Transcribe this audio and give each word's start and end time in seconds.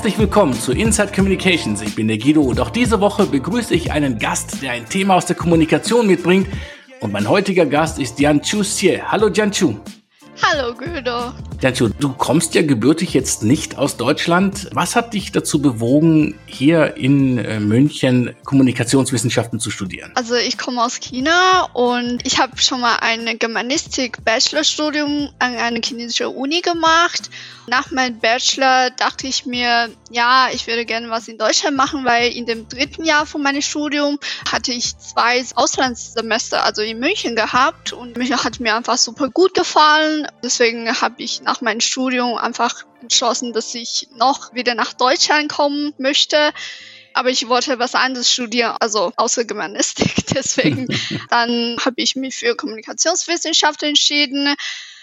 Herzlich 0.00 0.18
willkommen 0.18 0.54
zu 0.54 0.72
Inside 0.72 1.12
Communications. 1.14 1.82
Ich 1.82 1.94
bin 1.94 2.08
der 2.08 2.16
Guido 2.16 2.40
und 2.40 2.58
auch 2.58 2.70
diese 2.70 3.02
Woche 3.02 3.26
begrüße 3.26 3.74
ich 3.74 3.92
einen 3.92 4.18
Gast, 4.18 4.62
der 4.62 4.72
ein 4.72 4.88
Thema 4.88 5.16
aus 5.16 5.26
der 5.26 5.36
Kommunikation 5.36 6.06
mitbringt. 6.06 6.48
Und 7.00 7.12
mein 7.12 7.28
heutiger 7.28 7.66
Gast 7.66 7.98
ist 7.98 8.18
Jan 8.18 8.40
Chu 8.40 8.60
Xie. 8.62 9.02
Hallo 9.02 9.28
Jan 9.28 9.52
Chu. 9.52 9.78
Hallo 10.42 10.74
Guido. 10.74 11.32
Jancho, 11.60 11.88
du 11.88 12.14
kommst 12.14 12.54
ja 12.54 12.62
gebürtig 12.62 13.12
jetzt 13.12 13.42
nicht 13.42 13.76
aus 13.76 13.98
Deutschland. 13.98 14.70
Was 14.72 14.96
hat 14.96 15.12
dich 15.12 15.30
dazu 15.30 15.60
bewogen, 15.60 16.38
hier 16.46 16.96
in 16.96 17.36
äh, 17.36 17.60
München 17.60 18.34
Kommunikationswissenschaften 18.44 19.60
zu 19.60 19.70
studieren? 19.70 20.10
Also 20.14 20.36
ich 20.36 20.56
komme 20.56 20.82
aus 20.82 21.00
China 21.00 21.68
und 21.74 22.24
ich 22.26 22.38
habe 22.38 22.56
schon 22.56 22.80
mal 22.80 22.96
ein 23.02 23.38
Germanistik-Bachelorstudium 23.38 25.28
an 25.38 25.54
einer 25.56 25.80
chinesischen 25.84 26.28
Uni 26.28 26.62
gemacht. 26.62 27.28
Nach 27.66 27.90
meinem 27.90 28.18
Bachelor 28.18 28.90
dachte 28.90 29.26
ich 29.26 29.44
mir, 29.44 29.90
ja, 30.10 30.48
ich 30.52 30.66
würde 30.66 30.86
gerne 30.86 31.10
was 31.10 31.28
in 31.28 31.36
Deutschland 31.36 31.76
machen, 31.76 32.06
weil 32.06 32.32
in 32.32 32.46
dem 32.46 32.68
dritten 32.68 33.04
Jahr 33.04 33.26
von 33.26 33.42
meinem 33.42 33.62
Studium 33.62 34.18
hatte 34.50 34.72
ich 34.72 34.98
zwei 34.98 35.44
Auslandssemester, 35.54 36.64
also 36.64 36.80
in 36.80 36.98
München 36.98 37.36
gehabt 37.36 37.92
und 37.92 38.16
München 38.16 38.42
hat 38.42 38.60
mir 38.60 38.74
einfach 38.74 38.96
super 38.96 39.28
gut 39.28 39.54
gefallen. 39.54 40.26
Deswegen 40.42 41.00
habe 41.00 41.22
ich 41.22 41.42
nach 41.42 41.60
meinem 41.60 41.80
Studium 41.80 42.36
einfach 42.36 42.84
entschlossen, 43.02 43.52
dass 43.52 43.74
ich 43.74 44.08
noch 44.16 44.54
wieder 44.54 44.74
nach 44.74 44.92
Deutschland 44.92 45.50
kommen 45.50 45.94
möchte. 45.98 46.52
Aber 47.12 47.30
ich 47.30 47.48
wollte 47.48 47.78
was 47.78 47.94
anderes 47.94 48.32
studieren, 48.32 48.76
also 48.80 49.12
außer 49.16 49.44
Germanistik. 49.44 50.14
Deswegen 50.34 50.86
dann 51.30 51.76
habe 51.84 51.96
ich 51.96 52.16
mich 52.16 52.36
für 52.36 52.54
Kommunikationswissenschaft 52.56 53.82
entschieden 53.82 54.54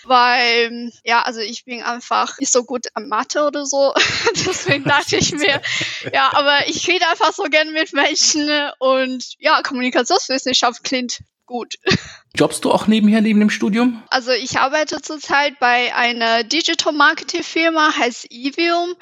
weil 0.08 0.91
ja, 1.04 1.21
also 1.23 1.40
ich 1.41 1.66
bin 1.66 1.84
einfach 1.84 2.38
nicht 2.40 2.51
so 2.51 2.63
gut 2.63 2.88
am 2.94 3.07
Mathe 3.07 3.44
oder 3.44 3.66
so. 3.66 3.94
Deswegen 4.46 4.84
dachte 4.85 5.18
ich 5.18 5.34
mir, 5.34 5.62
ja, 6.13 6.32
aber 6.34 6.68
ich 6.68 6.88
rede 6.88 7.07
einfach 7.07 7.34
so 7.34 7.44
gern 7.44 7.71
mit 7.73 7.94
Menschen 7.94 8.49
und 8.79 9.35
ja, 9.40 9.62
Kommunikationswissenschaft 9.62 10.84
klingt 10.84 11.20
gut. 11.48 11.76
Jobbst 12.35 12.63
du 12.63 12.71
auch 12.71 12.85
nebenher 12.85 13.21
neben 13.21 13.40
dem 13.40 13.49
Studium? 13.49 14.03
Also 14.09 14.31
ich 14.31 14.59
arbeite 14.59 15.01
zurzeit 15.01 15.57
bei 15.59 15.95
einer 15.95 16.43
Digital 16.43 16.93
Marketing 16.93 17.41
Firma, 17.41 17.98
heißt 17.98 18.27
Evium. 18.29 18.93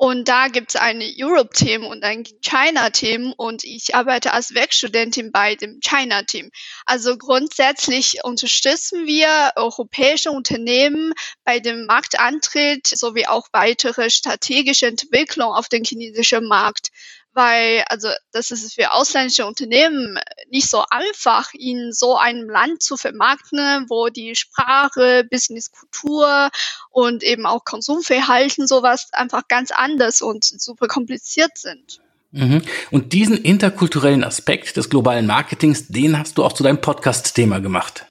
Und 0.00 0.28
da 0.28 0.46
gibt 0.46 0.70
es 0.70 0.80
ein 0.80 1.02
Europe-Team 1.02 1.84
und 1.84 2.04
ein 2.04 2.22
China-Team 2.22 3.34
und 3.36 3.64
ich 3.64 3.96
arbeite 3.96 4.32
als 4.32 4.54
Werkstudentin 4.54 5.32
bei 5.32 5.56
dem 5.56 5.80
China-Team. 5.80 6.52
Also 6.86 7.18
grundsätzlich 7.18 8.18
unterstützen 8.22 9.08
wir 9.08 9.54
europäische 9.56 10.30
Unternehmen 10.30 11.14
bei 11.42 11.58
dem 11.58 11.86
Marktantritt 11.86 12.86
sowie 12.86 13.26
auch 13.26 13.48
weitere 13.52 14.08
strategische 14.08 14.86
Entwicklung 14.86 15.52
auf 15.52 15.68
den 15.68 15.82
chinesischen 15.82 16.46
Markt 16.46 16.90
weil 17.38 17.84
also 17.88 18.08
das 18.32 18.50
ist 18.50 18.74
für 18.74 18.90
ausländische 18.92 19.46
Unternehmen 19.46 20.18
nicht 20.50 20.68
so 20.68 20.84
einfach, 20.90 21.54
in 21.54 21.92
so 21.92 22.16
einem 22.16 22.50
Land 22.50 22.82
zu 22.82 22.96
vermarkten, 22.96 23.86
wo 23.88 24.08
die 24.08 24.34
Sprache, 24.34 25.24
Businesskultur 25.30 26.50
und 26.90 27.22
eben 27.22 27.46
auch 27.46 27.64
Konsumverhalten 27.64 28.66
sowas 28.66 29.08
einfach 29.12 29.46
ganz 29.46 29.70
anders 29.70 30.20
und 30.20 30.44
super 30.44 30.88
kompliziert 30.88 31.56
sind. 31.56 32.00
Mhm. 32.32 32.62
Und 32.90 33.12
diesen 33.12 33.38
interkulturellen 33.38 34.24
Aspekt 34.24 34.76
des 34.76 34.90
globalen 34.90 35.26
Marketings, 35.26 35.86
den 35.86 36.18
hast 36.18 36.38
du 36.38 36.44
auch 36.44 36.52
zu 36.52 36.64
deinem 36.64 36.80
Podcast-Thema 36.80 37.60
gemacht. 37.60 38.04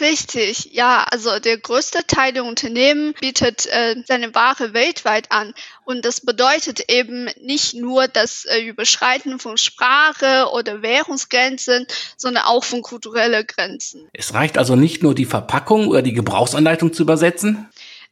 Richtig, 0.00 0.70
ja, 0.72 1.04
also 1.10 1.38
der 1.38 1.58
größte 1.58 2.06
Teil 2.06 2.32
der 2.32 2.44
Unternehmen 2.44 3.14
bietet 3.20 3.66
äh, 3.66 3.96
seine 4.06 4.34
Ware 4.34 4.72
weltweit 4.72 5.30
an. 5.30 5.52
Und 5.84 6.04
das 6.04 6.20
bedeutet 6.20 6.88
eben 6.88 7.28
nicht 7.40 7.74
nur 7.74 8.08
das 8.08 8.44
äh, 8.46 8.60
Überschreiten 8.60 9.38
von 9.38 9.56
Sprache 9.56 10.48
oder 10.52 10.82
Währungsgrenzen, 10.82 11.86
sondern 12.16 12.44
auch 12.44 12.64
von 12.64 12.82
kulturellen 12.82 13.46
Grenzen. 13.46 14.08
Es 14.12 14.32
reicht 14.34 14.56
also 14.56 14.76
nicht 14.76 15.02
nur 15.02 15.14
die 15.14 15.26
Verpackung 15.26 15.88
oder 15.88 16.02
die 16.02 16.14
Gebrauchsanleitung 16.14 16.92
zu 16.92 17.02
übersetzen? 17.02 17.68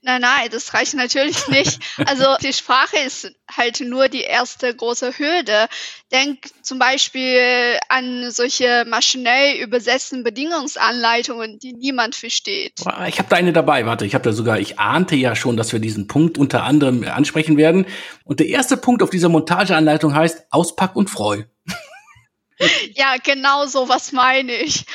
Nein, 0.09 0.23
nein, 0.23 0.49
das 0.51 0.73
reicht 0.73 0.95
natürlich 0.95 1.49
nicht. 1.49 1.81
Also 2.07 2.25
die 2.43 2.55
Sprache 2.55 2.97
ist 2.97 3.31
halt 3.55 3.81
nur 3.81 4.09
die 4.09 4.23
erste 4.23 4.75
große 4.75 5.19
Hürde. 5.19 5.69
Denk 6.11 6.49
zum 6.63 6.79
Beispiel 6.79 7.79
an 7.91 8.31
solche 8.31 8.87
maschinell 8.89 9.59
übersetzten 9.61 10.25
Bedingungsanleitungen, 10.25 11.59
die 11.59 11.75
niemand 11.75 12.15
versteht. 12.15 12.73
Ich 13.07 13.19
habe 13.19 13.29
da 13.29 13.37
eine 13.37 13.53
dabei, 13.53 13.85
warte, 13.85 14.07
ich 14.07 14.15
habe 14.15 14.25
da 14.25 14.33
sogar, 14.33 14.59
ich 14.59 14.79
ahnte 14.79 15.15
ja 15.15 15.37
schon, 15.37 15.59
dass 15.59 15.75
wir 15.75 15.79
diesen 15.79 16.07
Punkt 16.07 16.39
unter 16.39 16.63
anderem 16.63 17.05
ansprechen 17.07 17.59
werden. 17.59 17.85
Und 18.25 18.41
der 18.41 18.47
erste 18.47 18.79
Punkt 18.79 19.03
auf 19.03 19.11
dieser 19.11 19.29
Montageanleitung 19.29 20.15
heißt 20.15 20.47
Auspack 20.49 20.97
und 20.97 21.11
Freu. 21.11 21.43
ja, 22.95 23.17
genau 23.23 23.67
so 23.67 23.91
was 23.91 24.13
meine 24.13 24.55
ich. 24.55 24.87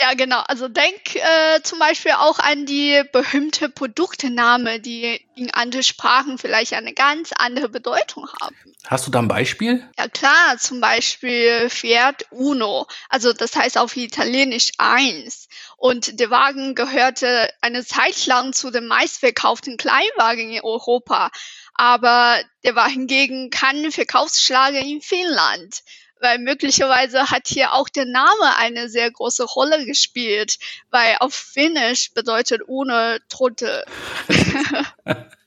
Ja, 0.00 0.14
genau. 0.14 0.40
Also 0.46 0.68
denk 0.68 1.16
äh, 1.16 1.60
zum 1.62 1.80
Beispiel 1.80 2.12
auch 2.12 2.38
an 2.38 2.66
die 2.66 3.02
berühmte 3.12 3.68
Produktname, 3.68 4.78
die 4.78 5.20
in 5.34 5.52
anderen 5.52 5.82
Sprachen 5.82 6.38
vielleicht 6.38 6.74
eine 6.74 6.94
ganz 6.94 7.32
andere 7.36 7.68
Bedeutung 7.68 8.28
haben. 8.40 8.54
Hast 8.86 9.08
du 9.08 9.10
da 9.10 9.18
ein 9.18 9.26
Beispiel? 9.26 9.88
Ja 9.98 10.06
klar, 10.06 10.56
zum 10.58 10.80
Beispiel 10.80 11.68
Fiat 11.68 12.26
Uno. 12.30 12.86
Also 13.08 13.32
das 13.32 13.56
heißt 13.56 13.76
auf 13.76 13.96
Italienisch 13.96 14.70
eins. 14.78 15.48
Und 15.76 16.20
der 16.20 16.30
Wagen 16.30 16.76
gehörte 16.76 17.52
eine 17.60 17.84
Zeit 17.84 18.26
lang 18.26 18.52
zu 18.52 18.70
den 18.70 18.86
meistverkauften 18.86 19.76
Kleinwagen 19.78 20.52
in 20.52 20.60
Europa. 20.62 21.30
Aber 21.74 22.38
der 22.64 22.76
war 22.76 22.88
hingegen 22.88 23.50
kein 23.50 23.90
Verkaufsschlager 23.90 24.80
in 24.80 25.00
Finnland 25.00 25.82
weil 26.20 26.38
möglicherweise 26.38 27.30
hat 27.30 27.48
hier 27.48 27.72
auch 27.72 27.88
der 27.88 28.04
Name 28.04 28.56
eine 28.56 28.88
sehr 28.88 29.10
große 29.10 29.44
Rolle 29.44 29.84
gespielt, 29.84 30.58
weil 30.90 31.16
auf 31.20 31.34
Finnisch 31.34 32.12
bedeutet 32.12 32.62
ohne 32.66 33.20
Tote. 33.28 33.84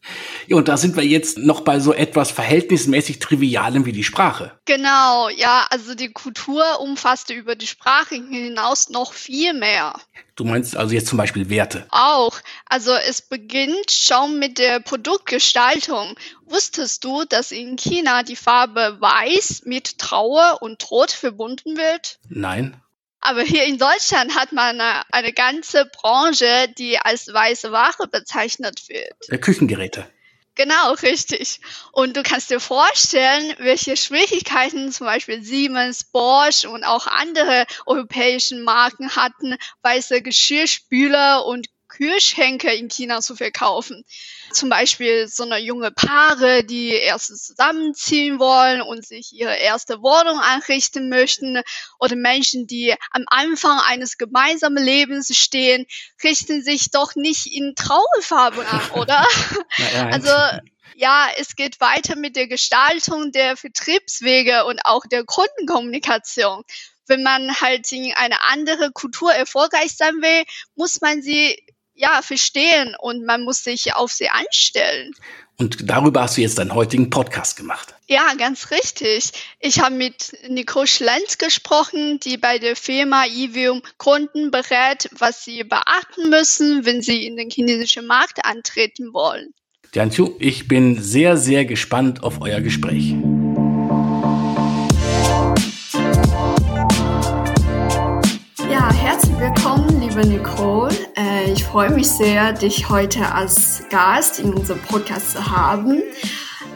Ja, 0.47 0.57
und 0.57 0.67
da 0.67 0.77
sind 0.77 0.95
wir 0.95 1.05
jetzt 1.05 1.37
noch 1.37 1.61
bei 1.61 1.79
so 1.79 1.93
etwas 1.93 2.31
verhältnismäßig 2.31 3.19
Trivialem 3.19 3.85
wie 3.85 3.91
die 3.91 4.03
Sprache. 4.03 4.59
Genau, 4.65 5.29
ja, 5.29 5.67
also 5.69 5.95
die 5.95 6.11
Kultur 6.11 6.63
umfasste 6.79 7.33
über 7.33 7.55
die 7.55 7.67
Sprache 7.67 8.15
hinaus 8.15 8.89
noch 8.89 9.13
viel 9.13 9.53
mehr. 9.53 9.93
Du 10.35 10.43
meinst 10.43 10.75
also 10.75 10.93
jetzt 10.93 11.07
zum 11.07 11.17
Beispiel 11.17 11.49
Werte? 11.49 11.85
Auch. 11.89 12.39
Also 12.65 12.91
es 12.93 13.21
beginnt 13.21 13.91
schon 13.91 14.39
mit 14.39 14.57
der 14.57 14.79
Produktgestaltung. 14.79 16.15
Wusstest 16.45 17.03
du, 17.03 17.23
dass 17.25 17.51
in 17.51 17.75
China 17.75 18.23
die 18.23 18.35
Farbe 18.35 18.97
Weiß 18.99 19.63
mit 19.65 19.99
Trauer 19.99 20.57
und 20.61 20.79
Tod 20.79 21.11
verbunden 21.11 21.77
wird? 21.77 22.17
Nein. 22.27 22.81
Aber 23.21 23.41
hier 23.43 23.65
in 23.65 23.77
Deutschland 23.77 24.35
hat 24.35 24.51
man 24.51 24.81
eine, 24.81 25.03
eine 25.11 25.31
ganze 25.31 25.85
Branche, 25.85 26.67
die 26.77 26.97
als 26.97 27.31
weiße 27.31 27.71
Ware 27.71 28.07
bezeichnet 28.11 28.89
wird. 28.89 29.29
Äh, 29.29 29.37
Küchengeräte. 29.37 30.09
Genau, 30.55 30.93
richtig. 30.93 31.61
Und 31.91 32.17
du 32.17 32.23
kannst 32.23 32.49
dir 32.49 32.59
vorstellen, 32.59 33.55
welche 33.59 33.95
Schwierigkeiten 33.95 34.91
zum 34.91 35.07
Beispiel 35.07 35.41
Siemens, 35.41 36.03
Bosch 36.03 36.65
und 36.65 36.83
auch 36.83 37.07
andere 37.07 37.65
europäischen 37.85 38.63
Marken 38.63 39.15
hatten, 39.15 39.55
weiße 39.81 40.21
Geschirrspüler 40.21 41.45
und 41.45 41.67
Kühlschränke 41.91 42.73
in 42.73 42.87
China 42.87 43.21
zu 43.21 43.35
verkaufen. 43.35 44.03
Zum 44.51 44.69
Beispiel 44.69 45.27
so 45.27 45.43
eine 45.43 45.59
junge 45.59 45.91
Paare, 45.91 46.63
die 46.63 46.89
erst 46.89 47.27
zusammenziehen 47.45 48.39
wollen 48.39 48.81
und 48.81 49.05
sich 49.05 49.33
ihre 49.33 49.55
erste 49.57 50.01
Wohnung 50.01 50.39
einrichten 50.39 51.09
möchten 51.09 51.61
oder 51.99 52.15
Menschen, 52.15 52.65
die 52.65 52.95
am 53.11 53.25
Anfang 53.27 53.79
eines 53.79 54.17
gemeinsamen 54.17 54.83
Lebens 54.83 55.35
stehen, 55.35 55.85
richten 56.23 56.63
sich 56.63 56.91
doch 56.91 57.15
nicht 57.15 57.47
in 57.47 57.75
Trauerfarben 57.75 58.65
an, 58.65 58.91
oder? 58.95 59.25
Ja, 59.93 60.07
also 60.07 60.31
ja, 60.95 61.29
es 61.37 61.55
geht 61.55 61.79
weiter 61.81 62.15
mit 62.15 62.35
der 62.35 62.47
Gestaltung 62.47 63.31
der 63.31 63.57
Vertriebswege 63.57 64.65
und 64.65 64.79
auch 64.85 65.05
der 65.05 65.25
Kundenkommunikation 65.25 66.63
wenn 67.07 67.23
man 67.23 67.53
halt 67.59 67.91
in 67.91 68.13
eine 68.15 68.41
andere 68.43 68.91
Kultur 68.91 69.33
erfolgreich 69.33 69.97
sein 69.97 70.13
will, 70.21 70.45
muss 70.75 71.01
man 71.01 71.21
sie 71.21 71.61
ja, 72.01 72.21
verstehen 72.21 72.95
und 72.99 73.25
man 73.25 73.43
muss 73.43 73.63
sich 73.63 73.93
auf 73.93 74.11
sie 74.11 74.27
einstellen. 74.29 75.13
Und 75.57 75.89
darüber 75.89 76.23
hast 76.23 76.37
du 76.37 76.41
jetzt 76.41 76.57
deinen 76.57 76.73
heutigen 76.73 77.11
Podcast 77.11 77.55
gemacht. 77.55 77.93
Ja, 78.07 78.33
ganz 78.35 78.71
richtig. 78.71 79.31
Ich 79.59 79.79
habe 79.79 79.93
mit 79.93 80.33
Nicole 80.49 80.87
Schlenz 80.87 81.37
gesprochen, 81.37 82.19
die 82.19 82.37
bei 82.37 82.57
der 82.57 82.75
Firma 82.75 83.25
Evium 83.25 83.83
Kunden 83.97 84.49
berät, 84.49 85.07
was 85.11 85.45
sie 85.45 85.63
beachten 85.63 86.31
müssen, 86.31 86.83
wenn 86.85 87.03
sie 87.03 87.27
in 87.27 87.37
den 87.37 87.51
chinesischen 87.51 88.07
Markt 88.07 88.43
antreten 88.43 89.13
wollen. 89.13 89.53
Jianqiu, 89.93 90.31
ich 90.39 90.67
bin 90.67 91.01
sehr, 91.01 91.37
sehr 91.37 91.65
gespannt 91.65 92.23
auf 92.23 92.41
euer 92.41 92.61
Gespräch. 92.61 93.13
Liebe 100.21 100.43
Nicole. 100.43 100.93
Äh, 101.17 101.51
ich 101.51 101.63
freue 101.63 101.89
mich 101.91 102.09
sehr, 102.09 102.53
dich 102.53 102.89
heute 102.89 103.33
als 103.33 103.83
Gast 103.89 104.39
in 104.39 104.53
unserem 104.53 104.79
Podcast 104.81 105.31
zu 105.31 105.51
haben. 105.51 106.01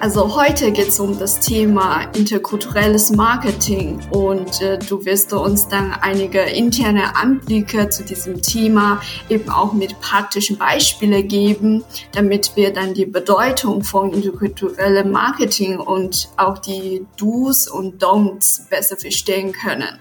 Also 0.01 0.35
heute 0.35 0.71
geht 0.71 0.89
es 0.89 0.99
um 0.99 1.17
das 1.17 1.39
Thema 1.39 2.01
interkulturelles 2.15 3.11
Marketing 3.11 3.99
und 4.11 4.61
äh, 4.61 4.77
du 4.77 5.03
wirst 5.05 5.31
uns 5.31 5.67
dann 5.69 5.93
einige 6.01 6.41
interne 6.41 7.15
Anblicke 7.15 7.89
zu 7.89 8.03
diesem 8.03 8.41
Thema 8.41 9.01
eben 9.29 9.49
auch 9.49 9.71
mit 9.71 9.99
praktischen 10.01 10.57
Beispielen 10.57 11.27
geben, 11.27 11.83
damit 12.11 12.51
wir 12.55 12.73
dann 12.73 12.93
die 12.93 13.05
Bedeutung 13.05 13.83
von 13.83 14.11
interkulturellem 14.11 15.11
Marketing 15.11 15.79
und 15.79 16.27
auch 16.35 16.57
die 16.57 17.05
Do's 17.17 17.67
und 17.67 18.03
Don'ts 18.03 18.69
besser 18.69 18.97
verstehen 18.97 19.53
können. 19.53 19.99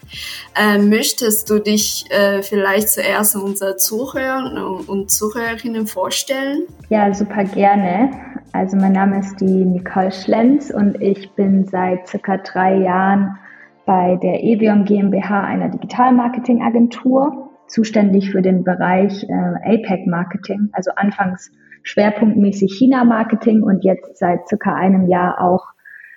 Äh, 0.56 0.79
möchtest 0.79 1.49
du 1.49 1.61
dich 1.61 2.11
äh, 2.11 2.43
vielleicht 2.43 2.91
zuerst 2.91 3.37
unsere 3.37 3.76
Zuhörer 3.76 4.85
und 4.87 5.11
Zuhörerinnen 5.11 5.87
vorstellen? 5.87 6.64
Ja, 6.91 7.14
super 7.14 7.44
gerne. 7.44 8.11
Also 8.54 8.76
mein 8.76 8.92
Name 8.92 9.18
ist 9.18 9.40
die 9.40 9.64
Nicole 9.64 10.12
Schlenz 10.12 10.70
und 10.70 11.02
ich 11.02 11.32
bin 11.32 11.66
seit 11.66 12.06
circa 12.06 12.36
drei 12.36 12.76
Jahren 12.76 13.36
bei 13.84 14.16
der 14.22 14.44
Evium 14.44 14.84
GmbH, 14.84 15.42
einer 15.42 15.70
Digital-Marketing-Agentur, 15.70 17.50
zuständig 17.66 18.30
für 18.30 18.42
den 18.42 18.62
Bereich 18.62 19.24
äh, 19.24 19.74
APEC-Marketing, 19.74 20.68
also 20.70 20.92
anfangs 20.94 21.50
schwerpunktmäßig 21.82 22.72
China-Marketing 22.78 23.64
und 23.64 23.82
jetzt 23.82 24.18
seit 24.18 24.46
circa 24.46 24.72
einem 24.72 25.08
Jahr 25.08 25.40
auch 25.40 25.66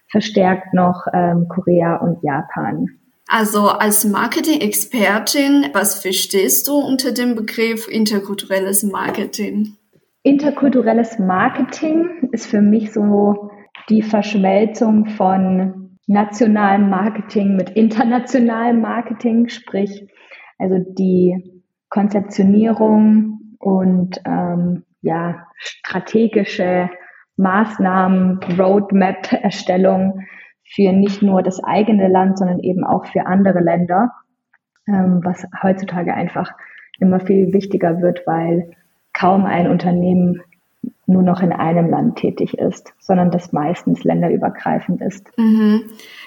verstärkt 0.07 0.75
noch 0.75 1.07
ähm, 1.11 1.47
Korea 1.49 1.95
und 1.95 2.21
Japan. 2.21 2.99
Also 3.27 3.67
als 3.67 4.05
Marketing-Expertin, 4.05 5.71
was 5.73 5.99
verstehst 5.99 6.67
du 6.67 6.75
unter 6.75 7.13
dem 7.13 7.33
Begriff 7.33 7.87
interkulturelles 7.87 8.83
Marketing? 8.83 9.77
Interkulturelles 10.27 11.19
Marketing 11.19 12.27
ist 12.33 12.47
für 12.47 12.59
mich 12.59 12.91
so 12.91 13.49
die 13.87 14.01
Verschmelzung 14.01 15.05
von 15.05 15.97
nationalem 16.05 16.89
Marketing 16.89 17.55
mit 17.55 17.69
internationalem 17.69 18.81
Marketing, 18.81 19.47
sprich 19.47 20.05
also 20.57 20.79
die 20.79 21.61
Konzeptionierung 21.89 23.39
und 23.57 24.19
ähm, 24.25 24.83
ja 25.01 25.47
strategische 25.55 26.89
Maßnahmen, 27.37 28.41
Roadmap-Erstellung 28.59 30.25
für 30.65 30.91
nicht 30.91 31.21
nur 31.21 31.41
das 31.41 31.63
eigene 31.63 32.09
Land, 32.09 32.37
sondern 32.37 32.59
eben 32.59 32.83
auch 32.83 33.05
für 33.05 33.27
andere 33.27 33.61
Länder, 33.61 34.11
ähm, 34.89 35.21
was 35.23 35.47
heutzutage 35.63 36.13
einfach 36.13 36.51
immer 36.99 37.21
viel 37.21 37.53
wichtiger 37.53 38.01
wird, 38.01 38.27
weil 38.27 38.71
kaum 39.17 39.45
ein 39.45 39.67
Unternehmen 39.67 40.41
nur 41.07 41.23
noch 41.23 41.41
in 41.41 41.53
einem 41.53 41.89
Land 41.89 42.17
tätig 42.17 42.57
ist, 42.57 42.93
sondern 42.99 43.31
das 43.31 43.53
meistens 43.53 44.03
länderübergreifend 44.03 45.01
ist. 45.01 45.25
Mhm. 45.37 45.83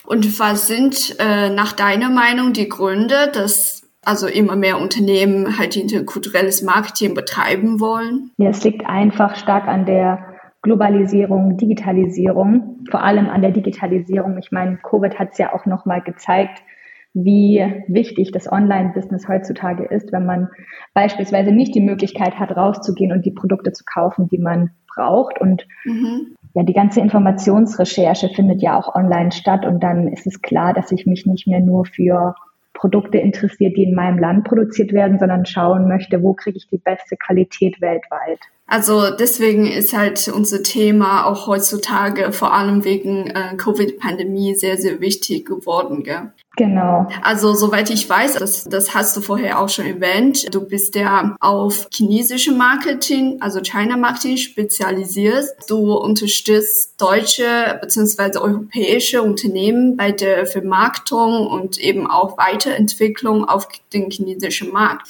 Und 0.06 0.40
was 0.40 0.66
sind 0.66 1.16
äh, 1.18 1.50
nach 1.50 1.72
deiner 1.72 2.10
Meinung 2.10 2.52
die 2.52 2.68
Gründe, 2.68 3.30
dass 3.32 3.82
also 4.02 4.26
immer 4.26 4.56
mehr 4.56 4.80
Unternehmen 4.80 5.58
halt 5.58 5.76
interkulturelles 5.76 6.62
Marketing 6.62 7.14
betreiben 7.14 7.78
wollen? 7.78 8.30
Ja, 8.38 8.48
es 8.48 8.64
liegt 8.64 8.86
einfach 8.86 9.36
stark 9.36 9.68
an 9.68 9.84
der 9.84 10.26
Globalisierung, 10.62 11.58
Digitalisierung, 11.58 12.84
vor 12.90 13.02
allem 13.02 13.28
an 13.28 13.42
der 13.42 13.50
Digitalisierung. 13.50 14.38
Ich 14.38 14.50
meine, 14.50 14.78
Covid 14.78 15.18
hat 15.18 15.32
es 15.32 15.38
ja 15.38 15.54
auch 15.54 15.66
nochmal 15.66 16.00
gezeigt, 16.00 16.62
wie 17.12 17.64
wichtig 17.88 18.30
das 18.32 18.50
Online-Business 18.50 19.26
heutzutage 19.28 19.84
ist, 19.84 20.12
wenn 20.12 20.26
man 20.26 20.48
beispielsweise 20.94 21.50
nicht 21.50 21.74
die 21.74 21.80
Möglichkeit 21.80 22.38
hat, 22.38 22.56
rauszugehen 22.56 23.12
und 23.12 23.24
die 23.26 23.32
Produkte 23.32 23.72
zu 23.72 23.84
kaufen, 23.84 24.28
die 24.28 24.38
man 24.38 24.70
braucht. 24.94 25.40
Und 25.40 25.66
mhm. 25.84 26.36
ja, 26.54 26.62
die 26.62 26.72
ganze 26.72 27.00
Informationsrecherche 27.00 28.28
findet 28.28 28.62
ja 28.62 28.78
auch 28.78 28.94
online 28.94 29.32
statt. 29.32 29.64
Und 29.64 29.82
dann 29.82 30.08
ist 30.08 30.26
es 30.26 30.40
klar, 30.40 30.72
dass 30.72 30.92
ich 30.92 31.06
mich 31.06 31.26
nicht 31.26 31.46
mehr 31.48 31.60
nur 31.60 31.84
für 31.84 32.34
Produkte 32.72 33.18
interessiert, 33.18 33.76
die 33.76 33.82
in 33.82 33.94
meinem 33.94 34.18
Land 34.18 34.44
produziert 34.44 34.92
werden, 34.92 35.18
sondern 35.18 35.44
schauen 35.44 35.88
möchte, 35.88 36.22
wo 36.22 36.32
kriege 36.34 36.56
ich 36.56 36.68
die 36.68 36.78
beste 36.78 37.16
Qualität 37.16 37.80
weltweit. 37.80 38.38
Also 38.66 39.10
deswegen 39.14 39.66
ist 39.66 39.96
halt 39.96 40.28
unser 40.34 40.62
Thema 40.62 41.26
auch 41.26 41.48
heutzutage 41.48 42.32
vor 42.32 42.54
allem 42.54 42.84
wegen 42.84 43.26
äh, 43.26 43.56
Covid-Pandemie 43.56 44.54
sehr, 44.54 44.78
sehr 44.78 45.00
wichtig 45.00 45.44
geworden. 45.44 46.04
Gell? 46.04 46.32
Genau. 46.56 47.08
Also 47.22 47.54
soweit 47.54 47.90
ich 47.90 48.08
weiß, 48.08 48.34
das, 48.34 48.64
das 48.64 48.92
hast 48.92 49.16
du 49.16 49.20
vorher 49.20 49.60
auch 49.60 49.68
schon 49.68 49.86
erwähnt, 49.86 50.52
du 50.52 50.60
bist 50.60 50.96
ja 50.96 51.36
auf 51.40 51.88
chinesische 51.92 52.52
Marketing, 52.52 53.40
also 53.40 53.60
China 53.60 53.96
Marketing 53.96 54.36
spezialisiert. 54.36 55.46
Du 55.68 55.94
unterstützt 55.94 57.00
deutsche 57.00 57.78
bzw. 57.80 58.38
europäische 58.38 59.22
Unternehmen 59.22 59.96
bei 59.96 60.10
der 60.10 60.44
Vermarktung 60.44 61.46
und 61.46 61.78
eben 61.78 62.10
auch 62.10 62.36
Weiterentwicklung 62.36 63.44
auf 63.44 63.68
den 63.92 64.10
chinesischen 64.10 64.72
Markt. 64.72 65.08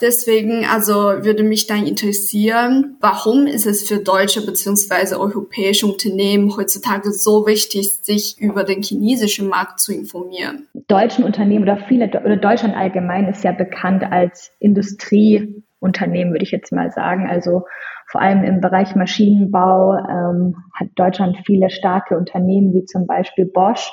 Deswegen, 0.00 0.64
also 0.64 1.24
würde 1.24 1.42
mich 1.42 1.66
dann 1.66 1.86
interessieren, 1.86 2.96
warum 3.00 3.46
ist 3.46 3.66
es 3.66 3.86
für 3.86 3.98
deutsche 3.98 4.44
bzw. 4.44 5.16
europäische 5.16 5.86
Unternehmen 5.86 6.56
heutzutage 6.56 7.12
so 7.12 7.46
wichtig, 7.46 8.00
sich 8.02 8.40
über 8.40 8.64
den 8.64 8.82
chinesischen 8.82 9.48
Markt 9.48 9.80
zu 9.80 9.92
informieren? 9.92 10.66
Deutschen 10.88 11.24
Unternehmen 11.24 11.64
oder 11.64 11.76
viele 11.88 12.08
oder 12.08 12.36
Deutschland 12.36 12.76
allgemein 12.76 13.28
ist 13.28 13.44
ja 13.44 13.52
bekannt 13.52 14.04
als 14.04 14.50
Industrieunternehmen, 14.58 16.32
würde 16.32 16.44
ich 16.44 16.50
jetzt 16.50 16.72
mal 16.72 16.90
sagen. 16.90 17.28
Also 17.28 17.62
vor 18.10 18.20
allem 18.20 18.44
im 18.44 18.60
Bereich 18.60 18.94
Maschinenbau 18.94 19.94
ähm, 19.94 20.56
hat 20.74 20.88
Deutschland 20.96 21.38
viele 21.46 21.70
starke 21.70 22.16
Unternehmen 22.16 22.72
wie 22.74 22.84
zum 22.84 23.06
Beispiel 23.06 23.46
Bosch 23.46 23.90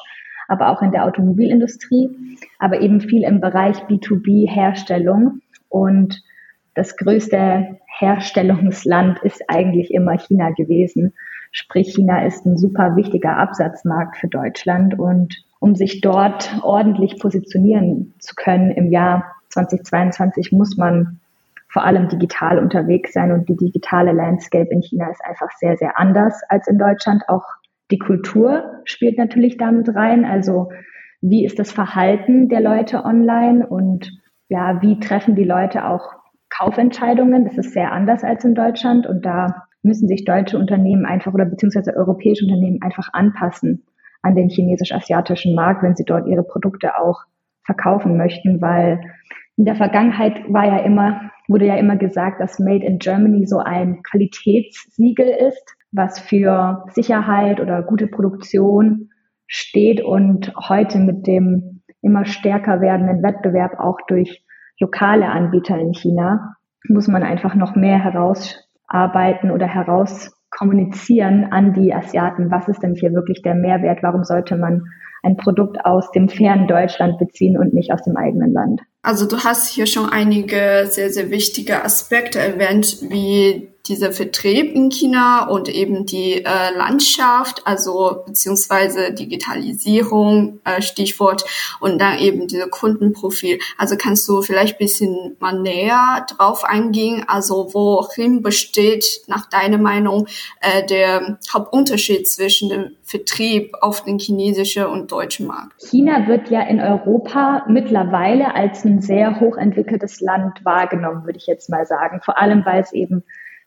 aber 0.51 0.69
auch 0.69 0.81
in 0.81 0.91
der 0.91 1.05
Automobilindustrie, 1.05 2.09
aber 2.59 2.81
eben 2.81 2.99
viel 2.99 3.23
im 3.23 3.39
Bereich 3.39 3.77
B2B-Herstellung. 3.83 5.40
Und 5.71 6.21
das 6.73 6.97
größte 6.97 7.79
Herstellungsland 7.97 9.19
ist 9.23 9.43
eigentlich 9.47 9.93
immer 9.93 10.17
China 10.17 10.51
gewesen. 10.51 11.13
Sprich, 11.51 11.93
China 11.93 12.25
ist 12.25 12.45
ein 12.45 12.57
super 12.57 12.95
wichtiger 12.95 13.37
Absatzmarkt 13.37 14.17
für 14.17 14.27
Deutschland. 14.27 14.97
Und 14.99 15.43
um 15.59 15.75
sich 15.75 16.01
dort 16.01 16.59
ordentlich 16.63 17.19
positionieren 17.19 18.13
zu 18.19 18.35
können 18.35 18.71
im 18.71 18.91
Jahr 18.91 19.25
2022, 19.49 20.51
muss 20.51 20.77
man 20.77 21.19
vor 21.67 21.83
allem 21.83 22.09
digital 22.09 22.59
unterwegs 22.59 23.13
sein. 23.13 23.31
Und 23.31 23.49
die 23.49 23.57
digitale 23.57 24.11
Landscape 24.11 24.69
in 24.69 24.81
China 24.81 25.09
ist 25.09 25.23
einfach 25.23 25.51
sehr, 25.57 25.77
sehr 25.77 25.99
anders 25.99 26.41
als 26.49 26.67
in 26.67 26.77
Deutschland. 26.77 27.23
Auch 27.27 27.45
die 27.91 27.99
Kultur 27.99 28.81
spielt 28.85 29.17
natürlich 29.17 29.57
damit 29.57 29.93
rein. 29.93 30.25
Also 30.25 30.69
wie 31.21 31.45
ist 31.45 31.59
das 31.59 31.71
Verhalten 31.71 32.49
der 32.49 32.61
Leute 32.61 33.05
online 33.05 33.67
und 33.67 34.11
ja, 34.51 34.81
wie 34.81 34.99
treffen 34.99 35.35
die 35.35 35.45
Leute 35.45 35.87
auch 35.87 36.11
Kaufentscheidungen? 36.49 37.45
Das 37.45 37.57
ist 37.57 37.71
sehr 37.71 37.93
anders 37.93 38.21
als 38.25 38.43
in 38.43 38.53
Deutschland 38.53 39.07
und 39.07 39.25
da 39.25 39.63
müssen 39.81 40.09
sich 40.09 40.25
deutsche 40.25 40.57
Unternehmen 40.57 41.05
einfach 41.05 41.33
oder 41.33 41.45
beziehungsweise 41.45 41.95
europäische 41.95 42.43
Unternehmen 42.43 42.81
einfach 42.81 43.07
anpassen 43.13 43.85
an 44.21 44.35
den 44.35 44.49
chinesisch-asiatischen 44.49 45.55
Markt, 45.55 45.83
wenn 45.83 45.95
sie 45.95 46.03
dort 46.03 46.27
ihre 46.27 46.43
Produkte 46.43 46.99
auch 46.99 47.21
verkaufen 47.63 48.17
möchten, 48.17 48.61
weil 48.61 48.99
in 49.55 49.63
der 49.63 49.75
Vergangenheit 49.75 50.41
war 50.49 50.65
ja 50.65 50.79
immer, 50.79 51.31
wurde 51.47 51.67
ja 51.67 51.77
immer 51.77 51.95
gesagt, 51.95 52.41
dass 52.41 52.59
Made 52.59 52.85
in 52.85 52.99
Germany 52.99 53.45
so 53.45 53.59
ein 53.59 54.03
Qualitätssiegel 54.03 55.29
ist, 55.29 55.77
was 55.93 56.19
für 56.19 56.83
Sicherheit 56.89 57.61
oder 57.61 57.83
gute 57.83 58.07
Produktion 58.07 59.11
steht 59.47 60.03
und 60.03 60.53
heute 60.67 60.99
mit 60.99 61.25
dem 61.25 61.80
immer 62.01 62.25
stärker 62.25 62.81
werdenden 62.81 63.23
Wettbewerb 63.23 63.79
auch 63.79 63.97
durch 64.07 64.43
lokale 64.79 65.27
Anbieter 65.27 65.77
in 65.77 65.93
China 65.93 66.55
muss 66.87 67.07
man 67.07 67.23
einfach 67.23 67.55
noch 67.55 67.75
mehr 67.75 67.99
herausarbeiten 68.03 69.51
oder 69.51 69.67
herauskommunizieren 69.67 71.51
an 71.51 71.73
die 71.73 71.93
Asiaten, 71.93 72.49
was 72.49 72.67
ist 72.67 72.81
denn 72.81 72.95
hier 72.95 73.13
wirklich 73.13 73.41
der 73.43 73.55
Mehrwert, 73.55 74.01
warum 74.01 74.23
sollte 74.23 74.55
man 74.55 74.83
ein 75.23 75.37
Produkt 75.37 75.85
aus 75.85 76.09
dem 76.11 76.29
fernen 76.29 76.67
Deutschland 76.67 77.19
beziehen 77.19 77.57
und 77.57 77.73
nicht 77.73 77.93
aus 77.93 78.01
dem 78.01 78.17
eigenen 78.17 78.53
Land. 78.53 78.81
Also 79.03 79.27
du 79.27 79.37
hast 79.43 79.67
hier 79.67 79.85
schon 79.85 80.09
einige 80.09 80.87
sehr, 80.87 81.11
sehr 81.11 81.29
wichtige 81.29 81.83
Aspekte 81.83 82.39
erwähnt, 82.39 82.97
wie 83.09 83.69
dieser 83.91 84.13
Vertrieb 84.13 84.73
in 84.73 84.89
China 84.89 85.47
und 85.47 85.67
eben 85.67 86.05
die 86.05 86.43
äh, 86.45 86.75
Landschaft, 86.75 87.67
also 87.67 88.23
beziehungsweise 88.25 89.13
Digitalisierung, 89.13 90.61
äh, 90.63 90.81
Stichwort, 90.81 91.43
und 91.81 91.99
dann 91.99 92.17
eben 92.19 92.47
dieser 92.47 92.69
Kundenprofil. 92.69 93.59
Also 93.77 93.97
kannst 93.97 94.27
du 94.29 94.41
vielleicht 94.41 94.77
bisschen 94.77 95.35
mal 95.39 95.59
näher 95.59 96.25
drauf 96.35 96.63
eingehen, 96.63 97.25
also 97.27 97.73
worin 97.73 98.41
besteht 98.41 99.05
nach 99.27 99.47
deiner 99.47 99.77
Meinung 99.77 100.27
äh, 100.61 100.85
der 100.85 101.37
Hauptunterschied 101.53 102.27
zwischen 102.27 102.69
dem 102.69 102.91
Vertrieb 103.03 103.75
auf 103.81 104.05
den 104.05 104.19
chinesischen 104.19 104.85
und 104.85 105.11
deutschen 105.11 105.47
Markt? 105.47 105.73
China 105.89 106.27
wird 106.27 106.49
ja 106.49 106.61
in 106.61 106.79
Europa 106.79 107.65
mittlerweile 107.67 108.55
als 108.55 108.85
ein 108.85 109.01
sehr 109.01 109.41
hochentwickeltes 109.41 110.21
Land 110.21 110.63
wahrgenommen, 110.63 111.25
würde 111.25 111.37
ich 111.37 111.47
jetzt 111.47 111.69
mal 111.69 111.85
sagen. 111.85 112.21
Vor 112.23 112.37
allem, 112.37 112.65
weil 112.65 112.81
es 112.81 112.93
eben 112.93 113.23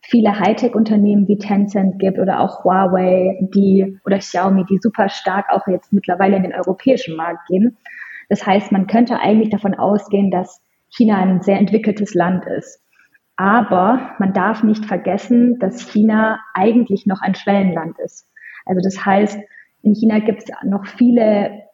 viele 0.08 0.38
Hightech-Unternehmen 0.38 1.26
wie 1.28 1.38
Tencent 1.38 1.98
gibt 1.98 2.18
oder 2.18 2.40
auch 2.40 2.64
Huawei, 2.64 3.38
die 3.54 3.98
oder 4.04 4.18
Xiaomi, 4.18 4.64
die 4.68 4.78
super 4.80 5.08
stark 5.08 5.46
auch 5.50 5.66
jetzt 5.66 5.92
mittlerweile 5.92 6.36
in 6.36 6.42
den 6.42 6.54
europäischen 6.54 7.16
Markt 7.16 7.46
gehen. 7.48 7.76
Das 8.28 8.46
heißt, 8.46 8.72
man 8.72 8.86
könnte 8.86 9.18
eigentlich 9.18 9.50
davon 9.50 9.74
ausgehen, 9.74 10.30
dass 10.30 10.62
China 10.88 11.16
ein 11.16 11.42
sehr 11.42 11.58
entwickeltes 11.58 12.14
Land 12.14 12.44
ist. 12.46 12.80
Aber 13.36 14.10
man 14.18 14.32
darf 14.32 14.62
nicht 14.62 14.84
vergessen, 14.84 15.58
dass 15.58 15.90
China 15.90 16.38
eigentlich 16.54 17.06
noch 17.06 17.20
ein 17.20 17.34
Schwellenland 17.34 17.98
ist. 17.98 18.28
Also 18.66 18.80
das 18.82 19.04
heißt, 19.04 19.38
in 19.82 19.94
China 19.94 20.20
gibt 20.20 20.44
es 20.44 20.50
noch 20.64 20.86
viele 20.86 21.64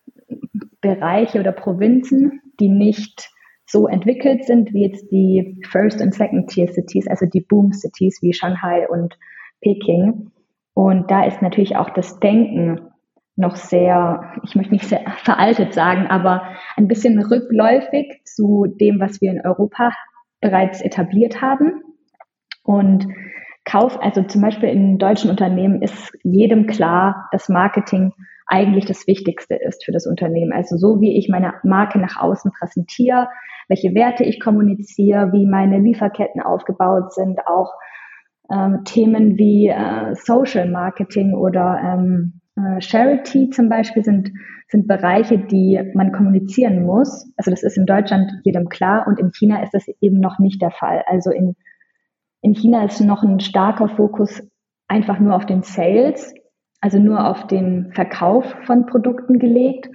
Bereiche 0.80 1.40
oder 1.40 1.52
Provinzen, 1.52 2.40
die 2.58 2.68
nicht 2.68 3.30
so 3.70 3.86
entwickelt 3.86 4.44
sind 4.44 4.72
wie 4.72 4.86
jetzt 4.86 5.10
die 5.10 5.60
First- 5.70 6.00
und 6.00 6.14
Second-Tier-Cities, 6.14 7.06
also 7.08 7.26
die 7.26 7.40
Boom-Cities 7.40 8.18
wie 8.20 8.32
Shanghai 8.32 8.88
und 8.88 9.16
Peking. 9.60 10.30
Und 10.74 11.10
da 11.10 11.24
ist 11.24 11.42
natürlich 11.42 11.76
auch 11.76 11.90
das 11.90 12.18
Denken 12.20 12.80
noch 13.36 13.56
sehr, 13.56 14.32
ich 14.44 14.54
möchte 14.54 14.72
nicht 14.72 14.86
sehr 14.86 15.02
veraltet 15.18 15.74
sagen, 15.74 16.06
aber 16.08 16.42
ein 16.76 16.88
bisschen 16.88 17.20
rückläufig 17.22 18.20
zu 18.24 18.66
dem, 18.66 19.00
was 19.00 19.20
wir 19.20 19.30
in 19.30 19.40
Europa 19.44 19.92
bereits 20.40 20.80
etabliert 20.80 21.40
haben. 21.40 21.82
Und 22.62 23.06
Kauf, 23.64 24.02
also 24.02 24.22
zum 24.22 24.40
Beispiel 24.40 24.68
in 24.68 24.98
deutschen 24.98 25.30
Unternehmen 25.30 25.82
ist 25.82 26.12
jedem 26.22 26.66
klar, 26.66 27.28
dass 27.30 27.48
Marketing 27.48 28.12
eigentlich 28.46 28.86
das 28.86 29.06
Wichtigste 29.06 29.54
ist 29.54 29.84
für 29.84 29.92
das 29.92 30.06
Unternehmen. 30.06 30.52
Also 30.52 30.76
so 30.76 31.00
wie 31.00 31.16
ich 31.16 31.28
meine 31.28 31.54
Marke 31.62 31.98
nach 31.98 32.16
außen 32.16 32.50
präsentiere, 32.50 33.28
welche 33.70 33.94
Werte 33.94 34.24
ich 34.24 34.40
kommuniziere, 34.40 35.32
wie 35.32 35.46
meine 35.46 35.78
Lieferketten 35.78 36.42
aufgebaut 36.42 37.14
sind, 37.14 37.46
auch 37.46 37.72
ähm, 38.52 38.80
Themen 38.84 39.38
wie 39.38 39.68
äh, 39.68 40.14
Social 40.16 40.68
Marketing 40.68 41.34
oder 41.34 41.80
ähm, 41.82 42.40
äh, 42.56 42.80
Charity 42.80 43.48
zum 43.50 43.68
Beispiel 43.68 44.04
sind, 44.04 44.32
sind 44.68 44.88
Bereiche, 44.88 45.38
die 45.38 45.80
man 45.94 46.12
kommunizieren 46.12 46.84
muss. 46.84 47.32
Also 47.36 47.52
das 47.52 47.62
ist 47.62 47.78
in 47.78 47.86
Deutschland 47.86 48.32
jedem 48.42 48.68
klar 48.68 49.06
und 49.06 49.18
in 49.20 49.30
China 49.30 49.62
ist 49.62 49.72
das 49.72 49.86
eben 50.00 50.20
noch 50.20 50.38
nicht 50.40 50.60
der 50.60 50.72
Fall. 50.72 51.04
Also 51.06 51.30
in, 51.30 51.54
in 52.42 52.54
China 52.54 52.84
ist 52.84 53.00
noch 53.00 53.22
ein 53.22 53.40
starker 53.40 53.88
Fokus 53.88 54.42
einfach 54.88 55.20
nur 55.20 55.36
auf 55.36 55.46
den 55.46 55.62
Sales 55.62 56.34
also 56.80 56.98
nur 56.98 57.26
auf 57.26 57.46
den 57.46 57.92
Verkauf 57.92 58.44
von 58.64 58.86
Produkten 58.86 59.38
gelegt. 59.38 59.88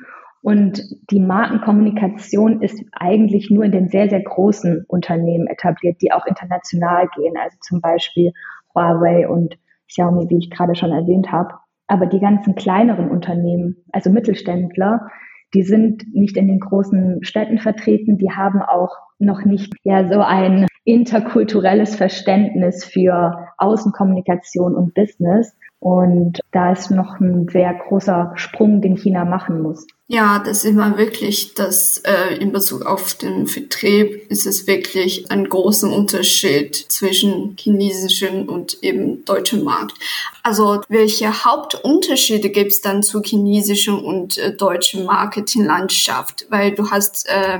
Und 0.46 0.84
die 1.10 1.20
Markenkommunikation 1.20 2.62
ist 2.62 2.80
eigentlich 2.92 3.50
nur 3.50 3.64
in 3.64 3.72
den 3.72 3.90
sehr, 3.90 4.12
sehr 4.12 4.22
großen 4.22 4.86
Unternehmen 4.88 5.48
etabliert, 5.48 6.04
die 6.04 6.12
auch 6.12 6.28
international 6.28 7.10
gehen, 7.16 7.34
also 7.44 7.58
zum 7.62 7.82
Beispiel 7.82 8.32
Huawei 8.76 9.28
und 9.28 9.58
Xiaomi, 9.88 10.30
wie 10.30 10.38
ich 10.38 10.52
gerade 10.52 10.76
schon 10.76 10.92
erwähnt 10.92 11.32
habe. 11.32 11.56
Aber 11.88 12.06
die 12.06 12.20
ganzen 12.20 12.54
kleineren 12.54 13.10
Unternehmen, 13.10 13.78
also 13.92 14.12
Mittelständler, 14.12 15.10
die 15.56 15.64
sind 15.64 16.04
nicht 16.14 16.38
in 16.38 16.48
den 16.48 16.60
großen 16.60 17.24
Städten 17.24 17.58
vertreten, 17.58 18.20
die 18.20 18.30
haben 18.30 18.62
auch 18.62 18.96
noch 19.18 19.46
nicht 19.46 19.74
ja 19.84 20.08
so 20.08 20.20
ein 20.20 20.68
interkulturelles 20.84 21.96
Verständnis 21.96 22.86
für 22.86 23.48
Außenkommunikation 23.58 24.76
und 24.76 24.94
Business. 24.94 25.58
Und 25.86 26.40
da 26.52 26.72
ist 26.72 26.90
noch 26.90 27.20
ein 27.20 27.48
sehr 27.48 27.72
großer 27.76 28.32
Sprung, 28.38 28.82
den 28.82 28.98
China 28.98 29.24
machen 29.24 29.62
muss. 29.62 29.86
Ja, 30.08 30.40
das 30.40 30.64
ist 30.64 30.72
immer 30.72 30.98
wirklich, 30.98 31.54
dass 31.54 32.00
äh, 32.00 32.38
in 32.40 32.52
Bezug 32.52 32.88
auf 32.88 33.14
den 33.14 33.46
Vertrieb 33.46 34.32
ist 34.32 34.48
es 34.48 34.66
wirklich 34.66 35.30
ein 35.30 35.48
großer 35.48 35.92
Unterschied 35.92 36.76
zwischen 36.76 37.56
chinesischen 37.60 38.50
und 38.50 38.82
eben 38.82 39.26
deutschen 39.26 39.64
Markt. 39.64 39.94
Also 40.42 40.82
welche 40.90 41.46
Hauptunterschiede 41.46 42.50
gibt 42.50 42.72
es 42.72 42.82
dann 42.82 43.04
zu 43.04 43.22
chinesischen 43.22 44.00
und 44.00 44.40
äh, 44.40 44.56
deutschen 44.56 45.06
Marketinglandschaft? 45.06 46.48
Weil 46.50 46.72
du 46.72 46.90
hast 46.90 47.30
äh, 47.30 47.60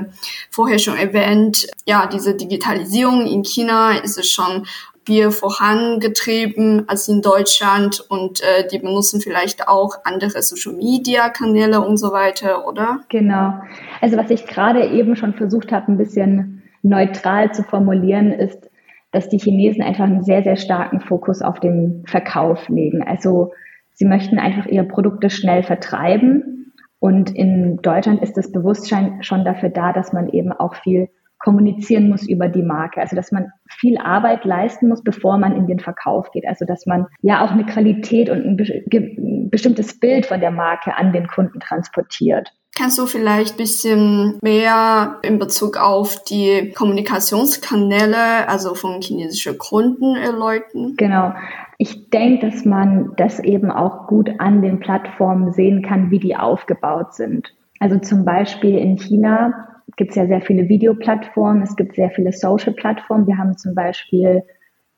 vorher 0.50 0.80
schon 0.80 0.96
erwähnt, 0.96 1.68
ja, 1.84 2.08
diese 2.08 2.34
Digitalisierung 2.34 3.24
in 3.24 3.44
China 3.44 3.92
ist 3.98 4.18
es 4.18 4.28
schon 4.28 4.66
viel 5.06 5.30
vorangetrieben 5.30 6.88
als 6.88 7.08
in 7.08 7.22
Deutschland 7.22 8.04
und 8.08 8.40
äh, 8.40 8.66
die 8.70 8.78
benutzen 8.78 9.20
vielleicht 9.20 9.68
auch 9.68 9.94
andere 10.04 10.42
Social-Media-Kanäle 10.42 11.80
und 11.80 11.96
so 11.96 12.12
weiter, 12.12 12.66
oder? 12.66 13.00
Genau. 13.08 13.54
Also 14.00 14.16
was 14.16 14.30
ich 14.30 14.46
gerade 14.46 14.84
eben 14.84 15.14
schon 15.14 15.34
versucht 15.34 15.70
habe, 15.70 15.92
ein 15.92 15.96
bisschen 15.96 16.62
neutral 16.82 17.52
zu 17.52 17.62
formulieren, 17.62 18.32
ist, 18.32 18.68
dass 19.12 19.28
die 19.28 19.38
Chinesen 19.38 19.82
einfach 19.82 20.04
einen 20.04 20.24
sehr, 20.24 20.42
sehr 20.42 20.56
starken 20.56 21.00
Fokus 21.00 21.40
auf 21.40 21.60
den 21.60 22.04
Verkauf 22.06 22.68
legen. 22.68 23.02
Also 23.02 23.52
sie 23.94 24.04
möchten 24.04 24.38
einfach 24.38 24.66
ihre 24.66 24.84
Produkte 24.84 25.30
schnell 25.30 25.62
vertreiben. 25.62 26.72
Und 26.98 27.30
in 27.30 27.76
Deutschland 27.76 28.22
ist 28.22 28.36
das 28.36 28.50
Bewusstsein 28.50 29.22
schon 29.22 29.44
dafür 29.44 29.68
da, 29.68 29.92
dass 29.92 30.12
man 30.12 30.28
eben 30.28 30.52
auch 30.52 30.74
viel 30.74 31.08
kommunizieren 31.38 32.08
muss 32.08 32.28
über 32.28 32.48
die 32.48 32.62
Marke. 32.62 33.00
Also 33.00 33.16
dass 33.16 33.32
man 33.32 33.50
viel 33.68 33.98
Arbeit 33.98 34.44
leisten 34.44 34.88
muss, 34.88 35.02
bevor 35.02 35.38
man 35.38 35.56
in 35.56 35.66
den 35.66 35.80
Verkauf 35.80 36.30
geht. 36.30 36.46
Also 36.46 36.64
dass 36.64 36.86
man 36.86 37.06
ja 37.22 37.44
auch 37.44 37.50
eine 37.50 37.66
Qualität 37.66 38.30
und 38.30 38.44
ein 38.44 39.50
bestimmtes 39.50 39.98
Bild 39.98 40.26
von 40.26 40.40
der 40.40 40.50
Marke 40.50 40.96
an 40.96 41.12
den 41.12 41.26
Kunden 41.26 41.60
transportiert. 41.60 42.52
Kannst 42.76 42.98
du 42.98 43.06
vielleicht 43.06 43.54
ein 43.54 43.56
bisschen 43.56 44.38
mehr 44.42 45.16
in 45.22 45.38
Bezug 45.38 45.78
auf 45.78 46.22
die 46.24 46.72
Kommunikationskanäle, 46.76 48.48
also 48.48 48.74
von 48.74 49.00
chinesischen 49.00 49.56
Kunden 49.56 50.14
erläutern? 50.14 50.92
Genau. 50.98 51.32
Ich 51.78 52.10
denke, 52.10 52.50
dass 52.50 52.66
man 52.66 53.12
das 53.16 53.40
eben 53.40 53.70
auch 53.70 54.06
gut 54.08 54.30
an 54.38 54.60
den 54.60 54.78
Plattformen 54.78 55.52
sehen 55.52 55.82
kann, 55.82 56.10
wie 56.10 56.18
die 56.18 56.36
aufgebaut 56.36 57.14
sind. 57.14 57.54
Also 57.80 57.98
zum 57.98 58.26
Beispiel 58.26 58.76
in 58.76 58.96
China 58.98 59.75
gibt 59.96 60.10
es 60.10 60.16
ja 60.16 60.26
sehr 60.26 60.42
viele 60.42 60.68
Videoplattformen, 60.68 61.62
es 61.62 61.74
gibt 61.76 61.94
sehr 61.94 62.10
viele 62.10 62.32
Social-Plattformen. 62.32 63.26
Wir 63.26 63.38
haben 63.38 63.56
zum 63.56 63.74
Beispiel 63.74 64.42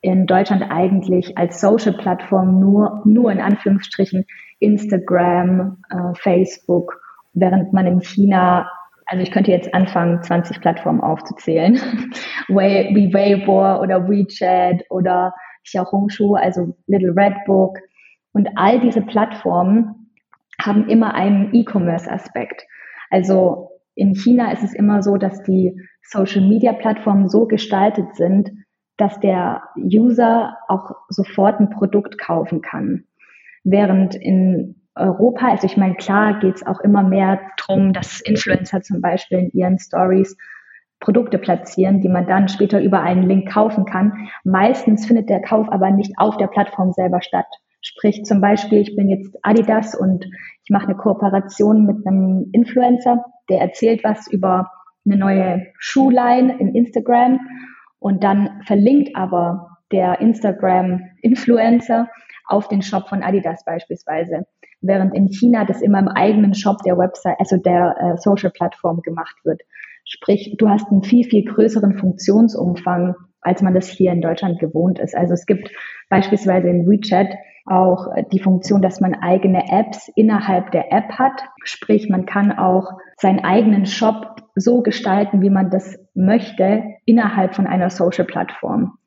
in 0.01 0.25
Deutschland 0.25 0.63
eigentlich 0.69 1.37
als 1.37 1.59
Social-Plattform 1.59 2.59
nur, 2.59 3.01
nur 3.05 3.31
in 3.31 3.41
Anführungsstrichen 3.41 4.25
Instagram, 4.59 5.77
äh, 5.89 6.15
Facebook, 6.15 7.01
während 7.33 7.73
man 7.73 7.85
in 7.85 8.01
China, 8.01 8.69
also 9.05 9.23
ich 9.23 9.31
könnte 9.31 9.51
jetzt 9.51 9.73
anfangen, 9.73 10.21
20 10.21 10.61
Plattformen 10.61 11.01
aufzuzählen, 11.01 11.75
wie 12.47 13.13
Weibo 13.13 13.81
oder 13.81 14.07
WeChat 14.07 14.83
oder 14.89 15.33
Xiaohongshu, 15.63 16.35
also 16.35 16.75
Little 16.87 17.13
Red 17.15 17.35
Book. 17.45 17.77
Und 18.33 18.49
all 18.55 18.79
diese 18.79 19.01
Plattformen 19.01 20.11
haben 20.61 20.87
immer 20.89 21.13
einen 21.13 21.53
E-Commerce-Aspekt. 21.53 22.63
Also 23.09 23.69
in 23.99 24.15
China 24.15 24.51
ist 24.51 24.63
es 24.63 24.73
immer 24.73 25.03
so, 25.03 25.17
dass 25.17 25.43
die 25.43 25.79
Social-Media-Plattformen 26.03 27.27
so 27.27 27.45
gestaltet 27.45 28.15
sind, 28.15 28.51
dass 28.97 29.19
der 29.19 29.63
User 29.77 30.57
auch 30.67 30.91
sofort 31.09 31.59
ein 31.59 31.69
Produkt 31.69 32.17
kaufen 32.17 32.61
kann. 32.61 33.03
Während 33.63 34.15
in 34.15 34.87
Europa, 34.95 35.49
also 35.49 35.65
ich 35.65 35.77
meine, 35.77 35.95
klar 35.95 36.39
geht 36.39 36.55
es 36.55 36.65
auch 36.65 36.79
immer 36.81 37.03
mehr 37.03 37.39
darum, 37.57 37.93
dass 37.93 38.21
Influencer 38.21 38.81
zum 38.81 39.01
Beispiel 39.01 39.39
in 39.39 39.49
ihren 39.51 39.79
Stories 39.79 40.37
Produkte 40.99 41.37
platzieren, 41.37 42.01
die 42.01 42.09
man 42.09 42.27
dann 42.27 42.49
später 42.49 42.81
über 42.81 43.01
einen 43.01 43.23
Link 43.23 43.49
kaufen 43.49 43.85
kann. 43.85 44.29
Meistens 44.43 45.05
findet 45.05 45.29
der 45.29 45.41
Kauf 45.41 45.71
aber 45.71 45.91
nicht 45.91 46.13
auf 46.17 46.35
der 46.37 46.47
Plattform 46.47 46.91
selber 46.91 47.21
statt. 47.21 47.47
Sprich 47.81 48.23
zum 48.23 48.41
Beispiel, 48.41 48.79
ich 48.79 48.95
bin 48.95 49.09
jetzt 49.09 49.37
Adidas 49.41 49.95
und 49.95 50.25
ich 50.63 50.69
mache 50.69 50.87
eine 50.87 50.95
Kooperation 50.95 51.85
mit 51.85 52.05
einem 52.05 52.49
Influencer, 52.51 53.23
der 53.49 53.61
erzählt 53.61 54.03
was 54.03 54.27
über 54.27 54.69
eine 55.05 55.17
neue 55.17 55.67
Schuhline 55.77 56.57
in 56.59 56.75
Instagram 56.75 57.39
und 57.99 58.23
dann 58.23 58.61
verlinkt 58.65 59.15
aber 59.15 59.77
der 59.91 60.19
Instagram-Influencer 60.21 62.09
auf 62.45 62.67
den 62.67 62.81
Shop 62.81 63.07
von 63.07 63.23
Adidas 63.23 63.63
beispielsweise. 63.65 64.45
Während 64.81 65.15
in 65.15 65.27
China 65.29 65.65
das 65.65 65.81
immer 65.81 65.99
im 65.99 66.07
eigenen 66.07 66.53
Shop 66.53 66.77
der 66.83 66.97
Website, 66.97 67.35
also 67.39 67.57
der 67.57 67.95
äh, 67.99 68.17
Social-Plattform 68.17 69.01
gemacht 69.01 69.35
wird. 69.43 69.61
Sprich, 70.05 70.55
du 70.57 70.69
hast 70.69 70.89
einen 70.89 71.03
viel, 71.03 71.25
viel 71.25 71.43
größeren 71.45 71.97
Funktionsumfang, 71.97 73.15
als 73.41 73.61
man 73.61 73.73
das 73.73 73.87
hier 73.89 74.11
in 74.11 74.21
Deutschland 74.21 74.59
gewohnt 74.59 74.99
ist. 74.99 75.15
Also 75.15 75.33
es 75.33 75.45
gibt 75.45 75.69
beispielsweise 76.09 76.69
in 76.69 76.87
WeChat 76.87 77.27
auch 77.65 78.07
die 78.31 78.39
Funktion, 78.39 78.81
dass 78.81 78.99
man 78.99 79.15
eigene 79.15 79.71
Apps 79.71 80.09
innerhalb 80.15 80.71
der 80.71 80.91
App 80.91 81.13
hat. 81.13 81.43
Sprich, 81.63 82.09
man 82.09 82.25
kann 82.25 82.51
auch 82.51 82.91
seinen 83.17 83.39
eigenen 83.39 83.85
Shop 83.85 84.37
so 84.55 84.81
gestalten, 84.81 85.41
wie 85.41 85.49
man 85.49 85.69
das 85.69 85.97
möchte, 86.13 86.83
innerhalb 87.05 87.55
von 87.55 87.67
einer 87.67 87.89
Social-Plattform. 87.89 88.97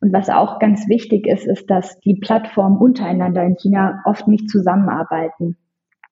Und 0.00 0.12
was 0.12 0.30
auch 0.30 0.58
ganz 0.58 0.88
wichtig 0.88 1.26
ist, 1.26 1.46
ist, 1.46 1.68
dass 1.70 1.98
die 2.00 2.14
Plattformen 2.20 2.78
untereinander 2.78 3.42
in 3.42 3.56
China 3.56 4.00
oft 4.04 4.28
nicht 4.28 4.48
zusammenarbeiten. 4.48 5.56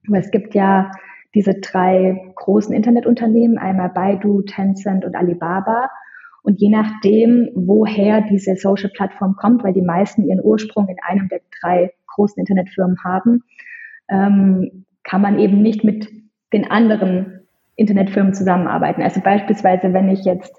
Aber 0.09 0.19
es 0.19 0.31
gibt 0.31 0.55
ja 0.55 0.91
diese 1.35 1.55
drei 1.61 2.33
großen 2.37 2.75
Internetunternehmen, 2.75 3.59
einmal 3.59 3.91
Baidu, 3.91 4.43
Tencent 4.43 5.05
und 5.05 5.15
Alibaba. 5.15 5.91
Und 6.47 6.61
je 6.61 6.71
nachdem, 6.71 7.49
woher 7.57 8.21
diese 8.21 8.55
Social-Plattform 8.55 9.35
kommt, 9.35 9.65
weil 9.65 9.73
die 9.73 9.83
meisten 9.83 10.29
ihren 10.29 10.41
Ursprung 10.41 10.87
in 10.87 10.97
einem 11.03 11.29
der 11.29 11.41
drei 11.61 11.91
großen 12.07 12.39
Internetfirmen 12.39 13.03
haben, 13.03 13.43
ähm, 14.09 14.85
kann 15.03 15.21
man 15.21 15.41
eben 15.41 15.61
nicht 15.61 15.83
mit 15.83 16.09
den 16.53 16.71
anderen 16.71 17.41
Internetfirmen 17.75 18.33
zusammenarbeiten. 18.33 19.03
Also 19.03 19.21
beispielsweise, 19.21 19.93
wenn 19.93 20.09
ich 20.09 20.25
jetzt 20.25 20.55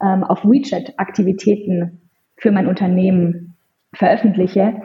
ähm, 0.00 0.22
auf 0.22 0.44
WeChat 0.44 1.00
Aktivitäten 1.00 2.10
für 2.36 2.52
mein 2.52 2.68
Unternehmen 2.68 3.56
veröffentliche, 3.92 4.82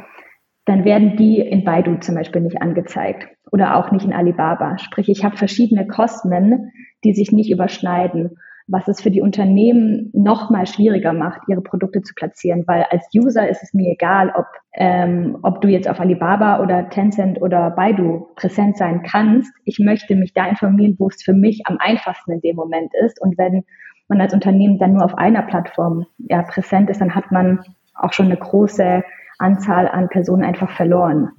dann 0.65 0.83
werden 0.83 1.15
die 1.15 1.41
in 1.41 1.63
Baidu 1.63 1.97
zum 1.97 2.15
Beispiel 2.15 2.41
nicht 2.41 2.59
angezeigt 2.59 3.27
oder 3.51 3.75
auch 3.75 3.91
nicht 3.91 4.05
in 4.05 4.13
Alibaba. 4.13 4.79
Sprich, 4.79 5.09
ich 5.09 5.23
habe 5.23 5.37
verschiedene 5.37 5.85
Kosmen, 5.85 6.71
die 7.03 7.13
sich 7.13 7.31
nicht 7.31 7.51
überschneiden, 7.51 8.39
was 8.69 8.87
es 8.87 9.01
für 9.01 9.09
die 9.09 9.21
Unternehmen 9.21 10.11
noch 10.13 10.49
mal 10.49 10.67
schwieriger 10.67 11.11
macht, 11.11 11.41
ihre 11.47 11.61
Produkte 11.61 12.01
zu 12.01 12.13
platzieren, 12.13 12.63
weil 12.67 12.85
als 12.91 13.07
User 13.15 13.49
ist 13.49 13.63
es 13.63 13.73
mir 13.73 13.91
egal, 13.91 14.31
ob, 14.35 14.45
ähm, 14.75 15.39
ob 15.41 15.61
du 15.61 15.67
jetzt 15.67 15.89
auf 15.89 15.99
Alibaba 15.99 16.61
oder 16.61 16.89
Tencent 16.89 17.41
oder 17.41 17.71
Baidu 17.71 18.27
präsent 18.35 18.77
sein 18.77 19.01
kannst. 19.03 19.51
Ich 19.65 19.79
möchte 19.79 20.15
mich 20.15 20.33
da 20.33 20.47
informieren, 20.47 20.95
wo 20.99 21.07
es 21.07 21.23
für 21.23 21.33
mich 21.33 21.63
am 21.65 21.77
einfachsten 21.79 22.33
in 22.33 22.41
dem 22.41 22.55
Moment 22.55 22.91
ist. 23.03 23.19
Und 23.19 23.37
wenn 23.37 23.63
man 24.07 24.21
als 24.21 24.33
Unternehmen 24.33 24.77
dann 24.77 24.93
nur 24.93 25.05
auf 25.05 25.17
einer 25.17 25.41
Plattform 25.41 26.05
ja, 26.17 26.43
präsent 26.43 26.89
ist, 26.89 27.01
dann 27.01 27.15
hat 27.15 27.31
man 27.31 27.59
auch 27.95 28.13
schon 28.13 28.27
eine 28.27 28.37
große 28.37 29.03
Anzahl 29.39 29.87
an 29.87 30.09
Personen 30.09 30.43
einfach 30.43 30.69
verloren. 30.69 31.29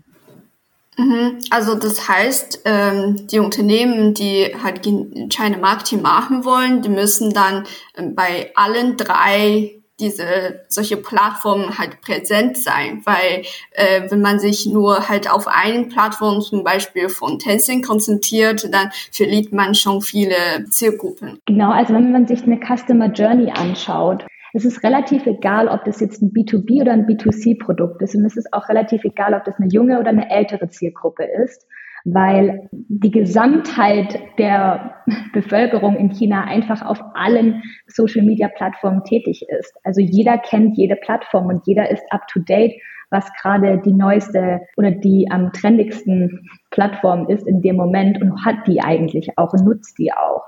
Mhm. 1.01 1.39
Also 1.51 1.75
das 1.77 2.09
heißt, 2.09 2.63
ähm, 2.67 3.27
die 3.29 3.39
Unternehmen, 3.39 4.13
die 4.13 4.55
halt 4.63 4.83
China 4.83 5.57
Marketing 5.59 6.03
machen 6.03 6.45
wollen, 6.45 6.83
die 6.83 6.91
müssen 6.91 7.33
dann 7.33 7.65
ähm, 7.97 8.15
bei 8.15 8.51
allen 8.55 8.99
drei 8.99 9.77
diese 9.99 10.61
solche 10.69 10.97
Plattformen 10.97 11.79
halt 11.79 12.01
präsent 12.01 12.57
sein, 12.57 13.03
weil 13.05 13.45
äh, 13.73 14.11
wenn 14.11 14.23
man 14.23 14.39
sich 14.39 14.65
nur 14.67 15.09
halt 15.09 15.31
auf 15.31 15.47
eine 15.47 15.85
Plattform 15.85 16.41
zum 16.41 16.65
Beispiel 16.65 17.11
von 17.11 17.39
Tencent 17.39 17.87
konzentriert, 17.87 18.73
dann 18.73 18.91
verliert 19.13 19.53
man 19.53 19.75
schon 19.75 20.01
viele 20.01 20.65
Zielgruppen. 20.71 21.39
Genau, 21.47 21.71
also 21.71 21.93
wenn 21.93 22.13
man 22.13 22.27
sich 22.27 22.43
eine 22.45 22.59
Customer 22.59 23.13
Journey 23.13 23.51
anschaut, 23.51 24.25
es 24.53 24.65
ist 24.65 24.83
relativ 24.83 25.27
egal, 25.27 25.69
ob 25.69 25.85
das 25.85 26.01
jetzt 26.01 26.23
ein 26.23 26.33
B2B 26.33 26.81
oder 26.81 26.93
ein 26.93 27.07
B2C-Produkt 27.07 28.03
ist. 28.03 28.15
Und 28.15 28.25
es 28.25 28.37
ist 28.37 28.53
auch 28.53 28.69
relativ 28.69 29.05
egal, 29.05 29.35
ob 29.35 29.45
das 29.45 29.57
eine 29.59 29.69
junge 29.69 29.99
oder 30.01 30.11
eine 30.11 30.31
ältere 30.31 30.69
Zielgruppe 30.69 31.25
ist, 31.25 31.67
weil 32.05 32.69
die 32.73 33.11
Gesamtheit 33.11 34.19
der 34.39 35.03
Bevölkerung 35.33 35.97
in 35.97 36.11
China 36.11 36.45
einfach 36.45 36.83
auf 36.83 37.01
allen 37.15 37.63
Social-Media-Plattformen 37.87 39.05
tätig 39.05 39.47
ist. 39.49 39.75
Also 39.85 40.01
jeder 40.01 40.39
kennt 40.39 40.77
jede 40.77 40.97
Plattform 40.97 41.47
und 41.47 41.67
jeder 41.67 41.91
ist 41.91 42.03
up-to-date, 42.11 42.81
was 43.11 43.31
gerade 43.41 43.79
die 43.85 43.93
neueste 43.93 44.61
oder 44.77 44.93
die 44.93 45.29
am 45.31 45.53
trendigsten 45.53 46.49
Plattform 46.71 47.29
ist 47.29 47.47
in 47.47 47.61
dem 47.61 47.77
Moment 47.77 48.21
und 48.23 48.45
hat 48.45 48.67
die 48.67 48.81
eigentlich 48.81 49.37
auch 49.37 49.53
und 49.53 49.65
nutzt 49.65 49.99
die 49.99 50.13
auch. 50.13 50.45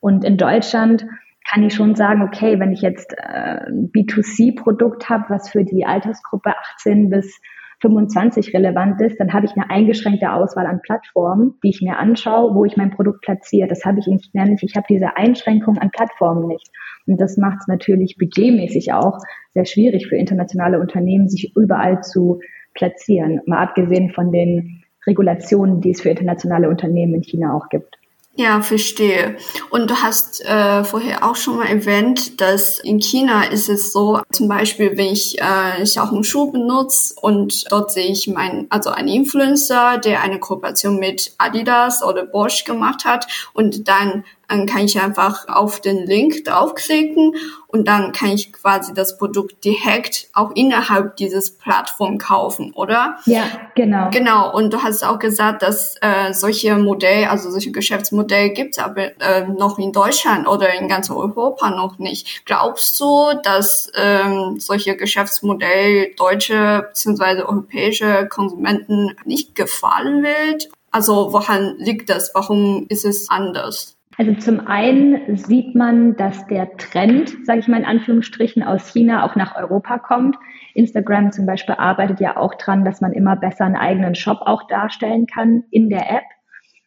Und 0.00 0.22
in 0.22 0.36
Deutschland 0.36 1.06
kann 1.48 1.62
ich 1.62 1.74
schon 1.74 1.94
sagen, 1.94 2.22
okay, 2.22 2.58
wenn 2.58 2.72
ich 2.72 2.80
jetzt 2.80 3.12
äh, 3.16 3.66
ein 3.66 3.90
B2C-Produkt 3.92 5.08
habe, 5.08 5.24
was 5.28 5.50
für 5.50 5.64
die 5.64 5.84
Altersgruppe 5.84 6.54
18 6.76 7.10
bis 7.10 7.40
25 7.80 8.54
relevant 8.54 9.00
ist, 9.00 9.20
dann 9.20 9.32
habe 9.32 9.46
ich 9.46 9.52
eine 9.52 9.68
eingeschränkte 9.68 10.32
Auswahl 10.32 10.66
an 10.66 10.80
Plattformen, 10.82 11.54
die 11.62 11.68
ich 11.68 11.82
mir 11.82 11.98
anschaue, 11.98 12.54
wo 12.54 12.64
ich 12.64 12.76
mein 12.76 12.90
Produkt 12.90 13.20
platziere. 13.22 13.68
Das 13.68 13.84
habe 13.84 13.98
ich 13.98 14.06
nicht, 14.06 14.34
nämlich 14.34 14.62
ich 14.62 14.74
habe 14.74 14.86
diese 14.88 15.16
Einschränkung 15.16 15.76
an 15.78 15.90
Plattformen 15.90 16.46
nicht. 16.46 16.70
Und 17.06 17.20
das 17.20 17.36
macht 17.36 17.58
es 17.60 17.66
natürlich 17.66 18.16
budgetmäßig 18.18 18.92
auch 18.94 19.18
sehr 19.52 19.66
schwierig 19.66 20.06
für 20.06 20.16
internationale 20.16 20.80
Unternehmen, 20.80 21.28
sich 21.28 21.54
überall 21.56 22.02
zu 22.02 22.40
platzieren, 22.72 23.40
mal 23.46 23.62
abgesehen 23.62 24.10
von 24.10 24.32
den 24.32 24.84
Regulationen, 25.06 25.80
die 25.80 25.90
es 25.90 26.00
für 26.00 26.08
internationale 26.08 26.68
Unternehmen 26.70 27.16
in 27.16 27.22
China 27.22 27.54
auch 27.54 27.68
gibt. 27.68 27.98
Ja, 28.36 28.62
verstehe. 28.62 29.36
Und 29.70 29.90
du 29.90 30.02
hast 30.02 30.44
äh, 30.44 30.82
vorher 30.82 31.24
auch 31.24 31.36
schon 31.36 31.58
mal 31.58 31.66
erwähnt, 31.68 32.40
dass 32.40 32.80
in 32.80 33.00
China 33.00 33.44
ist 33.44 33.68
es 33.68 33.92
so, 33.92 34.22
zum 34.32 34.48
Beispiel, 34.48 34.96
wenn 34.96 35.12
ich 35.12 35.40
äh, 35.40 35.84
Xiaohongshu 35.84 36.50
benutze 36.50 37.14
und 37.20 37.70
dort 37.70 37.92
sehe 37.92 38.10
ich 38.10 38.26
mein, 38.26 38.66
also 38.70 38.90
einen 38.90 39.06
Influencer, 39.06 39.98
der 39.98 40.22
eine 40.22 40.40
Kooperation 40.40 40.98
mit 40.98 41.32
Adidas 41.38 42.02
oder 42.02 42.26
Bosch 42.26 42.64
gemacht 42.64 43.04
hat 43.04 43.28
und 43.52 43.86
dann 43.86 44.24
dann 44.48 44.66
kann 44.66 44.84
ich 44.84 45.00
einfach 45.00 45.48
auf 45.48 45.80
den 45.80 46.06
Link 46.06 46.44
draufklicken 46.44 47.34
und 47.74 47.88
dann 47.88 48.12
kann 48.12 48.30
ich 48.30 48.52
quasi 48.52 48.94
das 48.94 49.18
Produkt 49.18 49.64
direkt 49.64 50.28
auch 50.32 50.52
innerhalb 50.54 51.16
dieses 51.16 51.56
Plattform 51.56 52.18
kaufen, 52.18 52.72
oder? 52.72 53.18
Ja, 53.26 53.44
genau. 53.74 54.10
Genau. 54.10 54.54
Und 54.54 54.72
du 54.72 54.82
hast 54.82 55.02
auch 55.02 55.18
gesagt, 55.18 55.62
dass 55.62 55.96
äh, 56.00 56.32
solche 56.32 56.76
Modelle, 56.76 57.30
also 57.30 57.50
solche 57.50 57.72
Geschäftsmodelle 57.72 58.50
gibt 58.50 58.76
es 58.76 58.78
aber 58.78 59.20
äh, 59.20 59.48
noch 59.48 59.78
in 59.78 59.92
Deutschland 59.92 60.46
oder 60.46 60.72
in 60.74 60.88
ganz 60.88 61.10
Europa 61.10 61.70
noch 61.70 61.98
nicht. 61.98 62.46
Glaubst 62.46 63.00
du, 63.00 63.32
dass 63.42 63.90
ähm, 63.96 64.60
solche 64.60 64.96
Geschäftsmodelle 64.96 66.14
deutsche 66.16 66.88
bzw. 66.90 67.42
europäische 67.42 68.28
Konsumenten 68.28 69.16
nicht 69.24 69.54
gefallen 69.54 70.22
wird? 70.22 70.68
Also 70.92 71.32
woran 71.32 71.74
liegt 71.78 72.08
das? 72.08 72.30
Warum 72.34 72.86
ist 72.88 73.04
es 73.04 73.28
anders? 73.28 73.96
Also 74.16 74.34
zum 74.34 74.66
einen 74.66 75.36
sieht 75.36 75.74
man, 75.74 76.16
dass 76.16 76.46
der 76.46 76.76
Trend, 76.76 77.34
sage 77.44 77.58
ich 77.58 77.68
mal 77.68 77.78
in 77.78 77.84
Anführungsstrichen, 77.84 78.62
aus 78.62 78.92
China 78.92 79.24
auch 79.24 79.34
nach 79.34 79.56
Europa 79.56 79.98
kommt. 79.98 80.36
Instagram 80.74 81.32
zum 81.32 81.46
Beispiel 81.46 81.74
arbeitet 81.74 82.20
ja 82.20 82.36
auch 82.36 82.54
dran, 82.54 82.84
dass 82.84 83.00
man 83.00 83.12
immer 83.12 83.36
besser 83.36 83.64
einen 83.64 83.76
eigenen 83.76 84.14
Shop 84.14 84.38
auch 84.42 84.66
darstellen 84.68 85.26
kann 85.26 85.64
in 85.70 85.88
der 85.88 86.10
App. 86.10 86.24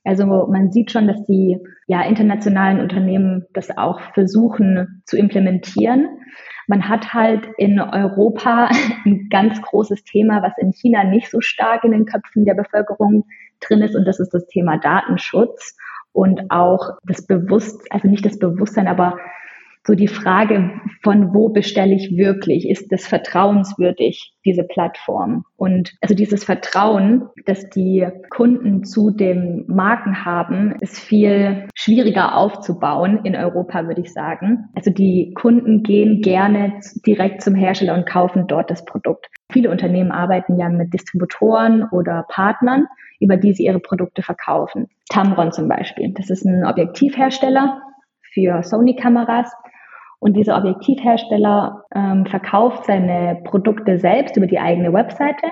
Also 0.06 0.26
man 0.26 0.72
sieht 0.72 0.92
schon, 0.92 1.08
dass 1.08 1.22
die 1.26 1.58
ja, 1.88 2.02
internationalen 2.04 2.80
Unternehmen 2.80 3.46
das 3.54 3.78
auch 3.78 4.00
versuchen 4.13 5.04
zu 5.06 5.18
implementieren. 5.18 6.08
Man 6.68 6.88
hat 6.88 7.13
halt 7.13 7.50
in 7.58 7.80
Europa 7.82 8.70
ein 9.06 9.28
ganz 9.30 9.62
großes 9.62 10.06
Thema, 10.06 10.42
was 10.44 10.54
in 10.60 10.72
China 10.72 11.04
nicht 11.04 11.30
so 11.30 11.42
stark 11.42 11.84
in 11.84 11.92
den 11.92 12.06
Köpfen 12.06 12.46
der 12.46 12.54
Bevölkerung 12.54 13.26
drin 13.60 13.82
ist, 13.82 13.96
und 13.96 14.06
das 14.06 14.22
ist 14.22 14.34
das 14.34 14.48
Thema 14.48 14.78
Datenschutz 14.78 15.76
und 16.17 16.49
auch 16.49 16.97
das 17.06 17.27
Bewusstsein, 17.27 17.86
also 17.91 18.08
nicht 18.08 18.25
das 18.25 18.39
Bewusstsein, 18.39 18.88
aber 18.88 19.19
so 19.86 19.93
die 19.93 20.08
Frage, 20.08 20.71
von 21.03 21.32
wo 21.34 21.49
bestelle 21.49 21.93
ich 21.93 22.17
wirklich? 22.17 22.67
Ist 22.67 22.91
das 22.91 23.06
vertrauenswürdig, 23.06 24.34
diese 24.43 24.63
Plattform? 24.63 25.45
Und 25.58 25.93
also 26.01 26.15
dieses 26.15 26.43
Vertrauen, 26.43 27.30
das 27.45 27.69
die 27.69 28.08
Kunden 28.32 28.84
zu 28.84 29.12
den 29.12 29.65
Marken 29.67 30.25
haben, 30.25 30.75
ist 30.82 30.99
viel 30.99 31.67
schwieriger 31.75 32.36
aufzubauen 32.36 33.19
in 33.23 33.36
Europa, 33.36 33.86
würde 33.88 34.01
ich 34.01 34.12
sagen. 34.12 34.65
Also 34.73 34.89
die 34.89 35.36
Kunden 35.36 35.84
gehen 35.84 36.21
gerne 36.21 36.80
direkt 37.06 37.43
zum 37.43 37.53
Hersteller 37.53 37.93
und 37.93 38.08
kaufen 38.08 38.47
dort 38.47 38.71
das 38.71 38.86
Produkt. 38.86 39.27
Viele 39.51 39.69
Unternehmen 39.69 40.12
arbeiten 40.12 40.58
ja 40.58 40.67
mit 40.67 40.93
Distributoren 40.95 41.88
oder 41.91 42.25
Partnern 42.27 42.88
über 43.19 43.38
die 43.38 43.53
sie 43.53 43.65
ihre 43.65 43.80
Produkte 43.80 44.21
verkaufen. 44.21 44.88
Tamron 45.10 45.51
zum 45.51 45.67
Beispiel. 45.67 46.13
Das 46.13 46.30
ist 46.30 46.45
ein 46.45 46.65
Objektivhersteller 46.65 47.82
für 48.34 48.63
Sony-Kameras. 48.63 49.51
Und 50.19 50.34
dieser 50.34 50.58
Objektivhersteller 50.58 51.86
ähm, 51.93 52.25
verkauft 52.25 52.86
seine 52.86 53.41
Produkte 53.43 53.99
selbst 53.99 54.36
über 54.36 54.47
die 54.47 54.60
eigene 54.60 54.91
Webseite, 54.91 55.47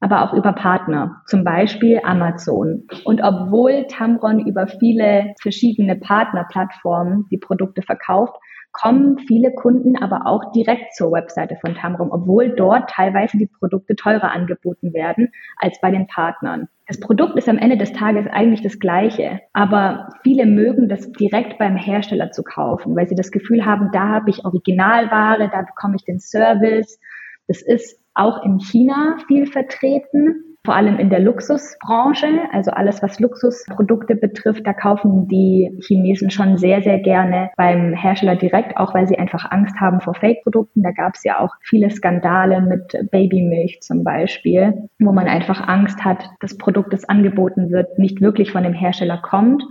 aber 0.00 0.22
auch 0.22 0.32
über 0.32 0.52
Partner, 0.52 1.22
zum 1.26 1.44
Beispiel 1.44 2.00
Amazon. 2.02 2.86
Und 3.04 3.22
obwohl 3.22 3.86
Tamron 3.88 4.40
über 4.40 4.68
viele 4.68 5.34
verschiedene 5.40 5.96
Partnerplattformen 5.96 7.26
die 7.30 7.38
Produkte 7.38 7.82
verkauft, 7.82 8.34
kommen 8.72 9.18
viele 9.18 9.52
Kunden 9.52 9.96
aber 9.96 10.26
auch 10.26 10.52
direkt 10.52 10.94
zur 10.94 11.12
Webseite 11.12 11.56
von 11.60 11.74
Tamron, 11.74 12.10
obwohl 12.10 12.54
dort 12.54 12.90
teilweise 12.90 13.38
die 13.38 13.50
Produkte 13.58 13.96
teurer 13.96 14.30
angeboten 14.30 14.92
werden 14.92 15.30
als 15.58 15.80
bei 15.80 15.90
den 15.90 16.06
Partnern. 16.06 16.68
Das 16.86 17.00
Produkt 17.00 17.36
ist 17.36 17.48
am 17.48 17.58
Ende 17.58 17.76
des 17.76 17.92
Tages 17.92 18.26
eigentlich 18.30 18.62
das 18.62 18.78
gleiche, 18.78 19.40
aber 19.52 20.08
viele 20.22 20.46
mögen 20.46 20.88
das 20.88 21.10
direkt 21.12 21.58
beim 21.58 21.76
Hersteller 21.76 22.30
zu 22.30 22.44
kaufen, 22.44 22.94
weil 22.94 23.08
sie 23.08 23.16
das 23.16 23.32
Gefühl 23.32 23.64
haben, 23.64 23.90
da 23.92 24.08
habe 24.08 24.30
ich 24.30 24.44
Originalware, 24.44 25.48
da 25.50 25.62
bekomme 25.62 25.96
ich 25.96 26.04
den 26.04 26.20
Service. 26.20 27.00
Das 27.48 27.60
ist 27.60 28.00
auch 28.14 28.44
in 28.44 28.60
China 28.60 29.16
viel 29.26 29.46
vertreten 29.46 30.55
vor 30.66 30.74
allem 30.74 30.98
in 30.98 31.08
der 31.08 31.20
Luxusbranche, 31.20 32.26
also 32.52 32.72
alles, 32.72 33.02
was 33.02 33.20
Luxusprodukte 33.20 34.16
betrifft, 34.16 34.66
da 34.66 34.72
kaufen 34.74 35.28
die 35.28 35.78
Chinesen 35.80 36.30
schon 36.30 36.58
sehr, 36.58 36.82
sehr 36.82 36.98
gerne 36.98 37.50
beim 37.56 37.94
Hersteller 37.94 38.36
direkt, 38.36 38.76
auch 38.76 38.92
weil 38.92 39.06
sie 39.06 39.18
einfach 39.18 39.50
Angst 39.50 39.80
haben 39.80 40.00
vor 40.00 40.14
Fake-Produkten. 40.14 40.82
Da 40.82 40.90
gab 40.90 41.14
es 41.14 41.24
ja 41.24 41.38
auch 41.38 41.54
viele 41.62 41.88
Skandale 41.88 42.60
mit 42.60 43.10
Babymilch 43.10 43.78
zum 43.80 44.04
Beispiel, 44.04 44.88
wo 44.98 45.12
man 45.12 45.28
einfach 45.28 45.66
Angst 45.66 46.04
hat, 46.04 46.28
das 46.40 46.58
Produkt, 46.58 46.92
das 46.92 47.08
angeboten 47.08 47.70
wird, 47.70 47.98
nicht 47.98 48.20
wirklich 48.20 48.50
von 48.50 48.64
dem 48.64 48.74
Hersteller 48.74 49.18
kommt 49.18 49.62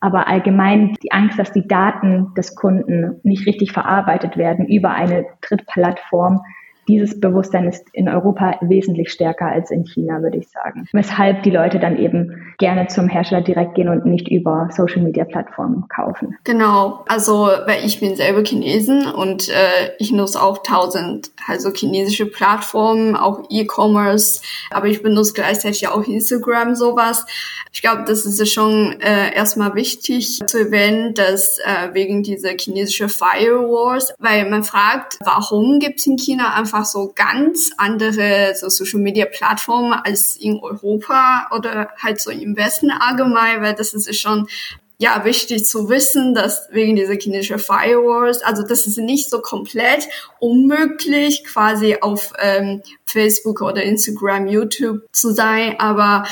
Aber 0.00 0.28
allgemein 0.28 0.94
die 1.02 1.12
Angst, 1.12 1.38
dass 1.38 1.52
die 1.52 1.66
Daten 1.66 2.34
des 2.36 2.54
Kunden 2.54 3.20
nicht 3.22 3.46
richtig 3.46 3.72
verarbeitet 3.72 4.36
werden 4.36 4.66
über 4.66 4.90
eine 4.90 5.24
Drittplattform, 5.40 6.42
dieses 6.88 7.20
Bewusstsein 7.20 7.66
ist 7.66 7.86
in 7.92 8.08
Europa 8.08 8.58
wesentlich 8.60 9.10
stärker 9.10 9.46
als 9.46 9.70
in 9.70 9.84
China, 9.84 10.22
würde 10.22 10.38
ich 10.38 10.48
sagen. 10.48 10.86
Weshalb 10.92 11.42
die 11.42 11.50
Leute 11.50 11.78
dann 11.78 11.96
eben 11.96 12.54
gerne 12.58 12.86
zum 12.88 13.08
Hersteller 13.08 13.42
direkt 13.42 13.74
gehen 13.74 13.88
und 13.88 14.04
nicht 14.06 14.28
über 14.28 14.68
Social 14.72 15.02
Media 15.02 15.24
Plattformen 15.24 15.86
kaufen. 15.88 16.36
Genau, 16.44 17.04
also 17.08 17.48
weil 17.66 17.84
ich 17.84 18.00
bin 18.00 18.16
selber 18.16 18.42
Chinesen 18.44 19.06
und 19.06 19.48
äh, 19.48 19.90
ich 19.98 20.12
nutze 20.12 20.42
auch 20.42 20.58
tausend 20.62 21.30
also 21.46 21.70
chinesische 21.72 22.26
Plattformen, 22.26 23.16
auch 23.16 23.44
E-Commerce, 23.50 24.40
aber 24.70 24.86
ich 24.86 25.02
benutze 25.02 25.34
gleichzeitig 25.34 25.88
auch 25.88 26.06
Instagram 26.06 26.74
sowas. 26.74 27.26
Ich 27.72 27.82
glaube, 27.82 28.04
das 28.06 28.24
ist 28.24 28.52
schon 28.52 29.00
äh, 29.00 29.34
erstmal 29.34 29.74
wichtig 29.74 30.40
zu 30.46 30.58
erwähnen, 30.58 31.14
dass 31.14 31.58
äh, 31.58 31.92
wegen 31.92 32.22
dieser 32.22 32.50
chinesischen 32.58 33.08
Firewalls, 33.08 34.14
weil 34.18 34.48
man 34.48 34.62
fragt, 34.62 35.18
warum 35.24 35.80
gibt 35.80 36.00
es 36.00 36.06
in 36.06 36.16
China 36.16 36.54
einfach 36.54 36.73
einfach 36.74 36.84
so 36.84 37.12
ganz 37.14 37.70
andere 37.76 38.54
so 38.54 38.68
Social 38.68 39.00
Media 39.00 39.26
Plattformen 39.26 39.92
als 39.92 40.36
in 40.36 40.60
Europa 40.60 41.48
oder 41.54 41.90
halt 42.02 42.20
so 42.20 42.30
im 42.30 42.56
Westen 42.56 42.90
allgemein, 42.90 43.62
weil 43.62 43.74
das 43.74 43.94
ist 43.94 44.20
schon 44.20 44.48
ja, 44.96 45.24
wichtig 45.24 45.66
zu 45.66 45.88
wissen, 45.88 46.34
dass 46.34 46.68
wegen 46.70 46.94
dieser 46.94 47.14
chinesischen 47.14 47.58
Firewalls, 47.58 48.42
also 48.42 48.62
das 48.62 48.86
ist 48.86 48.96
nicht 48.96 49.28
so 49.28 49.40
komplett 49.40 50.08
unmöglich, 50.38 51.42
quasi 51.44 51.96
auf 52.00 52.32
ähm, 52.40 52.80
Facebook 53.04 53.60
oder 53.60 53.82
Instagram, 53.82 54.46
YouTube 54.46 55.00
zu 55.12 55.32
sein, 55.32 55.74
aber 55.78 56.24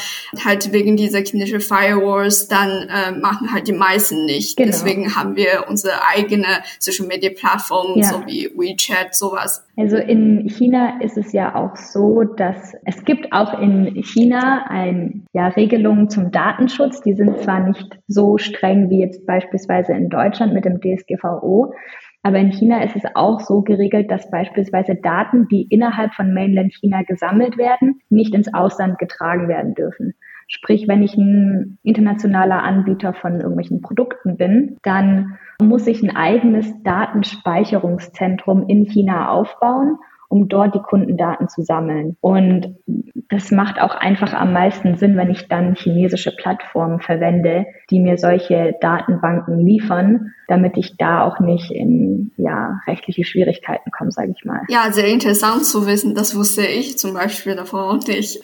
halt 0.44 0.72
wegen 0.72 0.96
dieser 0.96 1.24
chinesischen 1.24 1.60
Firewalls, 1.60 2.46
dann 2.46 2.88
äh, 2.88 3.10
machen 3.12 3.52
halt 3.52 3.66
die 3.66 3.72
meisten 3.72 4.24
nicht. 4.26 4.56
Genau. 4.56 4.70
Deswegen 4.70 5.16
haben 5.16 5.34
wir 5.34 5.66
unsere 5.68 6.06
eigene 6.06 6.62
Social 6.78 7.06
Media 7.06 7.30
Plattform, 7.30 7.98
ja. 7.98 8.08
so 8.08 8.24
wie 8.26 8.50
WeChat, 8.54 9.14
sowas. 9.14 9.64
Also 9.76 9.96
in 9.96 10.48
China 10.50 11.00
ist 11.00 11.16
es 11.16 11.32
ja 11.32 11.54
auch 11.54 11.76
so, 11.76 12.24
dass 12.24 12.74
es 12.84 13.04
gibt 13.04 13.32
auch 13.32 13.58
in 13.58 14.02
China 14.02 14.66
ein, 14.68 15.24
ja, 15.32 15.48
Regelungen 15.48 16.10
zum 16.10 16.30
Datenschutz. 16.30 17.00
Die 17.00 17.14
sind 17.14 17.38
zwar 17.38 17.60
nicht 17.60 17.98
so 18.06 18.36
streng 18.36 18.90
wie 18.90 19.00
jetzt 19.00 19.26
beispielsweise 19.26 19.94
in 19.94 20.10
Deutschland 20.10 20.52
mit 20.52 20.66
dem 20.66 20.80
DSGVO, 20.80 21.72
aber 22.22 22.38
in 22.38 22.52
China 22.52 22.82
ist 22.84 22.96
es 22.96 23.02
auch 23.14 23.40
so 23.40 23.62
geregelt, 23.62 24.10
dass 24.10 24.30
beispielsweise 24.30 24.94
Daten, 24.94 25.48
die 25.48 25.62
innerhalb 25.70 26.14
von 26.14 26.34
Mainland 26.34 26.74
China 26.74 27.02
gesammelt 27.02 27.56
werden, 27.56 28.00
nicht 28.10 28.34
ins 28.34 28.52
Ausland 28.52 28.98
getragen 28.98 29.48
werden 29.48 29.74
dürfen. 29.74 30.14
Sprich, 30.54 30.86
wenn 30.86 31.02
ich 31.02 31.16
ein 31.16 31.78
internationaler 31.82 32.62
Anbieter 32.62 33.14
von 33.14 33.40
irgendwelchen 33.40 33.80
Produkten 33.80 34.36
bin, 34.36 34.76
dann 34.82 35.38
muss 35.62 35.86
ich 35.86 36.02
ein 36.02 36.14
eigenes 36.14 36.82
Datenspeicherungszentrum 36.82 38.68
in 38.68 38.84
China 38.84 39.30
aufbauen 39.30 39.96
um 40.32 40.48
dort 40.48 40.74
die 40.74 40.80
Kundendaten 40.80 41.50
zu 41.50 41.60
sammeln. 41.60 42.16
Und 42.22 42.76
das 43.28 43.50
macht 43.50 43.78
auch 43.78 43.94
einfach 43.94 44.32
am 44.32 44.54
meisten 44.54 44.96
Sinn, 44.96 45.14
wenn 45.18 45.30
ich 45.30 45.46
dann 45.46 45.74
chinesische 45.74 46.34
Plattformen 46.34 47.00
verwende, 47.00 47.66
die 47.90 48.00
mir 48.00 48.16
solche 48.16 48.74
Datenbanken 48.80 49.58
liefern, 49.60 50.32
damit 50.48 50.78
ich 50.78 50.96
da 50.96 51.22
auch 51.22 51.38
nicht 51.38 51.70
in 51.70 52.30
ja, 52.38 52.80
rechtliche 52.86 53.24
Schwierigkeiten 53.24 53.90
komme, 53.90 54.10
sage 54.10 54.32
ich 54.34 54.42
mal. 54.46 54.62
Ja, 54.70 54.90
sehr 54.90 55.08
interessant 55.08 55.66
zu 55.66 55.86
wissen. 55.86 56.14
Das 56.14 56.34
wusste 56.34 56.62
ich 56.62 56.96
zum 56.96 57.12
Beispiel 57.12 57.54
davor 57.54 57.90
auch 57.90 58.06
nicht. 58.06 58.40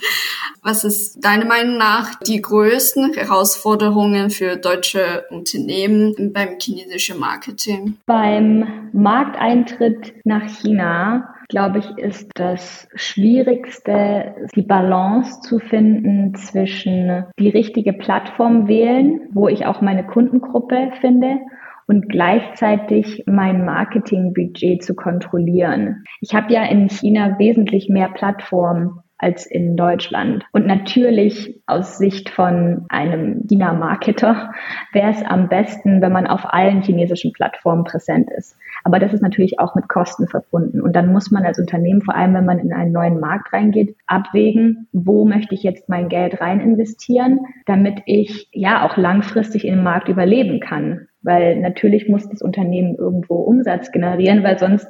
Was 0.63 0.85
ist 0.85 1.25
deiner 1.25 1.47
Meinung 1.47 1.79
nach 1.79 2.17
die 2.17 2.43
größten 2.43 3.15
Herausforderungen 3.15 4.29
für 4.29 4.57
deutsche 4.57 5.25
Unternehmen 5.31 6.35
beim 6.35 6.59
chinesischen 6.61 7.19
Marketing? 7.19 7.97
Beim 8.05 8.91
Markteintritt 8.93 10.13
nach 10.25 10.47
China 10.61 11.35
glaube 11.49 11.79
ich, 11.79 11.99
ist 11.99 12.31
das 12.35 12.89
Schwierigste, 12.95 14.35
die 14.55 14.63
Balance 14.63 15.41
zu 15.41 15.59
finden 15.59 16.35
zwischen 16.35 17.25
die 17.39 17.49
richtige 17.49 17.95
Plattform 17.95 18.69
wählen, 18.69 19.29
wo 19.33 19.49
ich 19.49 19.67
auch 19.67 19.81
meine 19.81 20.05
Kundengruppe 20.05 20.91
finde 21.01 21.39
und 21.87 22.09
gleichzeitig 22.11 23.25
mein 23.27 23.65
Marketingbudget 23.65 24.83
zu 24.85 24.95
kontrollieren. 24.95 26.05
Ich 26.21 26.35
habe 26.35 26.53
ja 26.53 26.65
in 26.65 26.91
China 26.91 27.39
wesentlich 27.39 27.89
mehr 27.89 28.11
Plattformen 28.11 29.01
als 29.19 29.47
in 29.47 29.77
Deutschland. 29.77 30.45
Und 30.53 30.67
natürlich 30.67 31.61
aus 31.67 31.99
Sicht 31.99 32.31
von 32.31 32.87
einem 32.89 33.47
China-Marketer 33.49 34.53
wäre 34.93 35.11
es 35.11 35.25
am 35.25 35.49
besten, 35.49 36.01
wenn 36.01 36.13
man 36.13 36.29
auf 36.29 36.43
allen 36.45 36.83
chinesischen 36.83 37.33
Plattformen 37.33 37.85
präsent 37.85 38.31
ist. 38.37 38.57
Aber 38.89 39.01
das 39.01 39.13
ist 39.13 39.21
natürlich 39.21 39.61
auch 39.61 39.75
mit 39.75 39.87
Kosten 39.87 40.29
verbunden. 40.29 40.81
Und 40.81 40.97
dann 40.97 41.13
muss 41.13 41.31
man 41.31 41.45
als 41.45 41.59
Unternehmen, 41.59 42.01
vor 42.01 42.17
allem 42.17 42.33
wenn 42.33 42.47
man 42.47 42.59
in 42.59 42.73
einen 42.73 42.91
neuen 42.91 43.21
Markt 43.21 43.53
reingeht, 43.53 43.95
abwägen, 44.07 44.89
wo 44.93 45.27
möchte 45.27 45.55
ich 45.55 45.63
jetzt 45.63 45.91
mein 45.91 46.09
Geld 46.09 46.41
rein 46.41 46.63
investieren, 46.63 47.41
damit 47.67 48.01
ich 48.07 48.49
ja 48.51 48.87
auch 48.87 48.97
langfristig 48.97 49.67
im 49.67 49.83
Markt 49.83 50.09
überleben 50.09 50.61
kann. 50.61 51.09
Weil 51.21 51.61
natürlich 51.61 52.09
muss 52.09 52.31
das 52.31 52.41
Unternehmen 52.41 52.95
irgendwo 52.95 53.35
Umsatz 53.35 53.93
generieren, 53.93 54.43
weil 54.43 54.59
sonst 54.59 54.89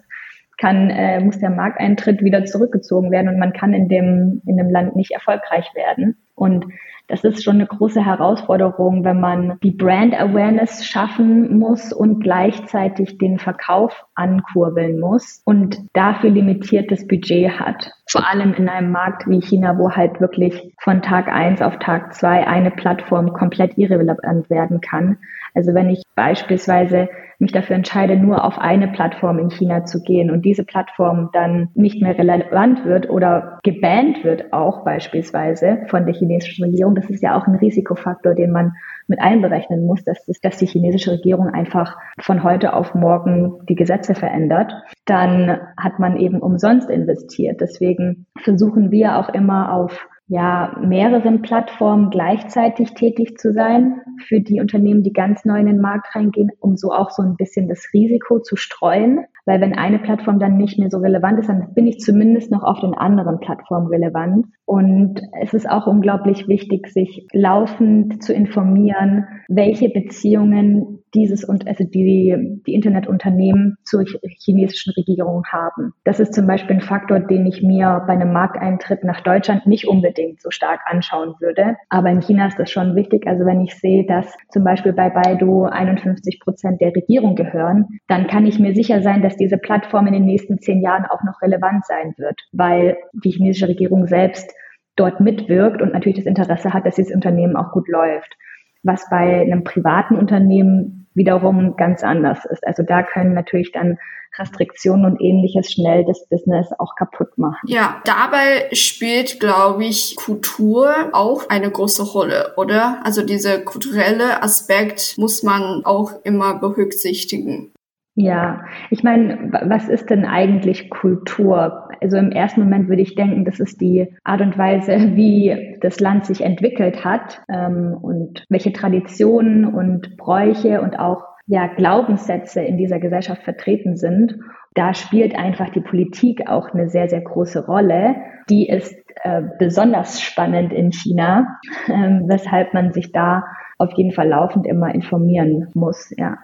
kann, 0.58 0.90
äh, 0.90 1.18
muss 1.18 1.40
der 1.40 1.50
Markteintritt 1.50 2.22
wieder 2.22 2.44
zurückgezogen 2.44 3.11
werden 3.11 3.28
und 3.28 3.40
man 3.40 3.52
kann 3.52 3.74
in 3.74 3.88
dem, 3.88 4.42
in 4.46 4.58
dem 4.58 4.70
Land 4.70 4.94
nicht 4.94 5.11
erfolgreich 5.11 5.72
werden. 5.74 6.18
Und 6.38 6.66
das 7.09 7.24
ist 7.24 7.42
schon 7.42 7.55
eine 7.55 7.66
große 7.66 8.05
Herausforderung, 8.05 9.03
wenn 9.03 9.18
man 9.18 9.59
die 9.62 9.70
Brand 9.70 10.14
Awareness 10.14 10.85
schaffen 10.85 11.59
muss 11.59 11.90
und 11.90 12.20
gleichzeitig 12.20 13.16
den 13.16 13.38
Verkauf 13.38 14.05
ankurbeln 14.14 15.01
muss 15.01 15.40
und 15.46 15.79
dafür 15.94 16.29
limitiertes 16.29 17.07
Budget 17.07 17.59
hat. 17.59 17.92
Vor 18.11 18.29
allem 18.29 18.53
in 18.53 18.68
einem 18.68 18.92
Markt 18.92 19.27
wie 19.27 19.40
China, 19.40 19.79
wo 19.79 19.92
halt 19.92 20.20
wirklich 20.20 20.74
von 20.81 21.01
Tag 21.01 21.29
eins 21.29 21.62
auf 21.62 21.79
Tag 21.79 22.12
zwei 22.12 22.46
eine 22.46 22.70
Plattform 22.70 23.33
komplett 23.33 23.79
irrelevant 23.79 24.51
werden 24.51 24.83
kann. 24.83 25.16
Also 25.55 25.72
wenn 25.74 25.88
ich 25.88 26.03
beispielsweise 26.14 27.09
mich 27.38 27.53
dafür 27.53 27.77
entscheide, 27.77 28.16
nur 28.16 28.44
auf 28.44 28.59
eine 28.59 28.88
Plattform 28.88 29.38
in 29.38 29.51
China 29.51 29.85
zu 29.85 30.03
gehen 30.03 30.31
und 30.31 30.44
diese 30.44 30.64
Plattform 30.64 31.31
dann 31.33 31.68
nicht 31.74 32.03
mehr 32.03 32.18
relevant 32.18 32.85
wird 32.85 33.09
oder 33.09 33.61
gebannt 33.62 34.24
wird 34.24 34.53
auch 34.53 34.85
beispielsweise 34.85 35.83
von 35.88 36.05
der 36.05 36.14
chinesischen 36.28 36.64
Regierung, 36.64 36.94
das 36.94 37.10
ist 37.10 37.22
ja 37.22 37.36
auch 37.36 37.46
ein 37.46 37.56
Risikofaktor, 37.56 38.34
den 38.34 38.52
man 38.52 38.74
mit 39.06 39.20
einberechnen 39.20 39.86
muss, 39.86 40.04
dass, 40.04 40.24
dass 40.42 40.58
die 40.58 40.66
chinesische 40.66 41.12
Regierung 41.12 41.48
einfach 41.48 41.96
von 42.20 42.42
heute 42.42 42.74
auf 42.74 42.94
morgen 42.94 43.64
die 43.68 43.74
Gesetze 43.74 44.14
verändert, 44.14 44.72
dann 45.06 45.58
hat 45.76 45.98
man 45.98 46.16
eben 46.16 46.40
umsonst 46.40 46.90
investiert. 46.90 47.60
Deswegen 47.60 48.26
versuchen 48.38 48.90
wir 48.90 49.18
auch 49.18 49.30
immer 49.30 49.72
auf 49.72 50.07
ja, 50.28 50.76
mehreren 50.82 51.40
Plattformen 51.40 52.10
gleichzeitig 52.10 52.92
tätig 52.92 53.38
zu 53.38 53.52
sein 53.52 54.02
für 54.26 54.40
die 54.40 54.60
Unternehmen, 54.60 55.02
die 55.02 55.12
ganz 55.12 55.46
neu 55.46 55.58
in 55.58 55.66
den 55.66 55.80
Markt 55.80 56.14
reingehen, 56.14 56.50
um 56.60 56.76
so 56.76 56.92
auch 56.92 57.10
so 57.10 57.22
ein 57.22 57.36
bisschen 57.36 57.66
das 57.66 57.88
Risiko 57.94 58.38
zu 58.40 58.56
streuen. 58.56 59.24
Weil 59.46 59.62
wenn 59.62 59.72
eine 59.72 59.98
Plattform 59.98 60.38
dann 60.38 60.58
nicht 60.58 60.78
mehr 60.78 60.90
so 60.90 60.98
relevant 60.98 61.38
ist, 61.38 61.48
dann 61.48 61.72
bin 61.72 61.86
ich 61.86 62.00
zumindest 62.00 62.50
noch 62.50 62.62
auf 62.62 62.80
den 62.80 62.92
anderen 62.92 63.40
Plattformen 63.40 63.86
relevant. 63.86 64.46
Und 64.66 65.22
es 65.40 65.54
ist 65.54 65.68
auch 65.68 65.86
unglaublich 65.86 66.46
wichtig, 66.46 66.88
sich 66.88 67.26
laufend 67.32 68.22
zu 68.22 68.34
informieren, 68.34 69.24
welche 69.48 69.88
Beziehungen 69.88 71.02
dieses 71.14 71.44
und 71.44 71.66
also 71.66 71.84
die, 71.84 72.60
die 72.66 72.74
Internetunternehmen 72.74 73.76
zur 73.84 74.04
chinesischen 74.38 74.92
Regierung 74.96 75.44
haben. 75.50 75.92
Das 76.04 76.20
ist 76.20 76.34
zum 76.34 76.46
Beispiel 76.46 76.76
ein 76.76 76.82
Faktor, 76.82 77.20
den 77.20 77.46
ich 77.46 77.62
mir 77.62 78.02
bei 78.06 78.14
einem 78.14 78.32
Markteintritt 78.32 79.04
nach 79.04 79.20
Deutschland 79.20 79.66
nicht 79.66 79.86
unbedingt 79.86 80.40
so 80.40 80.50
stark 80.50 80.80
anschauen 80.86 81.34
würde. 81.40 81.76
Aber 81.88 82.10
in 82.10 82.20
China 82.20 82.46
ist 82.46 82.58
das 82.58 82.70
schon 82.70 82.94
wichtig. 82.96 83.26
Also 83.26 83.44
wenn 83.44 83.60
ich 83.60 83.74
sehe, 83.74 84.06
dass 84.06 84.34
zum 84.50 84.64
Beispiel 84.64 84.92
bei 84.92 85.10
Baidu 85.10 85.64
51 85.64 86.40
Prozent 86.40 86.80
der 86.80 86.94
Regierung 86.94 87.34
gehören, 87.34 87.86
dann 88.08 88.26
kann 88.26 88.46
ich 88.46 88.58
mir 88.58 88.74
sicher 88.74 89.02
sein, 89.02 89.22
dass 89.22 89.36
diese 89.36 89.58
Plattform 89.58 90.06
in 90.06 90.12
den 90.12 90.24
nächsten 90.24 90.58
zehn 90.58 90.82
Jahren 90.82 91.04
auch 91.06 91.22
noch 91.24 91.40
relevant 91.42 91.84
sein 91.86 92.14
wird, 92.16 92.40
weil 92.52 92.96
die 93.12 93.30
chinesische 93.30 93.68
Regierung 93.68 94.06
selbst 94.06 94.52
dort 94.96 95.20
mitwirkt 95.20 95.80
und 95.80 95.92
natürlich 95.92 96.18
das 96.18 96.26
Interesse 96.26 96.74
hat, 96.74 96.84
dass 96.84 96.96
dieses 96.96 97.14
Unternehmen 97.14 97.56
auch 97.56 97.70
gut 97.72 97.88
läuft 97.88 98.34
was 98.82 99.08
bei 99.10 99.40
einem 99.40 99.64
privaten 99.64 100.16
Unternehmen 100.16 100.97
wiederum 101.18 101.76
ganz 101.76 102.02
anders 102.02 102.46
ist. 102.46 102.66
Also 102.66 102.83
da 102.83 103.02
können 103.02 103.35
natürlich 103.35 103.72
dann 103.72 103.98
Restriktionen 104.38 105.04
und 105.04 105.20
ähnliches 105.20 105.72
schnell 105.72 106.04
das 106.04 106.26
Business 106.28 106.68
auch 106.78 106.94
kaputt 106.96 107.37
machen. 107.37 107.59
Ja, 107.66 108.00
dabei 108.04 108.68
spielt, 108.72 109.40
glaube 109.40 109.85
ich, 109.85 110.16
Kultur 110.16 110.94
auch 111.12 111.48
eine 111.48 111.70
große 111.70 112.04
Rolle, 112.04 112.54
oder? 112.57 113.00
Also 113.04 113.22
dieser 113.22 113.59
kulturelle 113.59 114.42
Aspekt 114.42 115.16
muss 115.18 115.42
man 115.42 115.85
auch 115.85 116.12
immer 116.24 116.54
berücksichtigen. 116.59 117.72
Ja, 118.20 118.64
ich 118.90 119.04
meine, 119.04 119.52
was 119.62 119.88
ist 119.88 120.11
denn 120.11 120.24
eigentlich 120.24 120.90
Kultur? 120.90 121.88
Also 122.00 122.16
im 122.16 122.33
ersten 122.33 122.62
Moment 122.62 122.88
würde 122.88 123.02
ich 123.02 123.14
denken, 123.14 123.44
das 123.44 123.61
ist 123.61 123.81
die 123.81 124.12
Art 124.24 124.40
und 124.40 124.59
Weise, 124.59 124.92
wie 125.14 125.78
das 125.81 126.00
Land 126.00 126.26
sich 126.26 126.40
entwickelt 126.40 127.04
hat 127.04 127.40
ähm, 127.48 127.96
und 128.02 128.44
welche 128.48 128.72
Traditionen 128.72 129.64
und 129.64 130.16
Bräuche 130.16 130.81
und 130.81 130.98
auch 130.98 131.22
ja, 131.46 131.68
Glaubenssätze 131.68 132.61
in 132.61 132.76
dieser 132.76 132.98
Gesellschaft 132.98 133.44
vertreten 133.44 133.96
sind. 133.96 134.37
Da 134.74 134.94
spielt 134.94 135.37
einfach 135.37 135.70
die 135.70 135.81
Politik 135.81 136.48
auch 136.48 136.70
eine 136.70 136.88
sehr, 136.88 137.09
sehr 137.09 137.20
große 137.20 137.66
Rolle. 137.66 138.16
Die 138.50 138.68
ist 138.68 138.96
äh, 139.22 139.42
besonders 139.61 140.20
spannend 140.20 140.72
in 140.72 140.90
China, 140.90 141.61
äh, 141.87 142.20
weshalb 142.26 142.74
man 142.74 142.92
sich 142.92 143.12
da 143.12 143.44
auf 143.78 143.92
jeden 143.92 144.11
Fall 144.11 144.28
laufend 144.28 144.66
immer 144.66 144.92
informieren 144.92 145.68
muss, 145.74 146.12
ja. 146.16 146.37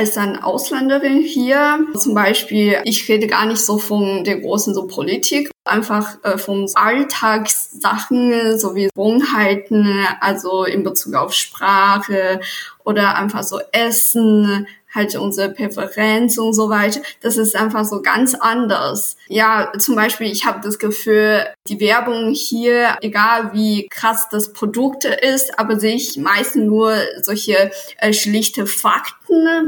Als 0.00 0.16
eine 0.16 0.42
Ausländerin 0.42 1.20
hier, 1.20 1.86
zum 1.94 2.14
Beispiel, 2.14 2.78
ich 2.84 3.06
rede 3.06 3.26
gar 3.26 3.44
nicht 3.44 3.60
so 3.60 3.76
von 3.76 4.24
der 4.24 4.40
großen 4.40 4.72
so 4.72 4.86
Politik, 4.86 5.50
einfach 5.66 6.16
äh, 6.24 6.38
von 6.38 6.66
Alltagssachen 6.74 8.58
sowie 8.58 8.88
Gewohnheiten, 8.94 10.06
also 10.20 10.64
in 10.64 10.84
Bezug 10.84 11.16
auf 11.16 11.34
Sprache 11.34 12.40
oder 12.82 13.16
einfach 13.16 13.42
so 13.42 13.60
Essen, 13.72 14.66
halt 14.94 15.14
unsere 15.16 15.50
Präferenz 15.50 16.38
und 16.38 16.54
so 16.54 16.70
weiter. 16.70 17.02
Das 17.20 17.36
ist 17.36 17.54
einfach 17.54 17.84
so 17.84 18.00
ganz 18.00 18.34
anders. 18.34 19.18
Ja, 19.28 19.70
zum 19.78 19.96
Beispiel, 19.96 20.32
ich 20.32 20.46
habe 20.46 20.60
das 20.62 20.78
Gefühl, 20.78 21.44
die 21.68 21.78
Werbung 21.78 22.32
hier, 22.32 22.96
egal 23.02 23.52
wie 23.52 23.86
krass 23.88 24.28
das 24.30 24.54
Produkt 24.54 25.04
ist, 25.04 25.58
aber 25.58 25.78
sehe 25.78 25.94
ich 25.94 26.16
meistens 26.16 26.64
nur 26.64 26.96
solche 27.20 27.70
äh, 27.98 28.14
schlichte 28.14 28.66
Fakten 28.66 29.19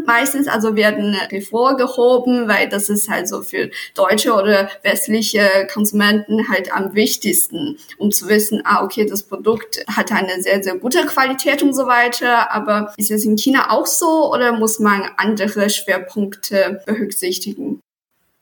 meistens, 0.07 0.49
also 0.49 0.77
werden 0.77 1.15
hervorgehoben, 1.31 2.49
weil 2.49 2.69
das 2.69 2.89
ist 2.89 3.09
halt 3.09 3.29
so 3.29 3.43
für 3.43 3.71
deutsche 3.95 4.33
oder 4.35 4.69
westliche 4.83 5.43
Konsumenten 5.73 6.49
halt 6.49 6.75
am 6.75 6.95
wichtigsten, 6.95 7.79
um 7.99 8.11
zu 8.11 8.29
wissen, 8.29 8.63
ah, 8.65 8.85
okay, 8.85 9.07
das 9.07 9.23
Produkt 9.23 9.85
hat 9.89 10.13
eine 10.13 10.43
sehr, 10.43 10.63
sehr 10.63 10.77
gute 10.77 11.05
Qualität 11.07 11.63
und 11.63 11.75
so 11.75 11.87
weiter, 11.87 12.53
aber 12.53 12.93
ist 12.97 13.11
es 13.11 13.25
in 13.25 13.37
China 13.37 13.71
auch 13.71 13.87
so 13.87 14.33
oder 14.33 14.53
muss 14.53 14.79
man 14.79 15.03
andere 15.17 15.71
Schwerpunkte 15.71 16.83
berücksichtigen? 16.87 17.81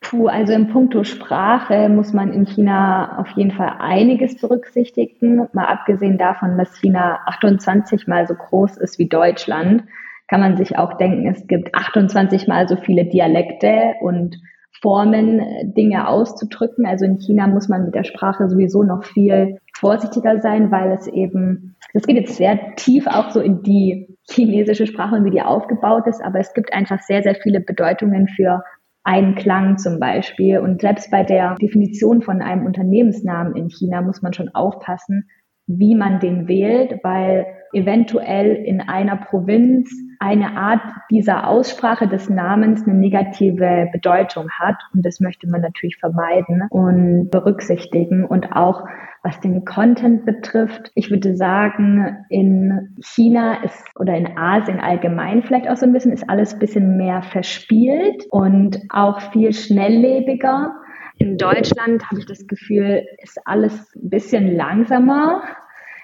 Puh, 0.02 0.28
also 0.28 0.54
im 0.54 0.68
Punkto 0.68 1.04
Sprache 1.04 1.88
muss 1.90 2.14
man 2.14 2.33
in 2.33 2.46
China 2.46 3.18
auf 3.18 3.28
jeden 3.37 3.50
Fall 3.52 3.76
einiges 3.80 4.35
berücksichtigen. 4.40 5.46
Mal 5.52 5.66
abgesehen 5.66 6.16
davon, 6.16 6.56
dass 6.56 6.74
China 6.80 7.20
28 7.26 8.06
mal 8.06 8.26
so 8.26 8.35
groß 8.35 8.78
ist 8.78 8.98
wie 8.98 9.09
Deutschland, 9.09 9.85
kann 10.30 10.40
man 10.40 10.56
sich 10.56 10.78
auch 10.78 10.96
denken, 10.96 11.26
es 11.26 11.48
gibt 11.48 11.74
28 11.74 12.46
mal 12.46 12.68
so 12.68 12.76
viele 12.76 13.04
Dialekte 13.04 13.94
und 14.00 14.36
Formen, 14.80 15.42
Dinge 15.76 16.06
auszudrücken. 16.06 16.86
Also 16.86 17.04
in 17.04 17.18
China 17.18 17.48
muss 17.48 17.68
man 17.68 17.84
mit 17.84 17.96
der 17.96 18.04
Sprache 18.04 18.48
sowieso 18.48 18.84
noch 18.84 19.02
viel 19.02 19.58
vorsichtiger 19.76 20.40
sein, 20.40 20.70
weil 20.70 20.92
es 20.92 21.08
eben, 21.08 21.74
das 21.92 22.06
geht 22.06 22.16
jetzt 22.16 22.36
sehr 22.36 22.76
tief 22.76 23.08
auch 23.08 23.30
so 23.30 23.40
in 23.40 23.62
die 23.64 24.16
chinesische 24.30 24.86
Sprache 24.86 25.16
und 25.16 25.24
wie 25.24 25.30
die 25.30 25.42
aufgebaut 25.42 26.06
ist, 26.06 26.24
aber 26.24 26.38
es 26.38 26.54
gibt 26.54 26.72
einfach 26.72 27.00
sehr, 27.00 27.24
sehr 27.24 27.34
viele 27.34 27.60
Bedeutungen 27.60 28.28
für 28.28 28.62
einen 29.02 29.34
Klang 29.34 29.78
zum 29.78 29.98
Beispiel. 29.98 30.60
Und 30.60 30.80
selbst 30.80 31.10
bei 31.10 31.24
der 31.24 31.56
Definition 31.56 32.22
von 32.22 32.40
einem 32.40 32.66
Unternehmensnamen 32.66 33.56
in 33.56 33.68
China 33.68 34.00
muss 34.00 34.22
man 34.22 34.32
schon 34.32 34.50
aufpassen, 34.50 35.28
wie 35.66 35.96
man 35.96 36.20
den 36.20 36.46
wählt, 36.46 37.00
weil 37.02 37.46
eventuell 37.72 38.54
in 38.54 38.80
einer 38.80 39.16
Provinz 39.16 39.90
eine 40.20 40.56
Art 40.56 40.83
dieser 41.11 41.48
Aussprache 41.48 42.06
des 42.06 42.28
Namens 42.28 42.87
eine 42.87 42.94
negative 42.94 43.88
Bedeutung 43.90 44.48
hat. 44.50 44.76
Und 44.92 45.04
das 45.04 45.18
möchte 45.18 45.48
man 45.48 45.62
natürlich 45.62 45.96
vermeiden 45.96 46.68
und 46.68 47.30
berücksichtigen. 47.30 48.26
Und 48.26 48.52
auch 48.52 48.85
was 49.22 49.40
den 49.40 49.64
Content 49.64 50.26
betrifft, 50.26 50.92
ich 50.94 51.11
würde 51.11 51.37
sagen, 51.37 52.26
in 52.28 52.94
China 53.02 53.64
ist 53.64 53.83
oder 53.98 54.14
in 54.14 54.37
Asien 54.37 54.78
allgemein 54.78 55.42
vielleicht 55.42 55.68
auch 55.68 55.76
so 55.76 55.87
ein 55.87 55.92
bisschen, 55.92 56.12
ist 56.12 56.28
alles 56.28 56.52
ein 56.52 56.59
bisschen 56.59 56.96
mehr 56.98 57.22
verspielt 57.22 58.26
und 58.30 58.78
auch 58.90 59.20
viel 59.33 59.54
schnelllebiger. 59.54 60.74
In 61.16 61.38
Deutschland 61.38 62.04
habe 62.11 62.20
ich 62.20 62.26
das 62.26 62.46
Gefühl, 62.46 63.06
ist 63.22 63.40
alles 63.46 63.94
ein 63.96 64.11
bisschen 64.11 64.54
langsamer 64.54 65.42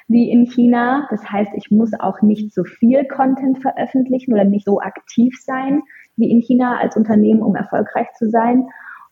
wie 0.08 0.30
in 0.30 0.46
China. 0.46 1.06
Das 1.10 1.30
heißt, 1.30 1.52
ich 1.54 1.70
muss 1.70 1.92
auch 1.98 2.22
nicht 2.22 2.54
so 2.54 2.64
viel 2.64 3.04
Content 3.06 3.60
veröffentlichen 3.60 4.32
oder 4.32 4.44
nicht 4.44 4.66
so 4.66 4.80
aktiv 4.80 5.34
sein 5.42 5.82
wie 6.16 6.30
in 6.30 6.40
China 6.40 6.78
als 6.78 6.96
Unternehmen, 6.96 7.42
um 7.42 7.54
erfolgreich 7.54 8.08
zu 8.18 8.30
sein. 8.30 8.66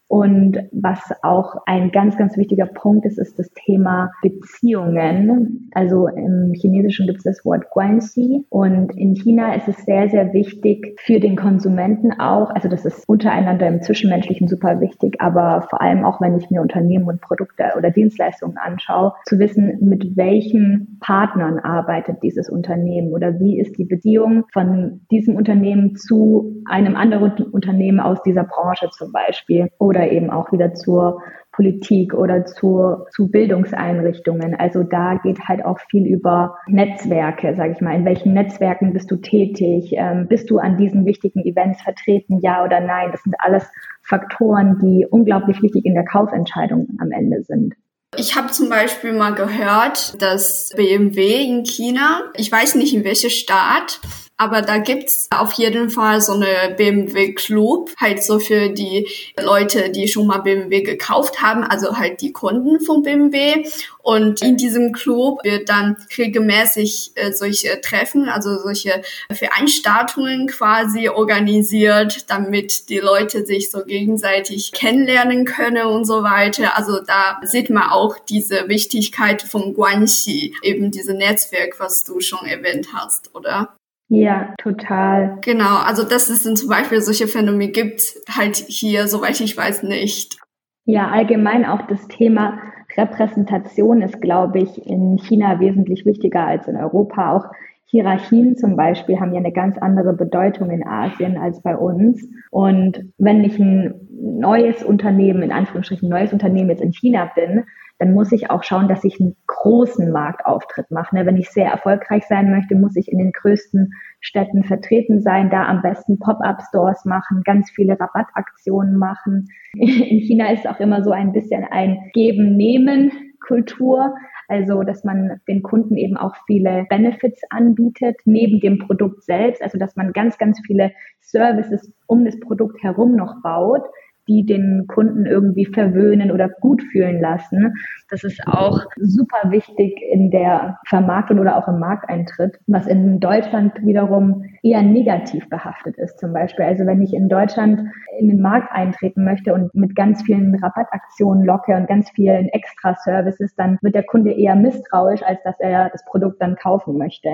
Und 0.06 0.58
was 0.70 1.00
auch 1.22 1.56
ein 1.66 1.90
ganz, 1.90 2.16
ganz 2.16 2.36
wichtiger 2.36 2.66
Punkt 2.66 3.06
ist, 3.06 3.18
ist 3.18 3.38
das 3.38 3.50
Thema 3.52 4.10
Beziehungen. 4.22 5.70
Also 5.74 6.08
im 6.08 6.52
Chinesischen 6.54 7.06
gibt 7.06 7.18
es 7.18 7.24
das 7.24 7.44
Wort 7.44 7.70
Guanxi 7.70 8.44
und 8.50 8.96
in 8.96 9.14
China 9.14 9.54
ist 9.54 9.66
es 9.66 9.78
sehr, 9.84 10.08
sehr 10.10 10.32
wichtig 10.32 11.00
für 11.00 11.20
den 11.20 11.36
Konsumenten 11.36 12.12
auch. 12.20 12.50
Also 12.50 12.68
das 12.68 12.84
ist 12.84 13.08
untereinander 13.08 13.66
im 13.66 13.82
Zwischenmenschlichen 13.82 14.46
super 14.46 14.80
wichtig, 14.80 15.20
aber 15.20 15.66
vor 15.70 15.80
allem 15.80 16.04
auch, 16.04 16.20
wenn 16.20 16.36
ich 16.36 16.50
mir 16.50 16.60
Unternehmen 16.60 17.06
und 17.06 17.20
Produkte 17.20 17.72
oder 17.76 17.90
Dienstleistungen 17.90 18.58
anschaue, 18.58 19.14
zu 19.24 19.38
wissen, 19.38 19.78
mit 19.80 20.16
welchen 20.16 20.98
Partnern 21.00 21.58
arbeitet 21.58 22.22
dieses 22.22 22.50
Unternehmen 22.50 23.12
oder 23.12 23.40
wie 23.40 23.58
ist 23.58 23.78
die 23.78 23.84
Beziehung 23.84 24.44
von 24.52 25.00
diesem 25.10 25.36
Unternehmen 25.36 25.96
zu 25.96 26.62
einem 26.66 26.94
anderen 26.94 27.32
Unternehmen 27.52 28.00
aus 28.00 28.22
dieser 28.22 28.44
Branche 28.44 28.90
zum 28.90 29.10
Beispiel 29.12 29.68
oder 29.78 29.93
oder 29.94 30.10
eben 30.10 30.30
auch 30.30 30.52
wieder 30.52 30.74
zur 30.74 31.22
Politik 31.52 32.14
oder 32.14 32.44
zu, 32.46 33.04
zu 33.14 33.30
Bildungseinrichtungen. 33.30 34.56
Also 34.56 34.82
da 34.82 35.20
geht 35.22 35.38
halt 35.46 35.64
auch 35.64 35.78
viel 35.88 36.04
über 36.06 36.56
Netzwerke, 36.66 37.54
sage 37.56 37.72
ich 37.72 37.80
mal. 37.80 37.94
In 37.94 38.04
welchen 38.04 38.32
Netzwerken 38.34 38.92
bist 38.92 39.10
du 39.10 39.16
tätig? 39.16 39.92
Ähm, 39.92 40.26
bist 40.28 40.50
du 40.50 40.58
an 40.58 40.76
diesen 40.76 41.06
wichtigen 41.06 41.44
Events 41.44 41.80
vertreten, 41.82 42.40
ja 42.42 42.64
oder 42.64 42.80
nein? 42.80 43.10
Das 43.12 43.22
sind 43.22 43.36
alles 43.38 43.64
Faktoren, 44.02 44.78
die 44.82 45.06
unglaublich 45.08 45.62
wichtig 45.62 45.84
in 45.84 45.94
der 45.94 46.04
Kaufentscheidung 46.04 46.88
am 46.98 47.12
Ende 47.12 47.42
sind. 47.44 47.74
Ich 48.16 48.36
habe 48.36 48.48
zum 48.48 48.68
Beispiel 48.68 49.12
mal 49.12 49.34
gehört, 49.34 50.20
dass 50.20 50.70
BMW 50.76 51.42
in 51.44 51.64
China, 51.64 52.22
ich 52.36 52.50
weiß 52.50 52.76
nicht 52.76 52.94
in 52.94 53.04
welcher 53.04 53.30
Staat, 53.30 54.00
aber 54.36 54.62
da 54.62 54.78
gibt's 54.78 55.28
auf 55.30 55.52
jeden 55.52 55.90
Fall 55.90 56.20
so 56.20 56.32
eine 56.32 56.74
BMW 56.76 57.34
Club, 57.34 57.92
halt 58.00 58.22
so 58.24 58.40
für 58.40 58.68
die 58.68 59.08
Leute, 59.40 59.90
die 59.90 60.08
schon 60.08 60.26
mal 60.26 60.38
BMW 60.38 60.82
gekauft 60.82 61.40
haben, 61.40 61.62
also 61.62 61.96
halt 61.96 62.20
die 62.20 62.32
Kunden 62.32 62.80
von 62.80 63.02
BMW. 63.02 63.64
Und 64.02 64.42
in 64.42 64.56
diesem 64.56 64.92
Club 64.92 65.38
wird 65.44 65.68
dann 65.68 65.96
regelmäßig 66.18 67.12
äh, 67.14 67.32
solche 67.32 67.80
Treffen, 67.80 68.28
also 68.28 68.58
solche 68.58 69.02
Veranstaltungen 69.30 70.48
quasi 70.48 71.08
organisiert, 71.08 72.28
damit 72.28 72.88
die 72.88 72.98
Leute 72.98 73.46
sich 73.46 73.70
so 73.70 73.84
gegenseitig 73.84 74.72
kennenlernen 74.72 75.44
können 75.44 75.86
und 75.86 76.06
so 76.06 76.24
weiter. 76.24 76.76
Also 76.76 77.00
da 77.00 77.40
sieht 77.44 77.70
man 77.70 77.88
auch 77.90 78.18
diese 78.18 78.68
Wichtigkeit 78.68 79.42
von 79.42 79.74
Guanxi, 79.74 80.54
eben 80.62 80.90
diese 80.90 81.14
Netzwerk, 81.14 81.78
was 81.78 82.02
du 82.02 82.20
schon 82.20 82.46
erwähnt 82.46 82.88
hast, 82.92 83.34
oder? 83.34 83.74
Ja, 84.08 84.54
total. 84.58 85.38
Genau, 85.42 85.78
also 85.78 86.04
dass 86.04 86.28
es 86.28 86.42
zum 86.42 86.68
Beispiel 86.68 87.00
solche 87.00 87.26
Phänomene 87.26 87.72
gibt, 87.72 88.02
halt 88.30 88.56
hier, 88.56 89.08
soweit 89.08 89.40
ich 89.40 89.56
weiß, 89.56 89.82
nicht. 89.84 90.38
Ja, 90.84 91.08
allgemein 91.08 91.64
auch 91.64 91.86
das 91.86 92.06
Thema 92.08 92.58
Repräsentation 92.96 94.02
ist, 94.02 94.20
glaube 94.20 94.60
ich, 94.60 94.86
in 94.86 95.18
China 95.18 95.58
wesentlich 95.58 96.04
wichtiger 96.04 96.46
als 96.46 96.68
in 96.68 96.76
Europa. 96.76 97.34
Auch 97.34 97.46
Hierarchien 97.86 98.56
zum 98.56 98.76
Beispiel 98.76 99.18
haben 99.20 99.32
ja 99.32 99.38
eine 99.38 99.52
ganz 99.52 99.78
andere 99.78 100.12
Bedeutung 100.12 100.70
in 100.70 100.86
Asien 100.86 101.36
als 101.38 101.62
bei 101.62 101.76
uns. 101.76 102.22
Und 102.50 103.12
wenn 103.18 103.42
ich 103.44 103.58
ein 103.58 103.94
neues 104.10 104.82
Unternehmen, 104.82 105.42
in 105.42 105.52
Anführungsstrichen 105.52 106.08
neues 106.08 106.32
Unternehmen 106.32 106.70
jetzt 106.70 106.82
in 106.82 106.92
China 106.92 107.30
bin, 107.34 107.64
dann 107.98 108.12
muss 108.12 108.32
ich 108.32 108.50
auch 108.50 108.64
schauen, 108.64 108.88
dass 108.88 109.04
ich 109.04 109.20
einen 109.20 109.36
großen 109.46 110.10
Marktauftritt 110.10 110.90
mache. 110.90 111.14
Ne? 111.14 111.26
Wenn 111.26 111.36
ich 111.36 111.50
sehr 111.50 111.70
erfolgreich 111.70 112.24
sein 112.26 112.50
möchte, 112.50 112.74
muss 112.74 112.96
ich 112.96 113.10
in 113.10 113.18
den 113.18 113.32
größten 113.32 113.92
Städten 114.20 114.64
vertreten 114.64 115.22
sein, 115.22 115.50
da 115.50 115.66
am 115.66 115.82
besten 115.82 116.18
Pop-up-Stores 116.18 117.04
machen, 117.04 117.42
ganz 117.44 117.70
viele 117.70 117.98
Rabattaktionen 117.98 118.96
machen. 118.96 119.48
In 119.74 120.20
China 120.20 120.50
ist 120.50 120.68
auch 120.68 120.80
immer 120.80 121.04
so 121.04 121.12
ein 121.12 121.32
bisschen 121.32 121.64
ein 121.70 122.10
Geben-Nehmen-Kultur. 122.12 124.14
Also, 124.48 124.82
dass 124.82 125.04
man 125.04 125.40
den 125.48 125.62
Kunden 125.62 125.96
eben 125.96 126.16
auch 126.16 126.34
viele 126.46 126.84
Benefits 126.90 127.42
anbietet, 127.48 128.16
neben 128.24 128.60
dem 128.60 128.78
Produkt 128.78 129.22
selbst. 129.22 129.62
Also, 129.62 129.78
dass 129.78 129.96
man 129.96 130.12
ganz, 130.12 130.36
ganz 130.36 130.60
viele 130.66 130.92
Services 131.20 131.92
um 132.06 132.24
das 132.24 132.38
Produkt 132.40 132.82
herum 132.82 133.16
noch 133.16 133.40
baut, 133.42 133.84
die 134.28 134.44
den 134.44 134.86
Kunden 134.86 135.26
irgendwie 135.26 135.66
verwöhnen 135.66 136.30
oder 136.30 136.48
gut 136.48 136.82
fühlen 136.92 137.20
lassen. 137.20 137.74
Das 138.10 138.24
ist 138.24 138.46
auch 138.46 138.80
super 138.96 139.50
wichtig 139.50 140.00
in 140.12 140.30
der 140.30 140.78
Vermarktung 140.86 141.38
oder 141.38 141.56
auch 141.56 141.68
im 141.68 141.78
Markteintritt, 141.78 142.58
was 142.66 142.86
in 142.86 143.20
Deutschland 143.20 143.72
wiederum 143.82 144.44
eher 144.62 144.82
negativ 144.82 145.48
behaftet 145.48 145.96
ist 145.98 146.18
zum 146.18 146.32
Beispiel. 146.32 146.64
Also 146.64 146.86
wenn 146.86 147.02
ich 147.02 147.12
in 147.14 147.28
Deutschland 147.28 147.80
in 148.18 148.28
den 148.28 148.40
Markt 148.40 148.72
eintreten 148.72 149.24
möchte 149.24 149.54
und 149.54 149.74
mit 149.74 149.94
ganz 149.96 150.22
vielen 150.22 150.54
Rabattaktionen 150.56 151.44
locke 151.44 151.74
und 151.74 151.88
ganz 151.88 152.10
vielen 152.10 152.48
Extra-Services, 152.48 153.54
dann 153.56 153.78
wird 153.82 153.94
der 153.94 154.04
Kunde 154.04 154.32
eher 154.32 154.56
misstrauisch, 154.56 155.22
als 155.22 155.42
dass 155.42 155.58
er 155.58 155.90
das 155.90 156.04
Produkt 156.04 156.40
dann 156.40 156.56
kaufen 156.56 156.96
möchte. 156.96 157.30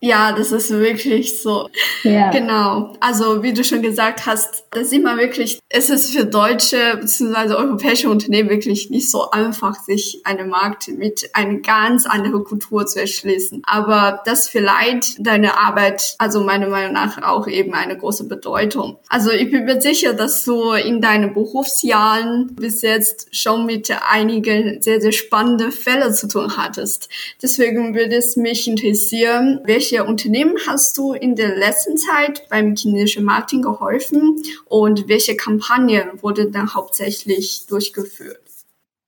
Ja, 0.00 0.32
das 0.32 0.52
ist 0.52 0.70
wirklich 0.70 1.42
so. 1.42 1.68
Ja. 2.04 2.30
Genau. 2.30 2.94
Also 3.00 3.42
wie 3.42 3.52
du 3.52 3.64
schon 3.64 3.82
gesagt 3.82 4.26
hast, 4.26 4.64
da 4.70 4.84
sieht 4.84 5.02
man 5.02 5.18
wirklich, 5.18 5.58
es 5.68 5.90
ist 5.90 6.14
für 6.14 6.24
deutsche 6.24 6.98
bzw. 7.00 7.54
europäische 7.54 8.08
Unternehmen 8.08 8.48
wirklich 8.48 8.90
nicht 8.90 9.10
so 9.10 9.30
einfach, 9.30 9.74
sich 9.82 10.20
einen 10.22 10.50
Markt 10.50 10.86
mit 10.88 11.30
einer 11.32 11.58
ganz 11.58 12.06
anderen 12.06 12.44
Kultur 12.44 12.86
zu 12.86 13.00
erschließen. 13.00 13.62
Aber 13.66 14.22
das 14.24 14.48
vielleicht 14.48 15.16
deine 15.18 15.58
Arbeit, 15.58 16.14
also 16.18 16.44
meiner 16.44 16.68
Meinung 16.68 16.92
nach 16.92 17.20
auch 17.22 17.48
eben 17.48 17.74
eine 17.74 17.98
große 17.98 18.28
Bedeutung. 18.28 18.98
Also 19.08 19.32
ich 19.32 19.50
bin 19.50 19.64
mir 19.64 19.80
sicher, 19.80 20.12
dass 20.12 20.44
du 20.44 20.72
in 20.72 21.00
deinen 21.00 21.34
Berufsjahren 21.34 22.54
bis 22.54 22.82
jetzt 22.82 23.34
schon 23.34 23.66
mit 23.66 23.90
einigen 24.08 24.80
sehr, 24.80 25.00
sehr 25.00 25.12
spannenden 25.12 25.72
Fällen 25.72 26.14
zu 26.14 26.28
tun 26.28 26.56
hattest. 26.56 27.08
Deswegen 27.42 27.96
würde 27.96 28.14
es 28.14 28.36
mich 28.36 28.68
interessieren, 28.68 29.60
welche 29.64 29.87
welche 29.90 30.04
Unternehmen 30.04 30.56
hast 30.66 30.98
du 30.98 31.14
in 31.14 31.34
der 31.34 31.56
letzten 31.56 31.96
Zeit 31.96 32.46
beim 32.50 32.76
chinesischen 32.76 33.24
Marketing 33.24 33.62
geholfen 33.62 34.42
und 34.66 35.08
welche 35.08 35.34
Kampagnen 35.34 36.22
wurde 36.22 36.50
dann 36.50 36.74
hauptsächlich 36.74 37.64
durchgeführt? 37.68 38.47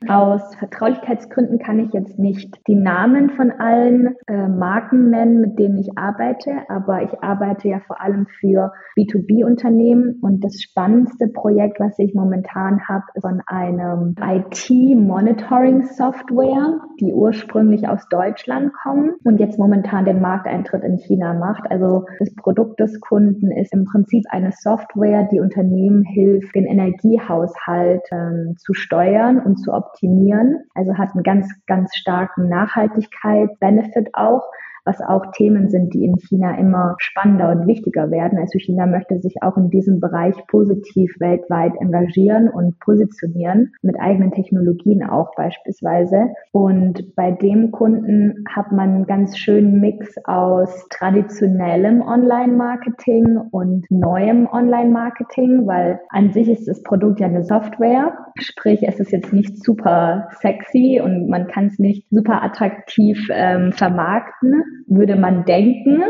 Aus 0.08 0.54
Vertraulichkeitsgründen 0.54 1.58
kann 1.58 1.78
ich 1.78 1.92
jetzt 1.92 2.18
nicht 2.18 2.58
die 2.66 2.74
Namen 2.74 3.28
von 3.30 3.50
allen 3.50 4.16
äh, 4.26 4.48
Marken 4.48 5.10
nennen, 5.10 5.42
mit 5.42 5.58
denen 5.58 5.76
ich 5.76 5.98
arbeite, 5.98 6.52
aber 6.68 7.02
ich 7.02 7.22
arbeite 7.22 7.68
ja 7.68 7.80
vor 7.86 8.00
allem 8.00 8.26
für 8.26 8.72
B2B-Unternehmen 8.96 10.18
und 10.22 10.42
das 10.42 10.62
spannendste 10.62 11.28
Projekt, 11.28 11.80
was 11.80 11.98
ich 11.98 12.14
momentan 12.14 12.80
habe, 12.88 13.04
ist 13.14 13.20
von 13.20 13.42
einem 13.46 14.14
IT-Monitoring-Software, 14.18 16.80
die 16.98 17.12
ursprünglich 17.12 17.86
aus 17.86 18.08
Deutschland 18.08 18.72
kommen 18.82 19.16
und 19.24 19.38
jetzt 19.38 19.58
momentan 19.58 20.06
den 20.06 20.22
Markteintritt 20.22 20.82
in 20.82 20.96
China 20.96 21.34
macht. 21.34 21.70
Also 21.70 22.06
das 22.18 22.34
Produkt 22.36 22.80
des 22.80 22.98
Kunden 23.00 23.52
ist 23.52 23.74
im 23.74 23.84
Prinzip 23.84 24.24
eine 24.30 24.52
Software, 24.52 25.28
die 25.30 25.40
Unternehmen 25.40 26.04
hilft, 26.04 26.54
den 26.54 26.64
Energiehaushalt 26.64 28.00
ähm, 28.12 28.54
zu 28.56 28.72
steuern 28.72 29.40
und 29.40 29.58
zu 29.58 29.72
optimieren 29.72 29.89
optimieren. 29.90 30.64
Also 30.74 30.96
hat 30.96 31.14
einen 31.14 31.22
ganz, 31.22 31.48
ganz 31.66 31.94
starken 31.96 32.48
Nachhaltigkeit-Benefit 32.48 34.10
auch 34.14 34.42
was 34.90 35.00
auch 35.00 35.30
Themen 35.32 35.68
sind, 35.68 35.94
die 35.94 36.04
in 36.04 36.16
China 36.18 36.58
immer 36.58 36.96
spannender 36.98 37.50
und 37.50 37.66
wichtiger 37.66 38.10
werden. 38.10 38.38
Also 38.38 38.58
China 38.58 38.86
möchte 38.86 39.20
sich 39.20 39.36
auch 39.42 39.56
in 39.56 39.70
diesem 39.70 40.00
Bereich 40.00 40.34
positiv 40.48 41.14
weltweit 41.20 41.72
engagieren 41.80 42.48
und 42.48 42.78
positionieren, 42.80 43.72
mit 43.82 44.00
eigenen 44.00 44.32
Technologien 44.32 45.04
auch 45.04 45.34
beispielsweise. 45.36 46.30
Und 46.52 47.14
bei 47.14 47.30
dem 47.30 47.70
Kunden 47.70 48.44
hat 48.52 48.72
man 48.72 48.90
einen 48.90 49.06
ganz 49.06 49.38
schönen 49.38 49.80
Mix 49.80 50.16
aus 50.24 50.88
traditionellem 50.90 52.02
Online-Marketing 52.02 53.38
und 53.50 53.86
neuem 53.90 54.48
Online-Marketing, 54.50 55.66
weil 55.66 56.00
an 56.08 56.32
sich 56.32 56.50
ist 56.50 56.66
das 56.66 56.82
Produkt 56.82 57.20
ja 57.20 57.28
eine 57.28 57.44
Software, 57.44 58.12
sprich 58.36 58.82
es 58.82 58.98
ist 58.98 59.12
jetzt 59.12 59.32
nicht 59.32 59.62
super 59.62 60.28
sexy 60.40 61.00
und 61.02 61.28
man 61.28 61.46
kann 61.46 61.66
es 61.66 61.78
nicht 61.78 62.06
super 62.10 62.42
attraktiv 62.42 63.28
ähm, 63.32 63.72
vermarkten, 63.72 64.79
würde 64.86 65.16
man 65.16 65.44
denken. 65.44 66.02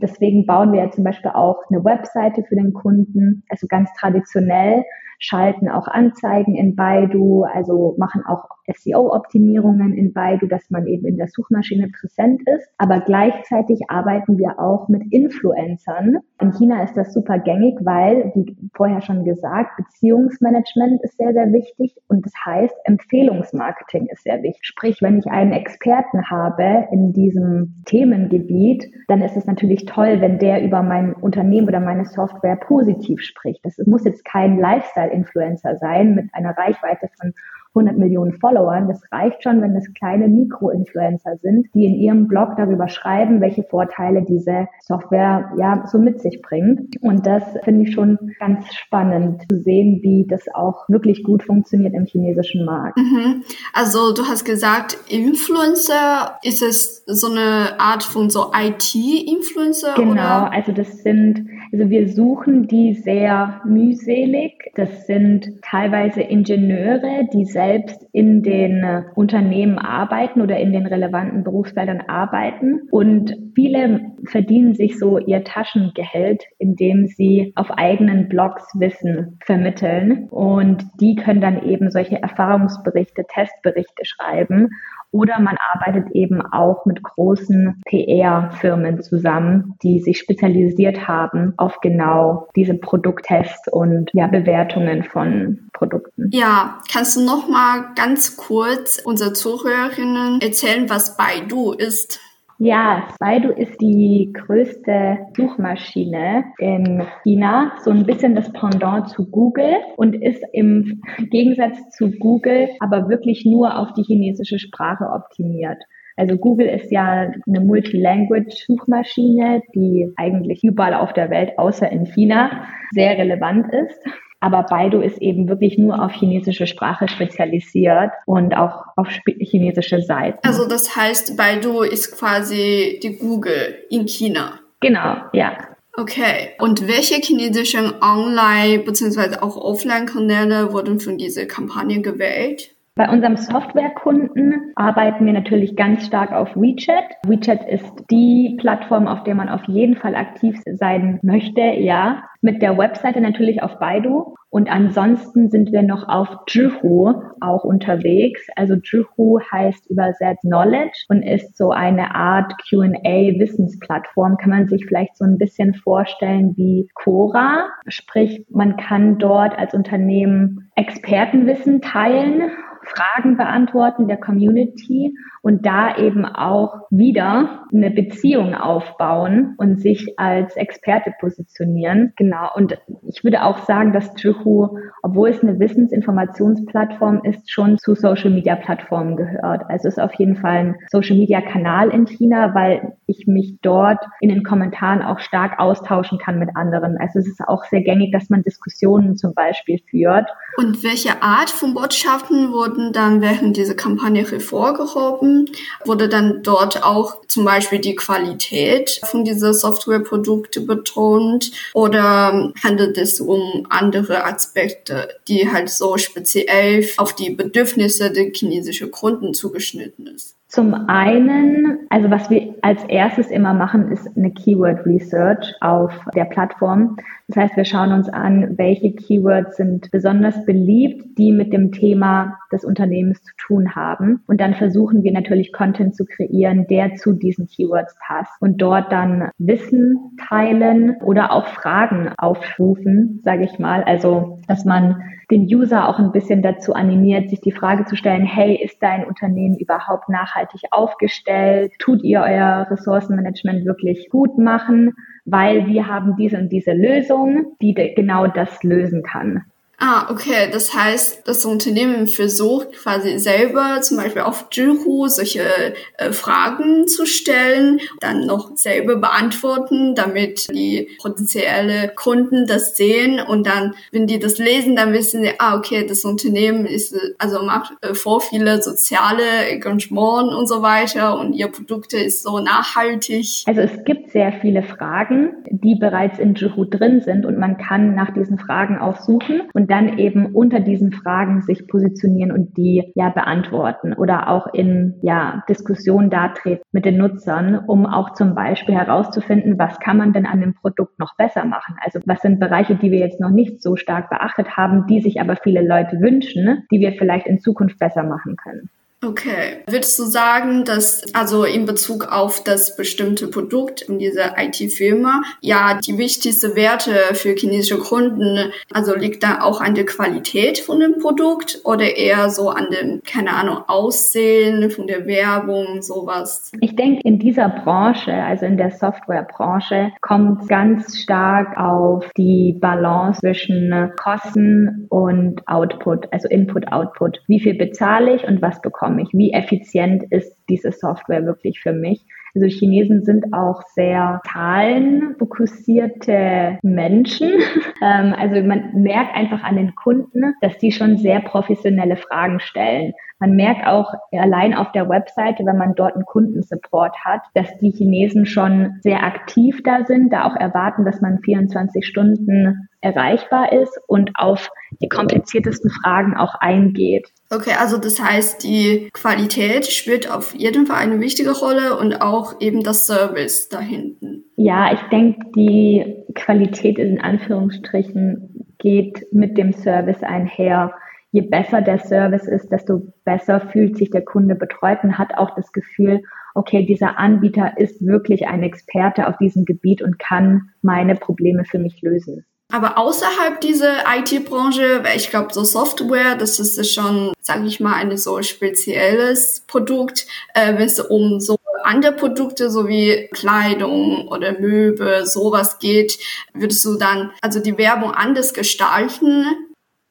Deswegen 0.00 0.46
bauen 0.46 0.72
wir 0.72 0.80
ja 0.84 0.90
zum 0.90 1.04
Beispiel 1.04 1.30
auch 1.30 1.62
eine 1.70 1.84
Webseite 1.84 2.42
für 2.48 2.56
den 2.56 2.72
Kunden, 2.72 3.44
also 3.48 3.66
ganz 3.66 3.92
traditionell, 3.94 4.84
schalten 5.18 5.68
auch 5.68 5.88
Anzeigen 5.88 6.54
in 6.54 6.76
Baidu, 6.76 7.44
also 7.44 7.94
machen 7.98 8.22
auch 8.26 8.44
SEO-Optimierungen 8.66 9.92
in 9.92 10.12
Baidu, 10.12 10.46
dass 10.46 10.70
man 10.70 10.86
eben 10.86 11.06
in 11.06 11.16
der 11.16 11.28
Suchmaschine 11.28 11.88
präsent 11.88 12.42
ist. 12.48 12.68
Aber 12.78 13.00
gleichzeitig 13.00 13.80
arbeiten 13.88 14.38
wir 14.38 14.58
auch 14.58 14.88
mit 14.88 15.02
Influencern. 15.12 16.18
In 16.40 16.52
China 16.52 16.82
ist 16.82 16.96
das 16.96 17.12
super 17.12 17.38
gängig, 17.38 17.78
weil, 17.82 18.32
wie 18.34 18.56
vorher 18.74 19.02
schon 19.02 19.24
gesagt, 19.24 19.76
Beziehungsmanagement 19.76 21.02
ist 21.02 21.16
sehr, 21.16 21.32
sehr 21.32 21.52
wichtig 21.52 21.96
und 22.08 22.24
das 22.24 22.32
heißt, 22.44 22.74
Empfehlungsmarketing 22.84 24.06
ist 24.06 24.22
sehr 24.24 24.42
wichtig. 24.42 24.60
Sprich, 24.62 24.98
wenn 25.02 25.18
ich 25.18 25.26
einen 25.26 25.52
Experten 25.52 26.30
habe 26.30 26.88
in 26.90 27.12
diesem 27.12 27.82
Themengebiet, 27.86 28.90
dann 29.08 29.22
ist 29.22 29.36
es 29.36 29.46
natürlich 29.46 29.84
toll, 29.84 30.20
wenn 30.20 30.38
der 30.38 30.62
über 30.62 30.82
mein 30.82 31.14
Unternehmen 31.14 31.68
oder 31.68 31.80
meine 31.80 32.04
Software 32.04 32.56
positiv 32.56 33.20
spricht. 33.20 33.64
Das 33.64 33.78
muss 33.86 34.04
jetzt 34.04 34.24
kein 34.24 34.58
Lifestyle-Influencer 35.04 35.76
sein 35.78 36.14
mit 36.14 36.32
einer 36.32 36.56
Reichweite 36.56 37.08
von 37.20 37.34
100 37.74 37.98
Millionen 37.98 38.38
Followern. 38.38 38.86
Das 38.86 39.02
reicht 39.10 39.42
schon, 39.42 39.60
wenn 39.60 39.74
es 39.74 39.92
kleine 39.94 40.28
Mikro-Influencer 40.28 41.38
sind, 41.42 41.74
die 41.74 41.86
in 41.86 41.94
ihrem 41.94 42.28
Blog 42.28 42.50
darüber 42.56 42.88
schreiben, 42.88 43.40
welche 43.40 43.64
Vorteile 43.64 44.22
diese 44.22 44.68
Software 44.80 45.52
ja 45.58 45.84
so 45.90 45.98
mit 45.98 46.20
sich 46.20 46.40
bringt. 46.40 46.96
Und 47.02 47.26
das 47.26 47.42
finde 47.64 47.82
ich 47.82 47.94
schon 47.94 48.16
ganz 48.38 48.72
spannend 48.74 49.42
zu 49.50 49.60
sehen, 49.60 49.98
wie 50.02 50.24
das 50.28 50.42
auch 50.54 50.88
wirklich 50.88 51.24
gut 51.24 51.42
funktioniert 51.42 51.94
im 51.94 52.06
chinesischen 52.06 52.64
Markt. 52.64 52.96
Mhm. 52.96 53.42
Also 53.72 54.14
du 54.14 54.22
hast 54.22 54.44
gesagt, 54.44 54.96
Influencer, 55.08 56.38
ist 56.42 56.62
es 56.62 57.02
so 57.06 57.28
eine 57.28 57.80
Art 57.80 58.04
von 58.04 58.30
so 58.30 58.52
IT-Influencer? 58.56 59.94
Genau, 59.96 60.12
oder? 60.12 60.52
also 60.52 60.70
das 60.70 60.98
sind, 61.02 61.48
also 61.74 61.90
wir 61.90 62.08
suchen 62.08 62.68
die 62.68 62.94
sehr 62.94 63.60
mühselig. 63.64 64.70
Das 64.76 65.08
sind 65.08 65.60
teilweise 65.62 66.20
Ingenieure, 66.20 67.26
die 67.32 67.46
selbst 67.46 68.06
in 68.12 68.44
den 68.44 68.84
äh, 68.84 69.02
Unternehmen 69.16 69.80
arbeiten 69.80 70.40
oder 70.40 70.56
in 70.58 70.72
den 70.72 70.86
relevanten 70.86 71.42
Berufsfeldern 71.42 72.02
arbeiten. 72.02 72.82
Und 72.92 73.36
viele 73.56 74.12
verdienen 74.24 74.74
sich 74.74 75.00
so 75.00 75.18
ihr 75.18 75.42
Taschengehalt, 75.42 76.44
indem 76.58 77.08
sie 77.08 77.52
auf 77.56 77.72
eigenen 77.72 78.28
Blogs 78.28 78.68
Wissen 78.78 79.40
vermitteln. 79.44 80.28
Und 80.30 80.84
die 81.00 81.16
können 81.16 81.40
dann 81.40 81.64
eben 81.64 81.90
solche 81.90 82.22
Erfahrungsberichte, 82.22 83.24
Testberichte 83.28 84.04
schreiben 84.04 84.68
oder 85.14 85.38
man 85.38 85.56
arbeitet 85.72 86.10
eben 86.10 86.42
auch 86.42 86.86
mit 86.86 87.00
großen 87.04 87.80
PR-Firmen 87.86 89.00
zusammen, 89.00 89.76
die 89.80 90.00
sich 90.00 90.18
spezialisiert 90.18 91.06
haben 91.06 91.54
auf 91.56 91.80
genau 91.80 92.48
diese 92.56 92.74
Produkttests 92.74 93.68
und 93.70 94.10
ja, 94.12 94.26
Bewertungen 94.26 95.04
von 95.04 95.70
Produkten. 95.72 96.30
Ja, 96.32 96.80
kannst 96.92 97.16
du 97.16 97.24
noch 97.24 97.48
mal 97.48 97.92
ganz 97.94 98.36
kurz 98.36 99.00
unsere 99.04 99.32
Zuhörerinnen 99.32 100.40
erzählen, 100.40 100.90
was 100.90 101.16
Baidu 101.16 101.72
ist? 101.72 102.18
Ja, 102.58 103.08
Baidu 103.18 103.50
ist 103.50 103.80
die 103.80 104.32
größte 104.32 105.18
Suchmaschine 105.36 106.44
in 106.58 107.02
China, 107.24 107.72
so 107.82 107.90
ein 107.90 108.06
bisschen 108.06 108.36
das 108.36 108.52
Pendant 108.52 109.08
zu 109.08 109.28
Google 109.28 109.74
und 109.96 110.14
ist 110.14 110.44
im 110.52 111.02
Gegensatz 111.30 111.90
zu 111.90 112.12
Google 112.12 112.68
aber 112.78 113.08
wirklich 113.08 113.44
nur 113.44 113.76
auf 113.76 113.92
die 113.94 114.04
chinesische 114.04 114.60
Sprache 114.60 115.06
optimiert. 115.06 115.82
Also 116.16 116.36
Google 116.36 116.68
ist 116.68 116.92
ja 116.92 117.32
eine 117.46 117.60
Multilanguage-Suchmaschine, 117.60 119.62
die 119.74 120.12
eigentlich 120.16 120.62
überall 120.62 120.94
auf 120.94 121.12
der 121.12 121.30
Welt 121.30 121.58
außer 121.58 121.90
in 121.90 122.06
China 122.06 122.68
sehr 122.92 123.18
relevant 123.18 123.74
ist. 123.74 123.98
Aber 124.44 124.62
Baidu 124.64 125.00
ist 125.00 125.22
eben 125.22 125.48
wirklich 125.48 125.78
nur 125.78 126.04
auf 126.04 126.12
chinesische 126.12 126.66
Sprache 126.66 127.08
spezialisiert 127.08 128.10
und 128.26 128.54
auch 128.54 128.84
auf 128.94 129.08
chinesische 129.24 130.02
Seiten. 130.02 130.46
Also 130.46 130.68
das 130.68 130.94
heißt, 130.94 131.34
Baidu 131.38 131.80
ist 131.80 132.14
quasi 132.14 133.00
die 133.02 133.16
Google 133.16 133.74
in 133.88 134.06
China. 134.06 134.60
Genau, 134.80 135.16
ja. 135.32 135.56
Okay. 135.96 136.50
Und 136.58 136.86
welche 136.86 137.14
chinesischen 137.22 137.94
Online- 138.02 138.80
bzw. 138.80 139.38
auch 139.40 139.56
Offline-Kanäle 139.56 140.74
wurden 140.74 141.00
von 141.00 141.16
dieser 141.16 141.46
Kampagne 141.46 142.02
gewählt? 142.02 142.73
Bei 142.96 143.08
unserem 143.08 143.36
Softwarekunden 143.36 144.70
arbeiten 144.76 145.26
wir 145.26 145.32
natürlich 145.32 145.74
ganz 145.74 146.06
stark 146.06 146.30
auf 146.30 146.54
WeChat. 146.54 147.16
WeChat 147.26 147.68
ist 147.68 147.92
die 148.08 148.56
Plattform, 148.60 149.08
auf 149.08 149.24
der 149.24 149.34
man 149.34 149.48
auf 149.48 149.64
jeden 149.66 149.96
Fall 149.96 150.14
aktiv 150.14 150.60
sein 150.64 151.18
möchte, 151.24 151.60
ja. 151.60 152.22
Mit 152.40 152.62
der 152.62 152.78
Webseite 152.78 153.20
natürlich 153.20 153.64
auf 153.64 153.80
Baidu. 153.80 154.36
Und 154.48 154.70
ansonsten 154.70 155.50
sind 155.50 155.72
wir 155.72 155.82
noch 155.82 156.08
auf 156.08 156.28
Juhu 156.48 157.14
auch 157.40 157.64
unterwegs. 157.64 158.46
Also 158.54 158.74
Juhu 158.74 159.40
heißt 159.50 159.90
übersetzt 159.90 160.42
Knowledge 160.42 161.06
und 161.08 161.24
ist 161.24 161.56
so 161.56 161.70
eine 161.70 162.14
Art 162.14 162.52
Q&A-Wissensplattform. 162.68 164.36
Kann 164.36 164.50
man 164.50 164.68
sich 164.68 164.86
vielleicht 164.86 165.16
so 165.16 165.24
ein 165.24 165.38
bisschen 165.38 165.74
vorstellen 165.74 166.54
wie 166.56 166.88
Quora. 166.94 167.70
Sprich, 167.88 168.46
man 168.50 168.76
kann 168.76 169.18
dort 169.18 169.58
als 169.58 169.74
Unternehmen 169.74 170.70
Expertenwissen 170.76 171.80
teilen 171.80 172.52
Fragen 172.84 173.36
beantworten 173.36 174.08
der 174.08 174.18
Community 174.18 175.16
und 175.42 175.66
da 175.66 175.96
eben 175.98 176.24
auch 176.24 176.86
wieder 176.90 177.66
eine 177.72 177.90
Beziehung 177.90 178.54
aufbauen 178.54 179.54
und 179.58 179.80
sich 179.80 180.18
als 180.18 180.56
Experte 180.56 181.12
positionieren. 181.20 182.14
Genau. 182.16 182.48
Und 182.54 182.78
ich 183.08 183.24
würde 183.24 183.42
auch 183.42 183.58
sagen, 183.58 183.92
dass 183.92 184.10
Juhu, 184.22 184.78
obwohl 185.02 185.28
es 185.28 185.42
eine 185.42 185.58
Wissensinformationsplattform 185.58 187.20
ist, 187.24 187.50
schon 187.50 187.76
zu 187.76 187.94
Social 187.94 188.30
Media 188.30 188.56
Plattformen 188.56 189.16
gehört. 189.16 189.62
Also 189.68 189.88
es 189.88 189.98
ist 189.98 190.02
auf 190.02 190.14
jeden 190.14 190.36
Fall 190.36 190.56
ein 190.56 190.76
Social 190.88 191.16
Media 191.16 191.42
Kanal 191.42 191.90
in 191.90 192.06
China, 192.06 192.54
weil 192.54 192.94
ich 193.06 193.26
mich 193.26 193.58
dort 193.60 194.02
in 194.20 194.30
den 194.30 194.44
Kommentaren 194.44 195.02
auch 195.02 195.18
stark 195.18 195.58
austauschen 195.58 196.18
kann 196.18 196.38
mit 196.38 196.56
anderen. 196.56 196.96
Also 196.98 197.18
es 197.18 197.28
ist 197.28 197.42
auch 197.46 197.64
sehr 197.64 197.82
gängig, 197.82 198.12
dass 198.12 198.30
man 198.30 198.42
Diskussionen 198.42 199.16
zum 199.16 199.34
Beispiel 199.34 199.78
führt. 199.90 200.28
Und 200.56 200.82
welche 200.82 201.22
Art 201.22 201.50
von 201.50 201.74
Botschaften 201.74 202.52
wurden 202.52 202.92
dann 202.92 203.20
während 203.20 203.56
dieser 203.56 203.74
Kampagne 203.74 204.28
hervorgehoben? 204.28 205.50
Wurde 205.84 206.08
dann 206.08 206.42
dort 206.42 206.84
auch 206.84 207.26
zum 207.26 207.44
Beispiel 207.44 207.80
die 207.80 207.96
Qualität 207.96 209.00
von 209.04 209.24
dieser 209.24 209.52
Softwareprodukte 209.52 210.60
betont 210.60 211.50
oder 211.72 212.52
handelt 212.62 212.98
es 212.98 213.20
um 213.20 213.66
andere 213.68 214.24
Aspekte, 214.24 215.08
die 215.26 215.50
halt 215.50 215.70
so 215.70 215.98
speziell 215.98 216.88
auf 216.98 217.14
die 217.14 217.30
Bedürfnisse 217.30 218.10
der 218.10 218.30
chinesischen 218.32 218.90
Kunden 218.90 219.34
zugeschnitten 219.34 220.06
ist? 220.06 220.36
Zum 220.54 220.72
einen, 220.86 221.78
also 221.90 222.12
was 222.12 222.30
wir 222.30 222.54
als 222.62 222.84
erstes 222.84 223.32
immer 223.32 223.54
machen, 223.54 223.90
ist 223.90 224.08
eine 224.16 224.30
Keyword 224.30 224.86
Research 224.86 225.52
auf 225.60 225.90
der 226.14 226.26
Plattform. 226.26 226.96
Das 227.26 227.36
heißt, 227.36 227.56
wir 227.56 227.64
schauen 227.64 227.90
uns 227.90 228.08
an, 228.08 228.56
welche 228.56 228.92
Keywords 228.92 229.56
sind 229.56 229.90
besonders 229.90 230.44
beliebt, 230.46 231.18
die 231.18 231.32
mit 231.32 231.52
dem 231.52 231.72
Thema 231.72 232.38
des 232.54 232.64
Unternehmens 232.64 233.22
zu 233.22 233.32
tun 233.36 233.74
haben. 233.74 234.22
Und 234.26 234.40
dann 234.40 234.54
versuchen 234.54 235.02
wir 235.02 235.12
natürlich 235.12 235.52
Content 235.52 235.94
zu 235.94 236.04
kreieren, 236.06 236.66
der 236.68 236.94
zu 236.94 237.12
diesen 237.12 237.46
Keywords 237.46 237.96
passt. 238.06 238.32
Und 238.40 238.62
dort 238.62 238.90
dann 238.90 239.30
Wissen 239.38 240.16
teilen 240.28 240.96
oder 241.02 241.32
auch 241.32 241.46
Fragen 241.48 242.10
aufrufen, 242.16 243.20
sage 243.24 243.44
ich 243.44 243.58
mal. 243.58 243.82
Also, 243.84 244.38
dass 244.48 244.64
man 244.64 245.02
den 245.30 245.42
User 245.42 245.88
auch 245.88 245.98
ein 245.98 246.12
bisschen 246.12 246.42
dazu 246.42 246.74
animiert, 246.74 247.30
sich 247.30 247.40
die 247.40 247.52
Frage 247.52 247.84
zu 247.84 247.96
stellen, 247.96 248.24
hey, 248.24 248.60
ist 248.62 248.82
dein 248.82 249.06
Unternehmen 249.06 249.56
überhaupt 249.58 250.08
nachhaltig 250.08 250.62
aufgestellt? 250.70 251.72
Tut 251.78 252.02
ihr 252.02 252.20
euer 252.20 252.66
Ressourcenmanagement 252.70 253.64
wirklich 253.64 254.08
gut 254.10 254.38
machen? 254.38 254.92
Weil 255.24 255.66
wir 255.66 255.88
haben 255.88 256.16
diese 256.16 256.38
und 256.38 256.50
diese 256.50 256.72
Lösung, 256.72 257.56
die 257.60 257.74
genau 257.74 258.26
das 258.26 258.62
lösen 258.62 259.02
kann. 259.02 259.44
Ah, 259.78 260.10
okay. 260.10 260.48
Das 260.52 260.74
heißt, 260.74 261.26
das 261.26 261.44
Unternehmen 261.44 262.06
versucht 262.06 262.72
quasi 262.72 263.18
selber 263.18 263.80
zum 263.80 263.96
Beispiel 263.96 264.22
auf 264.22 264.46
Juhu 264.52 265.08
solche 265.08 265.74
äh, 265.98 266.12
Fragen 266.12 266.86
zu 266.86 267.06
stellen, 267.06 267.80
dann 268.00 268.26
noch 268.26 268.56
selber 268.56 268.96
beantworten, 268.96 269.94
damit 269.94 270.48
die 270.50 270.88
potenzielle 271.00 271.88
Kunden 271.94 272.46
das 272.46 272.76
sehen 272.76 273.20
und 273.20 273.46
dann, 273.46 273.74
wenn 273.90 274.06
die 274.06 274.18
das 274.18 274.38
lesen, 274.38 274.76
dann 274.76 274.92
wissen 274.92 275.22
sie, 275.22 275.32
ah, 275.38 275.56
okay, 275.56 275.86
das 275.86 276.04
Unternehmen 276.04 276.66
ist, 276.66 276.96
also 277.18 277.42
macht 277.42 277.72
äh, 277.80 277.94
vor 277.94 278.20
viele 278.20 278.62
soziale 278.62 279.48
Engagement 279.50 280.32
und 280.32 280.48
so 280.48 280.62
weiter 280.62 281.18
und 281.18 281.32
ihr 281.32 281.48
Produkte 281.48 281.98
ist 281.98 282.22
so 282.22 282.38
nachhaltig. 282.38 283.42
Also 283.46 283.60
es 283.60 283.84
gibt 283.84 284.10
sehr 284.10 284.32
viele 284.40 284.62
Fragen, 284.62 285.44
die 285.50 285.74
bereits 285.74 286.18
in 286.18 286.34
Juhu 286.34 286.64
drin 286.64 287.00
sind 287.00 287.26
und 287.26 287.38
man 287.38 287.58
kann 287.58 287.94
nach 287.94 288.12
diesen 288.12 288.38
Fragen 288.38 288.78
auch 288.78 289.00
suchen 289.00 289.42
und 289.52 289.63
und 289.64 289.70
dann 289.70 289.96
eben 289.96 290.26
unter 290.26 290.60
diesen 290.60 290.92
Fragen 290.92 291.40
sich 291.40 291.66
positionieren 291.66 292.32
und 292.32 292.58
die 292.58 292.92
ja 292.94 293.08
beantworten 293.08 293.94
oder 293.94 294.28
auch 294.28 294.46
in 294.52 294.96
ja 295.00 295.42
Diskussionen 295.48 296.10
dartreten 296.10 296.62
mit 296.70 296.84
den 296.84 296.98
Nutzern, 296.98 297.58
um 297.66 297.86
auch 297.86 298.12
zum 298.12 298.34
Beispiel 298.34 298.74
herauszufinden, 298.74 299.58
was 299.58 299.80
kann 299.80 299.96
man 299.96 300.12
denn 300.12 300.26
an 300.26 300.42
dem 300.42 300.52
Produkt 300.52 300.98
noch 300.98 301.16
besser 301.16 301.46
machen? 301.46 301.76
Also 301.82 301.98
was 302.04 302.20
sind 302.20 302.40
Bereiche, 302.40 302.74
die 302.74 302.90
wir 302.90 302.98
jetzt 302.98 303.20
noch 303.20 303.30
nicht 303.30 303.62
so 303.62 303.76
stark 303.76 304.10
beachtet 304.10 304.54
haben, 304.54 304.86
die 304.86 305.00
sich 305.00 305.18
aber 305.18 305.36
viele 305.36 305.66
Leute 305.66 305.98
wünschen, 305.98 306.64
die 306.70 306.80
wir 306.80 306.92
vielleicht 306.92 307.26
in 307.26 307.40
Zukunft 307.40 307.78
besser 307.78 308.02
machen 308.02 308.36
können? 308.36 308.68
Okay. 309.04 309.62
Würdest 309.66 309.98
du 309.98 310.04
sagen, 310.04 310.64
dass 310.64 311.02
also 311.14 311.44
in 311.44 311.66
Bezug 311.66 312.10
auf 312.10 312.42
das 312.42 312.76
bestimmte 312.76 313.28
Produkt 313.28 313.82
in 313.82 313.98
dieser 313.98 314.36
IT-Firma, 314.38 315.22
ja, 315.40 315.78
die 315.84 315.98
wichtigste 315.98 316.56
Werte 316.56 316.92
für 317.14 317.34
chinesische 317.34 317.78
Kunden, 317.78 318.52
also 318.72 318.94
liegt 318.94 319.22
da 319.22 319.42
auch 319.42 319.60
an 319.60 319.74
der 319.74 319.84
Qualität 319.84 320.58
von 320.58 320.80
dem 320.80 320.98
Produkt 320.98 321.60
oder 321.64 321.96
eher 321.96 322.30
so 322.30 322.48
an 322.48 322.68
dem, 322.70 323.02
keine 323.04 323.34
Ahnung, 323.34 323.58
Aussehen 323.66 324.70
von 324.70 324.86
der 324.86 325.06
Werbung, 325.06 325.82
sowas? 325.82 326.50
Ich 326.60 326.74
denke, 326.76 327.00
in 327.04 327.18
dieser 327.18 327.48
Branche, 327.48 328.12
also 328.12 328.46
in 328.46 328.56
der 328.56 328.70
Softwarebranche, 328.70 329.92
kommt 330.00 330.48
ganz 330.48 330.98
stark 330.98 331.58
auf 331.58 332.10
die 332.16 332.56
Balance 332.58 333.20
zwischen 333.20 333.92
Kosten 334.02 334.86
und 334.88 335.46
Output, 335.46 336.12
also 336.12 336.28
Input, 336.28 336.72
Output. 336.72 337.20
Wie 337.26 337.40
viel 337.40 337.54
bezahle 337.54 338.16
ich 338.16 338.24
und 338.24 338.40
was 338.40 338.60
bekomme 338.62 338.93
mich? 338.94 339.08
Wie 339.12 339.32
effizient 339.32 340.04
ist 340.10 340.36
diese 340.48 340.72
Software 340.72 341.26
wirklich 341.26 341.60
für 341.60 341.72
mich? 341.72 342.04
Also 342.34 342.48
Chinesen 342.48 343.04
sind 343.04 343.32
auch 343.32 343.62
sehr 343.74 344.20
zahlenfokussierte 344.32 346.58
Menschen. 346.62 347.30
Ähm, 347.82 348.14
also 348.16 348.40
man 348.46 348.82
merkt 348.82 349.16
einfach 349.16 349.42
an 349.42 349.56
den 349.56 349.74
Kunden, 349.74 350.34
dass 350.40 350.56
die 350.58 350.70
schon 350.72 350.96
sehr 350.96 351.20
professionelle 351.20 351.96
Fragen 351.96 352.40
stellen. 352.40 352.94
Man 353.18 353.36
merkt 353.36 353.66
auch 353.66 353.92
allein 354.12 354.54
auf 354.54 354.72
der 354.72 354.88
Webseite, 354.88 355.44
wenn 355.44 355.58
man 355.58 355.74
dort 355.74 355.94
einen 355.94 356.06
Kundensupport 356.06 356.96
hat, 357.04 357.22
dass 357.34 357.58
die 357.58 357.72
Chinesen 357.72 358.26
schon 358.26 358.78
sehr 358.80 359.02
aktiv 359.02 359.60
da 359.64 359.84
sind, 359.84 360.12
da 360.12 360.24
auch 360.24 360.36
erwarten, 360.36 360.84
dass 360.84 361.00
man 361.00 361.18
24 361.20 361.86
Stunden 361.86 362.68
erreichbar 362.80 363.52
ist 363.52 363.78
und 363.86 364.12
auf 364.14 364.50
die 364.80 364.88
kompliziertesten 364.88 365.70
Fragen 365.70 366.16
auch 366.16 366.36
eingeht. 366.36 367.08
Okay, 367.34 367.54
also 367.58 367.78
das 367.78 368.00
heißt, 368.00 368.44
die 368.44 368.88
Qualität 368.92 369.66
spielt 369.66 370.10
auf 370.10 370.34
jeden 370.34 370.66
Fall 370.66 370.76
eine 370.76 371.00
wichtige 371.00 371.32
Rolle 371.32 371.76
und 371.78 372.00
auch 372.00 372.40
eben 372.40 372.62
das 372.62 372.86
Service 372.86 373.48
da 373.48 373.60
hinten. 373.60 374.24
Ja, 374.36 374.72
ich 374.72 374.80
denke, 374.90 375.20
die 375.34 376.04
Qualität 376.14 376.78
in 376.78 377.00
Anführungsstrichen 377.00 378.46
geht 378.58 379.06
mit 379.12 379.36
dem 379.36 379.52
Service 379.52 380.02
einher. 380.02 380.72
Je 381.10 381.22
besser 381.22 381.60
der 381.60 381.78
Service 381.78 382.26
ist, 382.26 382.50
desto 382.50 382.92
besser 383.04 383.40
fühlt 383.40 383.76
sich 383.76 383.90
der 383.90 384.04
Kunde 384.04 384.34
betreut 384.34 384.78
und 384.82 384.98
hat 384.98 385.16
auch 385.16 385.34
das 385.34 385.52
Gefühl, 385.52 386.02
okay, 386.34 386.66
dieser 386.66 386.98
Anbieter 386.98 387.56
ist 387.56 387.84
wirklich 387.84 388.26
ein 388.26 388.42
Experte 388.42 389.08
auf 389.08 389.16
diesem 389.18 389.44
Gebiet 389.44 389.82
und 389.82 389.98
kann 389.98 390.50
meine 390.62 390.94
Probleme 390.96 391.44
für 391.44 391.58
mich 391.58 391.80
lösen. 391.82 392.24
Aber 392.54 392.78
außerhalb 392.78 393.40
dieser 393.40 393.78
IT-Branche, 393.96 394.84
weil 394.84 394.96
ich 394.96 395.10
glaube, 395.10 395.34
so 395.34 395.42
Software, 395.42 396.14
das 396.14 396.38
ist 396.38 396.72
schon, 396.72 397.12
sage 397.20 397.48
ich 397.48 397.58
mal, 397.58 397.74
ein 397.74 397.98
so 397.98 398.22
spezielles 398.22 399.42
Produkt, 399.48 400.06
äh, 400.34 400.54
wenn 400.54 400.66
es 400.66 400.78
um 400.78 401.18
so 401.18 401.36
andere 401.64 401.94
Produkte 401.94 402.52
sowie 402.52 403.08
Kleidung 403.12 404.06
oder 404.06 404.38
Möbel, 404.38 405.04
sowas 405.04 405.58
geht, 405.58 405.98
würdest 406.32 406.64
du 406.64 406.76
dann 406.76 407.10
also 407.22 407.40
die 407.40 407.58
Werbung 407.58 407.90
anders 407.90 408.32
gestalten? 408.34 409.26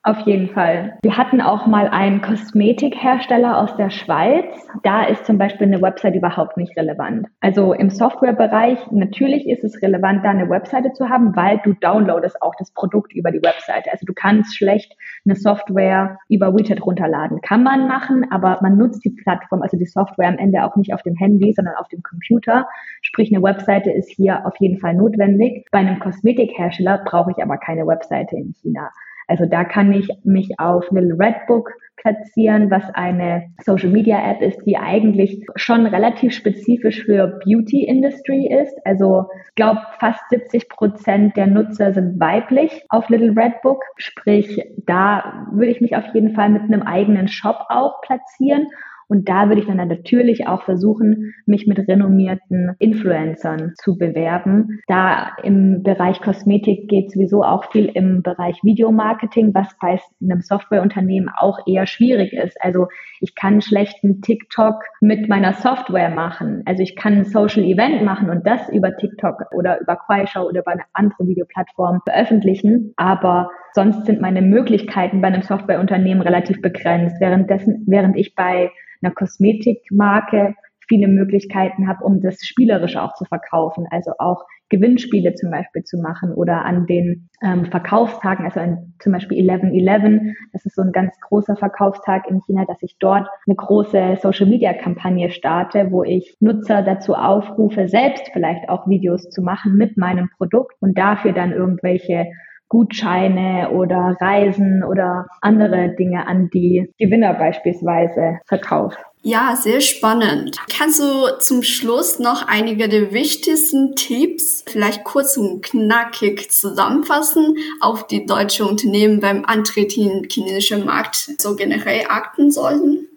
Auf 0.05 0.19
jeden 0.25 0.49
Fall. 0.49 0.97
Wir 1.01 1.17
hatten 1.17 1.39
auch 1.39 1.65
mal 1.65 1.87
einen 1.87 2.21
Kosmetikhersteller 2.21 3.57
aus 3.57 3.77
der 3.77 3.89
Schweiz. 3.89 4.43
Da 4.83 5.05
ist 5.05 5.25
zum 5.25 5.37
Beispiel 5.37 5.67
eine 5.67 5.81
Website 5.81 6.15
überhaupt 6.15 6.57
nicht 6.57 6.75
relevant. 6.75 7.27
Also 7.39 7.71
im 7.71 7.89
Softwarebereich, 7.89 8.91
natürlich 8.91 9.47
ist 9.47 9.63
es 9.63 9.81
relevant, 9.81 10.25
da 10.25 10.31
eine 10.31 10.49
Webseite 10.49 10.91
zu 10.91 11.07
haben, 11.07 11.37
weil 11.37 11.61
du 11.63 11.71
downloadest 11.71 12.41
auch 12.41 12.53
das 12.59 12.71
Produkt 12.71 13.13
über 13.13 13.31
die 13.31 13.41
Webseite. 13.41 13.93
Also 13.93 14.05
du 14.05 14.13
kannst 14.13 14.57
schlecht 14.57 14.93
eine 15.23 15.37
Software 15.37 16.17
über 16.27 16.53
WeChat 16.53 16.85
runterladen. 16.85 17.39
Kann 17.39 17.63
man 17.63 17.87
machen, 17.87 18.25
aber 18.29 18.59
man 18.61 18.75
nutzt 18.75 19.05
die 19.05 19.11
Plattform, 19.11 19.61
also 19.61 19.77
die 19.77 19.85
Software 19.85 20.27
am 20.27 20.37
Ende 20.37 20.65
auch 20.65 20.75
nicht 20.75 20.93
auf 20.93 21.03
dem 21.03 21.15
Handy, 21.15 21.53
sondern 21.53 21.75
auf 21.75 21.87
dem 21.87 22.03
Computer. 22.03 22.67
Sprich, 23.01 23.33
eine 23.33 23.41
Webseite 23.41 23.89
ist 23.91 24.11
hier 24.11 24.45
auf 24.45 24.55
jeden 24.59 24.79
Fall 24.79 24.95
notwendig. 24.95 25.65
Bei 25.71 25.79
einem 25.79 25.99
Kosmetikhersteller 25.99 27.05
brauche 27.05 27.31
ich 27.31 27.41
aber 27.41 27.55
keine 27.55 27.87
Webseite 27.87 28.35
in 28.35 28.53
China. 28.61 28.89
Also 29.28 29.45
da 29.45 29.63
kann 29.63 29.91
ich 29.93 30.09
mich 30.24 30.59
auf 30.59 30.89
Little 30.91 31.17
Redbook 31.19 31.71
platzieren, 31.97 32.69
was 32.69 32.84
eine 32.93 33.53
Social 33.63 33.89
Media 33.89 34.19
App 34.32 34.41
ist, 34.41 34.61
die 34.65 34.78
eigentlich 34.78 35.45
schon 35.55 35.86
relativ 35.86 36.34
spezifisch 36.34 37.05
für 37.05 37.39
Beauty 37.45 37.84
Industry 37.86 38.47
ist. 38.47 38.76
Also 38.86 39.26
ich 39.49 39.55
glaube, 39.55 39.82
fast 39.99 40.21
70 40.30 40.69
Prozent 40.69 41.38
der 41.38 41.47
Nutzer 41.47 41.93
sind 41.93 42.19
weiblich 42.19 42.84
auf 42.89 43.09
Little 43.09 43.34
Red 43.36 43.61
Book. 43.61 43.84
Sprich, 43.97 44.61
da 44.86 45.47
würde 45.51 45.71
ich 45.71 45.82
mich 45.82 45.95
auf 45.95 46.05
jeden 46.13 46.36
Fall 46.36 46.49
mit 46.49 46.63
einem 46.63 46.82
eigenen 46.82 47.28
Shop 47.28 47.65
auch 47.69 48.01
platzieren 48.01 48.67
und 49.07 49.29
da 49.29 49.47
würde 49.47 49.61
ich 49.61 49.67
dann 49.67 49.77
natürlich 49.77 50.47
auch 50.47 50.63
versuchen, 50.63 51.33
mich 51.45 51.67
mit 51.67 51.87
renommierten 51.87 52.75
Influencern 52.79 53.73
zu 53.75 53.97
bewerben. 53.97 54.79
Da 54.87 55.31
im 55.43 55.83
Bereich 55.83 56.21
Kosmetik 56.21 56.87
geht 56.87 57.11
sowieso 57.11 57.43
auch 57.43 57.71
viel 57.71 57.85
im 57.85 58.21
Bereich 58.23 58.59
Videomarketing, 58.63 59.53
was 59.53 59.67
bei 59.79 59.99
einem 60.21 60.41
Softwareunternehmen 60.41 61.29
auch 61.35 61.59
eher 61.67 61.85
schwierig 61.85 62.33
ist. 62.33 62.57
Also 62.61 62.87
ich 63.19 63.35
kann 63.35 63.61
schlechten 63.61 64.21
TikTok 64.21 64.83
mit 65.01 65.29
meiner 65.29 65.53
Software 65.53 66.09
machen. 66.09 66.63
Also 66.65 66.83
ich 66.83 66.95
kann 66.95 67.13
ein 67.13 67.25
Social 67.25 67.63
Event 67.63 68.03
machen 68.03 68.29
und 68.29 68.45
das 68.45 68.69
über 68.69 68.95
TikTok 68.95 69.45
oder 69.55 69.79
über 69.79 69.95
Kuaishou 69.95 70.41
oder 70.47 70.61
über 70.61 70.71
eine 70.71 70.83
andere 70.93 71.27
Videoplattform 71.27 72.01
veröffentlichen. 72.05 72.93
Aber 72.97 73.49
sonst 73.73 74.05
sind 74.05 74.21
meine 74.21 74.41
Möglichkeiten 74.41 75.21
bei 75.21 75.27
einem 75.27 75.41
Softwareunternehmen 75.41 76.21
relativ 76.21 76.61
begrenzt. 76.61 77.19
Währenddessen, 77.19 77.83
während 77.87 78.17
ich 78.17 78.35
bei 78.35 78.71
einer 79.03 79.13
Kosmetikmarke 79.13 80.55
viele 80.87 81.07
Möglichkeiten 81.07 81.87
habe, 81.87 82.03
um 82.03 82.21
das 82.21 82.39
spielerisch 82.41 82.97
auch 82.97 83.13
zu 83.15 83.25
verkaufen. 83.25 83.85
Also 83.89 84.11
auch 84.19 84.45
Gewinnspiele 84.69 85.35
zum 85.35 85.51
Beispiel 85.51 85.83
zu 85.83 85.97
machen 85.97 86.33
oder 86.33 86.65
an 86.65 86.87
den 86.87 87.29
ähm, 87.43 87.65
Verkaufstagen, 87.65 88.45
also 88.45 88.59
an, 88.59 88.93
zum 88.99 89.13
Beispiel 89.13 89.37
11.11, 89.49 90.33
das 90.51 90.65
ist 90.65 90.75
so 90.75 90.81
ein 90.81 90.91
ganz 90.91 91.15
großer 91.21 91.55
Verkaufstag 91.55 92.27
in 92.27 92.41
China, 92.45 92.65
dass 92.65 92.81
ich 92.81 92.97
dort 92.99 93.27
eine 93.45 93.55
große 93.55 94.17
Social-Media-Kampagne 94.21 95.29
starte, 95.29 95.91
wo 95.91 96.03
ich 96.03 96.35
Nutzer 96.39 96.81
dazu 96.81 97.13
aufrufe, 97.13 97.87
selbst 97.87 98.29
vielleicht 98.33 98.67
auch 98.67 98.87
Videos 98.87 99.29
zu 99.29 99.41
machen 99.41 99.75
mit 99.75 99.97
meinem 99.97 100.29
Produkt 100.37 100.73
und 100.79 100.97
dafür 100.97 101.33
dann 101.33 101.51
irgendwelche 101.51 102.27
Gutscheine 102.74 103.69
oder 103.69 104.17
Reisen 104.19 104.84
oder 104.84 105.28
andere 105.41 105.93
Dinge 105.95 106.26
an 106.26 106.49
die 106.51 106.91
Gewinner 106.97 107.36
beispielsweise 107.36 108.39
verkauft. 108.47 108.97
Ja, 109.21 109.55
sehr 109.55 109.80
spannend. 109.80 110.57
Kannst 110.76 110.99
du 110.99 111.38
zum 111.38 111.61
Schluss 111.61 112.17
noch 112.17 112.47
einige 112.47 112.89
der 112.89 113.13
wichtigsten 113.13 113.95
Tipps 113.95 114.65
vielleicht 114.67 115.03
kurz 115.03 115.38
und 115.38 115.63
knackig 115.63 116.49
zusammenfassen, 116.49 117.57
auf 117.80 118.07
die 118.07 118.26
deutsche 118.26 118.65
Unternehmen 118.65 119.19
beim 119.19 119.45
Antritt 119.45 119.95
in 119.95 120.09
den 120.09 120.30
chinesischen 120.30 120.84
Markt 120.84 121.15
so 121.38 121.55
generell 121.55 122.05
achten 122.09 122.49
sollten? 122.49 123.07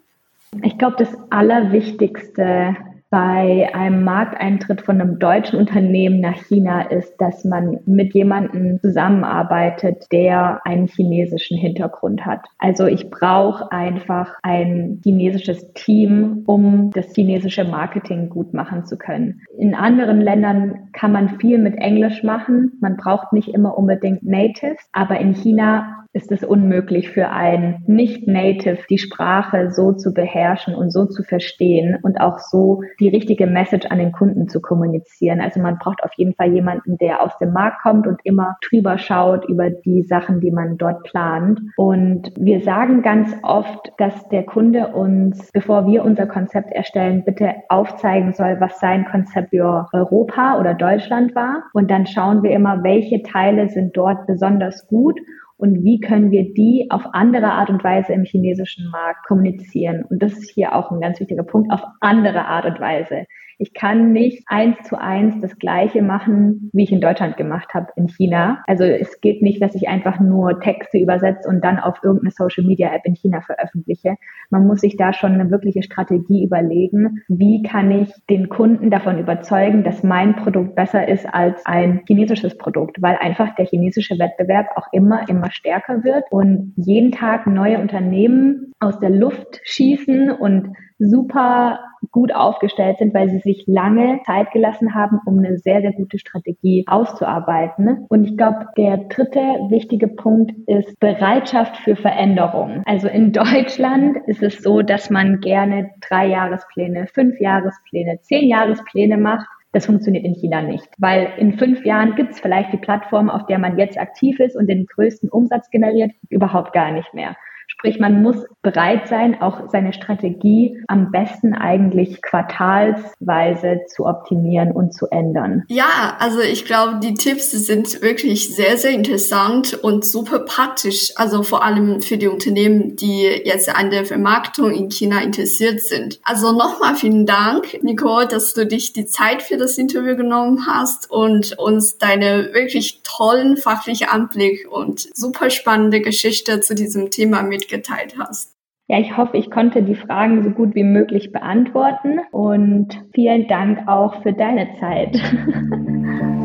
Ich 0.61 0.77
glaube, 0.77 0.97
das 0.99 1.09
Allerwichtigste 1.31 2.77
bei 3.09 3.69
einem 3.73 4.03
Markteintritt 4.03 4.81
von 4.81 4.99
einem 4.99 5.19
deutschen 5.19 5.59
Unternehmen 5.59 6.19
nach 6.19 6.35
China 6.35 6.81
ist, 6.81 7.15
dass 7.19 7.45
man 7.45 7.79
mit 7.85 8.13
jemandem 8.13 8.79
zusammenarbeitet, 8.81 10.05
der 10.11 10.59
einen 10.65 10.87
chinesischen 10.87 11.57
Hintergrund 11.57 12.25
hat. 12.25 12.41
Also 12.57 12.85
ich 12.85 13.09
brauche 13.09 13.71
einfach 13.71 14.33
ein 14.43 14.99
chinesisches 15.03 15.73
Team, 15.73 16.43
um 16.45 16.91
das 16.91 17.13
chinesische 17.13 17.63
Marketing 17.63 18.29
gut 18.29 18.53
machen 18.53 18.85
zu 18.85 18.97
können. 18.97 19.41
In 19.57 19.73
anderen 19.73 20.21
Ländern 20.21 20.89
kann 20.93 21.11
man 21.11 21.39
viel 21.39 21.57
mit 21.57 21.75
Englisch 21.75 22.23
machen. 22.23 22.73
Man 22.81 22.97
braucht 22.97 23.31
nicht 23.33 23.49
immer 23.49 23.77
unbedingt 23.77 24.23
Natives, 24.23 24.89
aber 24.91 25.19
in 25.19 25.33
China 25.33 26.05
ist 26.17 26.31
es 26.31 26.43
unmöglich 26.43 27.11
für 27.11 27.29
einen 27.29 27.83
Nicht-Native 27.85 28.79
die 28.89 28.97
Sprache 28.97 29.69
so 29.69 29.93
zu 29.93 30.15
beherrschen 30.15 30.73
und 30.73 30.91
so 30.91 31.05
zu 31.05 31.21
verstehen 31.21 31.99
und 32.01 32.19
auch 32.19 32.39
so 32.39 32.81
die 32.99 33.07
richtige 33.07 33.45
Message 33.45 33.85
an 33.85 33.99
den 33.99 34.11
Kunden 34.11 34.49
zu 34.49 34.59
kommunizieren. 34.59 35.39
Also 35.39 35.59
man 35.59 35.77
braucht 35.77 36.03
auf 36.03 36.11
jeden 36.17 36.33
Fall 36.33 36.51
jemanden, 36.51 36.97
der 36.97 37.21
aus 37.21 37.37
dem 37.37 37.53
Markt 37.53 37.83
kommt 37.83 38.07
und 38.07 38.19
immer 38.23 38.57
drüber 38.67 38.97
schaut 38.97 39.47
über 39.47 39.69
die 39.69 40.01
Sachen, 40.01 40.41
die 40.41 40.49
man 40.49 40.77
dort 40.77 41.03
plant. 41.03 41.61
Und 41.75 42.31
wir 42.35 42.61
sagen 42.61 43.03
ganz 43.03 43.35
oft, 43.43 43.91
dass 43.99 44.27
der 44.29 44.43
Kunde 44.43 44.87
uns, 44.87 45.51
bevor 45.51 45.85
wir 45.85 46.03
unser 46.03 46.25
Konzept 46.25 46.71
erstellen, 46.71 47.25
bitte 47.25 47.53
aufzeigen 47.69 48.33
soll, 48.33 48.57
was 48.59 48.79
sein 48.79 49.05
Konzept 49.05 49.51
für 49.51 49.87
Europa 49.93 50.59
oder 50.59 50.73
Deutschland 50.73 51.35
war. 51.35 51.63
Und 51.73 51.91
dann 51.91 52.07
schauen 52.07 52.41
wir 52.41 52.51
immer, 52.51 52.83
welche 52.83 53.21
Teile 53.21 53.69
sind 53.69 53.95
dort 53.95 54.25
besonders 54.25 54.87
gut 54.87 55.19
und 55.57 55.83
wie 55.83 55.99
können 55.99 56.31
wir 56.31 56.53
die 56.53 56.87
auf 56.89 57.03
andere 57.13 57.51
Art 57.51 57.69
und 57.69 57.83
Weise 57.83 58.13
im 58.13 58.23
chinesischen 58.23 58.89
Markt 58.91 59.25
kommunizieren. 59.27 60.03
Und 60.09 60.21
das 60.21 60.33
ist 60.33 60.51
hier 60.51 60.75
auch 60.75 60.91
ein 60.91 61.01
ganz 61.01 61.19
wichtiger 61.19 61.43
Punkt, 61.43 61.71
auf 61.71 61.81
andere 61.99 62.45
Art 62.45 62.65
und 62.65 62.79
Weise. 62.79 63.25
Ich 63.59 63.73
kann 63.73 64.11
nicht 64.11 64.43
eins 64.47 64.77
zu 64.83 64.99
eins 64.99 65.41
das 65.41 65.57
Gleiche 65.57 66.03
machen, 66.03 66.69
wie 66.73 66.83
ich 66.83 66.91
in 66.91 67.01
Deutschland 67.01 67.37
gemacht 67.37 67.73
habe 67.73 67.87
in 67.95 68.07
China. 68.07 68.63
Also 68.67 68.83
es 68.83 69.19
geht 69.19 69.41
nicht, 69.41 69.61
dass 69.61 69.73
ich 69.73 69.87
einfach 69.87 70.19
nur 70.19 70.59
Texte 70.59 70.99
übersetze 70.99 71.49
und 71.49 71.63
dann 71.63 71.79
auf 71.79 71.99
irgendeine 72.03 72.31
Social 72.31 72.63
Media 72.63 72.93
App 72.93 73.01
in 73.05 73.15
China 73.15 73.41
veröffentliche. 73.41 74.15
Man 74.51 74.67
muss 74.67 74.81
sich 74.81 74.95
da 74.95 75.11
schon 75.11 75.33
eine 75.33 75.49
wirkliche 75.49 75.81
Strategie 75.81 76.45
überlegen. 76.45 77.23
Wie 77.27 77.63
kann 77.63 77.89
ich 77.89 78.13
den 78.29 78.49
Kunden 78.49 78.91
davon 78.91 79.17
überzeugen, 79.17 79.83
dass 79.83 80.03
mein 80.03 80.35
Produkt 80.35 80.75
besser 80.75 81.07
ist 81.07 81.25
als 81.25 81.65
ein 81.65 82.01
chinesisches 82.05 82.57
Produkt? 82.57 83.01
Weil 83.01 83.17
einfach 83.17 83.55
der 83.55 83.65
chinesische 83.65 84.19
Wettbewerb 84.19 84.67
auch 84.75 84.87
immer, 84.91 85.27
immer 85.29 85.49
stärker 85.49 86.03
wird 86.03 86.25
und 86.29 86.73
jeden 86.75 87.11
Tag 87.11 87.47
neue 87.47 87.79
Unternehmen 87.79 88.73
aus 88.79 88.99
der 88.99 89.09
Luft 89.09 89.59
schießen 89.63 90.29
und 90.29 90.73
super 90.99 91.79
gut 92.11 92.33
aufgestellt 92.33 92.97
sind, 92.99 93.13
weil 93.13 93.29
sie 93.29 93.39
sich 93.39 93.63
lange 93.67 94.21
Zeit 94.25 94.51
gelassen 94.51 94.95
haben, 94.95 95.19
um 95.25 95.39
eine 95.39 95.57
sehr, 95.57 95.81
sehr 95.81 95.93
gute 95.93 96.19
Strategie 96.19 96.85
auszuarbeiten. 96.87 98.05
Und 98.09 98.25
ich 98.25 98.37
glaube, 98.37 98.67
der 98.77 98.97
dritte 98.97 99.39
wichtige 99.69 100.07
Punkt 100.07 100.53
ist 100.67 100.99
Bereitschaft 100.99 101.77
für 101.77 101.95
Veränderung. 101.95 102.83
Also 102.85 103.07
in 103.07 103.31
Deutschland 103.31 104.17
ist 104.27 104.43
es 104.43 104.61
so, 104.61 104.81
dass 104.81 105.09
man 105.09 105.39
gerne 105.39 105.91
drei 106.07 106.27
Jahrespläne, 106.27 107.07
fünf 107.07 107.39
Jahrespläne, 107.39 108.19
zehn 108.21 108.47
Jahrespläne 108.47 109.17
macht. 109.17 109.47
Das 109.73 109.85
funktioniert 109.85 110.25
in 110.25 110.33
China 110.33 110.61
nicht, 110.61 110.87
weil 110.97 111.27
in 111.37 111.53
fünf 111.53 111.85
Jahren 111.85 112.15
gibt 112.15 112.31
es 112.31 112.39
vielleicht 112.39 112.71
die 112.73 112.77
Plattform, 112.77 113.29
auf 113.29 113.45
der 113.47 113.59
man 113.59 113.77
jetzt 113.77 113.99
aktiv 113.99 114.39
ist 114.39 114.55
und 114.55 114.67
den 114.67 114.85
größten 114.87 115.29
Umsatz 115.29 115.69
generiert, 115.69 116.11
überhaupt 116.29 116.73
gar 116.73 116.91
nicht 116.91 117.13
mehr. 117.13 117.35
Sprich, 117.79 117.99
man 117.99 118.23
muss 118.23 118.37
bereit 118.63 119.07
sein, 119.07 119.39
auch 119.39 119.69
seine 119.69 119.93
Strategie 119.93 120.81
am 120.87 121.11
besten 121.11 121.53
eigentlich 121.53 122.23
quartalsweise 122.23 123.81
zu 123.93 124.07
optimieren 124.07 124.71
und 124.71 124.95
zu 124.95 125.05
ändern. 125.11 125.63
Ja, 125.67 126.17
also 126.17 126.39
ich 126.39 126.65
glaube, 126.65 126.99
die 127.03 127.13
Tipps 127.13 127.51
sind 127.51 128.01
wirklich 128.01 128.55
sehr, 128.55 128.77
sehr 128.77 128.91
interessant 128.91 129.75
und 129.75 130.03
super 130.05 130.39
praktisch. 130.39 131.11
Also 131.17 131.43
vor 131.43 131.63
allem 131.63 132.01
für 132.01 132.17
die 132.17 132.25
Unternehmen, 132.25 132.95
die 132.95 133.21
jetzt 133.45 133.69
an 133.69 133.91
der 133.91 134.05
Vermarktung 134.05 134.71
in 134.71 134.89
China 134.89 135.21
interessiert 135.21 135.81
sind. 135.81 136.19
Also 136.23 136.53
nochmal 136.53 136.95
vielen 136.95 137.27
Dank, 137.27 137.83
Nicole, 137.83 138.27
dass 138.27 138.55
du 138.55 138.65
dich 138.65 138.93
die 138.93 139.05
Zeit 139.05 139.43
für 139.43 139.57
das 139.57 139.77
Interview 139.77 140.15
genommen 140.15 140.65
hast 140.65 141.11
und 141.11 141.57
uns 141.59 141.99
deine 141.99 142.53
wirklich 142.53 143.01
tollen 143.03 143.55
fachlichen 143.55 144.09
Anblick 144.09 144.67
und 144.67 145.15
super 145.15 145.51
spannende 145.51 146.01
Geschichte 146.01 146.59
zu 146.61 146.73
diesem 146.73 147.11
Thema 147.11 147.43
mit 147.43 147.66
mitgeteilt 147.67 148.15
hast. 148.17 148.55
Ja, 148.89 148.99
ich 148.99 149.17
hoffe, 149.17 149.35
ich 149.35 149.51
konnte 149.51 149.83
die 149.83 149.95
Fragen 149.95 150.43
so 150.43 150.51
gut 150.51 150.73
wie 150.73 150.83
möglich 150.83 151.33
beantworten 151.33 152.19
und 152.31 152.87
vielen 153.13 153.47
Dank 153.47 153.85
auch 153.87 154.21
für 154.23 154.33
deine 154.33 154.69
Zeit. 154.79 155.19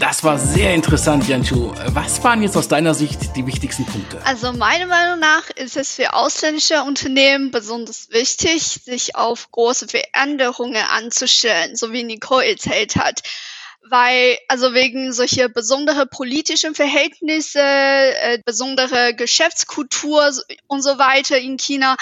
Das 0.00 0.24
war 0.24 0.38
sehr 0.38 0.74
interessant, 0.74 1.28
Janchu. 1.28 1.72
Was 1.88 2.24
waren 2.24 2.42
jetzt 2.42 2.56
aus 2.56 2.66
deiner 2.66 2.94
Sicht 2.94 3.36
die 3.36 3.46
wichtigsten 3.46 3.84
Punkte? 3.84 4.18
Also 4.24 4.52
meiner 4.52 4.86
Meinung 4.86 5.20
nach 5.20 5.50
ist 5.50 5.76
es 5.76 5.94
für 5.94 6.12
ausländische 6.12 6.82
Unternehmen 6.82 7.52
besonders 7.52 8.08
wichtig, 8.10 8.62
sich 8.62 9.14
auf 9.14 9.48
große 9.52 9.86
Veränderungen 9.86 10.82
anzustellen, 10.90 11.76
so 11.76 11.92
wie 11.92 12.02
Nicole 12.02 12.46
erzählt 12.46 12.96
hat 12.96 13.22
weil 13.90 14.38
also 14.48 14.74
wegen 14.74 15.12
solcher 15.12 15.48
besondere 15.48 16.06
politischen 16.06 16.74
Verhältnisse, 16.74 17.60
äh, 17.60 18.38
besondere 18.44 19.14
Geschäftskultur 19.14 20.32
und 20.66 20.82
so 20.82 20.98
weiter 20.98 21.38
in 21.38 21.56
China, 21.56 21.96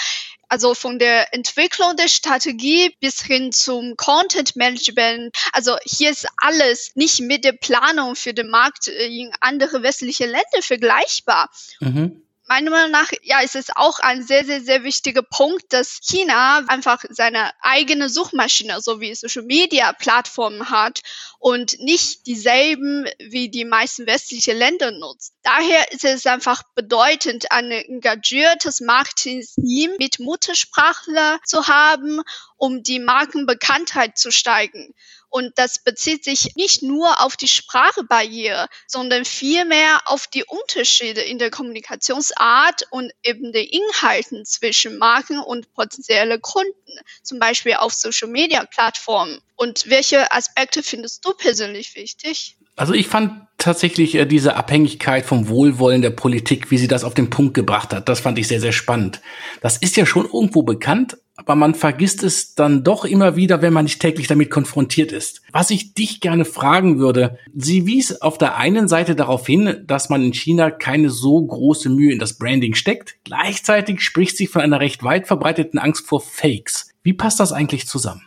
also 0.49 0.73
von 0.73 0.99
der 0.99 1.33
Entwicklung 1.33 1.95
der 1.97 2.07
Strategie 2.07 2.95
bis 2.99 3.21
hin 3.21 3.51
zum 3.51 3.95
Content 3.97 4.55
Management. 4.55 5.35
Also 5.51 5.75
hier 5.83 6.09
ist 6.09 6.27
alles 6.37 6.91
nicht 6.95 7.19
mit 7.19 7.43
der 7.43 7.53
Planung 7.53 8.15
für 8.15 8.33
den 8.33 8.49
Markt 8.49 8.87
in 8.87 9.31
andere 9.41 9.83
westliche 9.83 10.25
Länder 10.25 10.61
vergleichbar. 10.61 11.49
Mhm. 11.79 12.21
Meiner 12.47 12.71
Meinung 12.71 12.91
nach, 12.91 13.11
ja, 13.23 13.41
ist 13.41 13.55
es 13.55 13.75
auch 13.75 13.99
ein 13.99 14.23
sehr, 14.23 14.45
sehr, 14.45 14.61
sehr 14.61 14.83
wichtiger 14.83 15.21
Punkt, 15.21 15.73
dass 15.73 15.99
China 16.01 16.63
einfach 16.67 17.03
seine 17.09 17.51
eigene 17.61 18.09
Suchmaschine 18.09 18.79
sowie 18.81 19.13
Social 19.15 19.43
Media 19.43 19.93
Plattformen 19.93 20.69
hat 20.69 21.01
und 21.39 21.79
nicht 21.79 22.25
dieselben 22.25 23.05
wie 23.19 23.49
die 23.49 23.65
meisten 23.65 24.07
westlichen 24.07 24.57
Länder 24.57 24.91
nutzt. 24.91 25.33
Daher 25.43 25.91
ist 25.91 26.05
es 26.05 26.25
einfach 26.25 26.63
bedeutend, 26.75 27.51
ein 27.51 27.71
engagiertes 27.71 28.81
Marketing-Team 28.81 29.91
mit 29.99 30.19
Muttersprachler 30.19 31.39
zu 31.45 31.67
haben, 31.67 32.21
um 32.55 32.83
die 32.83 32.99
Markenbekanntheit 32.99 34.17
zu 34.17 34.31
steigen. 34.31 34.93
Und 35.37 35.51
das 35.59 35.77
bezieht 35.77 36.23
sich 36.23 36.55
nicht 36.55 36.81
nur 36.81 37.23
auf 37.23 37.37
die 37.37 37.47
Sprachbarriere, 37.47 38.65
sondern 38.87 39.23
vielmehr 39.23 39.99
auf 40.05 40.25
die 40.25 40.43
Unterschiede 40.43 41.21
in 41.21 41.37
der 41.37 41.51
Kommunikationsart 41.51 42.87
und 42.89 43.11
eben 43.21 43.51
den 43.51 43.67
Inhalten 43.67 44.45
zwischen 44.45 44.97
Marken 44.97 45.37
und 45.37 45.71
potenzielle 45.75 46.39
Kunden, 46.39 46.73
zum 47.21 47.37
Beispiel 47.37 47.75
auf 47.75 47.93
Social-Media-Plattformen. 47.93 49.37
Und 49.55 49.87
welche 49.91 50.31
Aspekte 50.31 50.81
findest 50.81 51.23
du 51.23 51.33
persönlich 51.33 51.93
wichtig? 51.93 52.57
Also 52.75 52.93
ich 52.93 53.05
fand 53.05 53.45
tatsächlich 53.59 54.15
äh, 54.15 54.25
diese 54.25 54.55
Abhängigkeit 54.55 55.23
vom 55.23 55.49
Wohlwollen 55.49 56.01
der 56.01 56.09
Politik, 56.09 56.71
wie 56.71 56.79
sie 56.79 56.87
das 56.87 57.03
auf 57.03 57.13
den 57.13 57.29
Punkt 57.29 57.53
gebracht 57.53 57.93
hat, 57.93 58.09
das 58.09 58.21
fand 58.21 58.39
ich 58.39 58.47
sehr, 58.47 58.59
sehr 58.59 58.71
spannend. 58.71 59.21
Das 59.61 59.77
ist 59.77 59.97
ja 59.97 60.07
schon 60.07 60.25
irgendwo 60.25 60.63
bekannt, 60.63 61.17
aber 61.37 61.55
man 61.55 61.75
vergisst 61.75 62.23
es 62.23 62.55
dann 62.55 62.83
doch 62.83 63.05
immer 63.05 63.35
wieder, 63.35 63.61
wenn 63.61 63.71
man 63.71 63.85
nicht 63.85 64.01
täglich 64.01 64.27
damit 64.27 64.49
konfrontiert 64.49 65.11
ist. 65.11 65.41
Was 65.51 65.69
ich 65.69 65.93
dich 65.93 66.19
gerne 66.19 66.45
fragen 66.45 66.99
würde, 66.99 67.37
sie 67.55 67.85
wies 67.85 68.21
auf 68.21 68.37
der 68.37 68.57
einen 68.57 68.87
Seite 68.87 69.15
darauf 69.15 69.45
hin, 69.45 69.83
dass 69.85 70.09
man 70.09 70.23
in 70.23 70.33
China 70.33 70.71
keine 70.71 71.09
so 71.09 71.41
große 71.41 71.89
Mühe 71.89 72.11
in 72.11 72.19
das 72.19 72.37
Branding 72.37 72.73
steckt. 72.73 73.17
Gleichzeitig 73.23 74.01
spricht 74.01 74.35
sie 74.35 74.47
von 74.47 74.61
einer 74.61 74.79
recht 74.79 75.03
weit 75.03 75.27
verbreiteten 75.27 75.79
Angst 75.79 76.05
vor 76.05 76.21
Fakes. 76.21 76.89
Wie 77.03 77.13
passt 77.13 77.39
das 77.39 77.53
eigentlich 77.53 77.87
zusammen? 77.87 78.23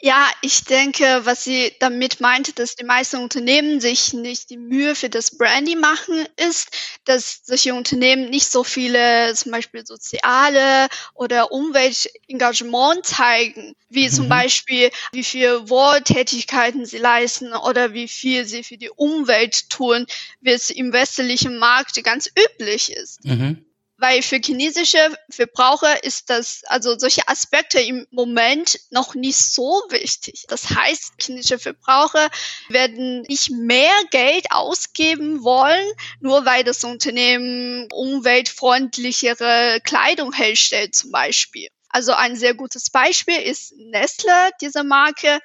Ja, 0.00 0.30
ich 0.42 0.62
denke, 0.62 1.22
was 1.24 1.42
sie 1.42 1.72
damit 1.80 2.20
meinte, 2.20 2.52
dass 2.52 2.76
die 2.76 2.84
meisten 2.84 3.16
Unternehmen 3.16 3.80
sich 3.80 4.12
nicht 4.12 4.48
die 4.48 4.56
Mühe 4.56 4.94
für 4.94 5.10
das 5.10 5.36
Branding 5.36 5.80
machen, 5.80 6.24
ist, 6.36 6.68
dass 7.04 7.40
solche 7.44 7.74
Unternehmen 7.74 8.30
nicht 8.30 8.48
so 8.48 8.62
viele 8.62 9.34
zum 9.34 9.50
Beispiel 9.50 9.84
soziale 9.84 10.86
oder 11.14 11.50
Umweltengagement 11.50 13.06
zeigen, 13.06 13.74
wie 13.88 14.06
mhm. 14.06 14.12
zum 14.12 14.28
Beispiel, 14.28 14.90
wie 15.10 15.24
viel 15.24 15.68
Wohltätigkeiten 15.68 16.86
sie 16.86 16.98
leisten 16.98 17.52
oder 17.52 17.92
wie 17.92 18.06
viel 18.06 18.44
sie 18.44 18.62
für 18.62 18.78
die 18.78 18.90
Umwelt 18.90 19.68
tun, 19.68 20.06
wie 20.40 20.52
es 20.52 20.70
im 20.70 20.92
westlichen 20.92 21.58
Markt 21.58 22.00
ganz 22.04 22.30
üblich 22.38 22.92
ist. 22.92 23.24
Mhm 23.24 23.67
weil 23.98 24.22
für 24.22 24.40
chinesische 24.42 24.98
Verbraucher 25.28 26.02
ist 26.04 26.30
das, 26.30 26.62
also 26.66 26.96
solche 26.98 27.26
Aspekte 27.26 27.80
im 27.80 28.06
Moment 28.10 28.78
noch 28.90 29.14
nicht 29.14 29.36
so 29.36 29.82
wichtig. 29.90 30.44
Das 30.48 30.70
heißt, 30.70 31.14
chinesische 31.20 31.58
Verbraucher 31.58 32.30
werden 32.68 33.22
nicht 33.22 33.50
mehr 33.50 33.92
Geld 34.10 34.46
ausgeben 34.50 35.42
wollen, 35.42 35.92
nur 36.20 36.46
weil 36.46 36.62
das 36.62 36.84
Unternehmen 36.84 37.88
umweltfreundlichere 37.92 39.80
Kleidung 39.82 40.32
herstellt 40.32 40.94
zum 40.94 41.10
Beispiel. 41.10 41.68
Also 41.88 42.12
ein 42.12 42.36
sehr 42.36 42.54
gutes 42.54 42.90
Beispiel 42.90 43.38
ist 43.38 43.74
Nestle, 43.76 44.50
diese 44.60 44.84
Marke. 44.84 45.40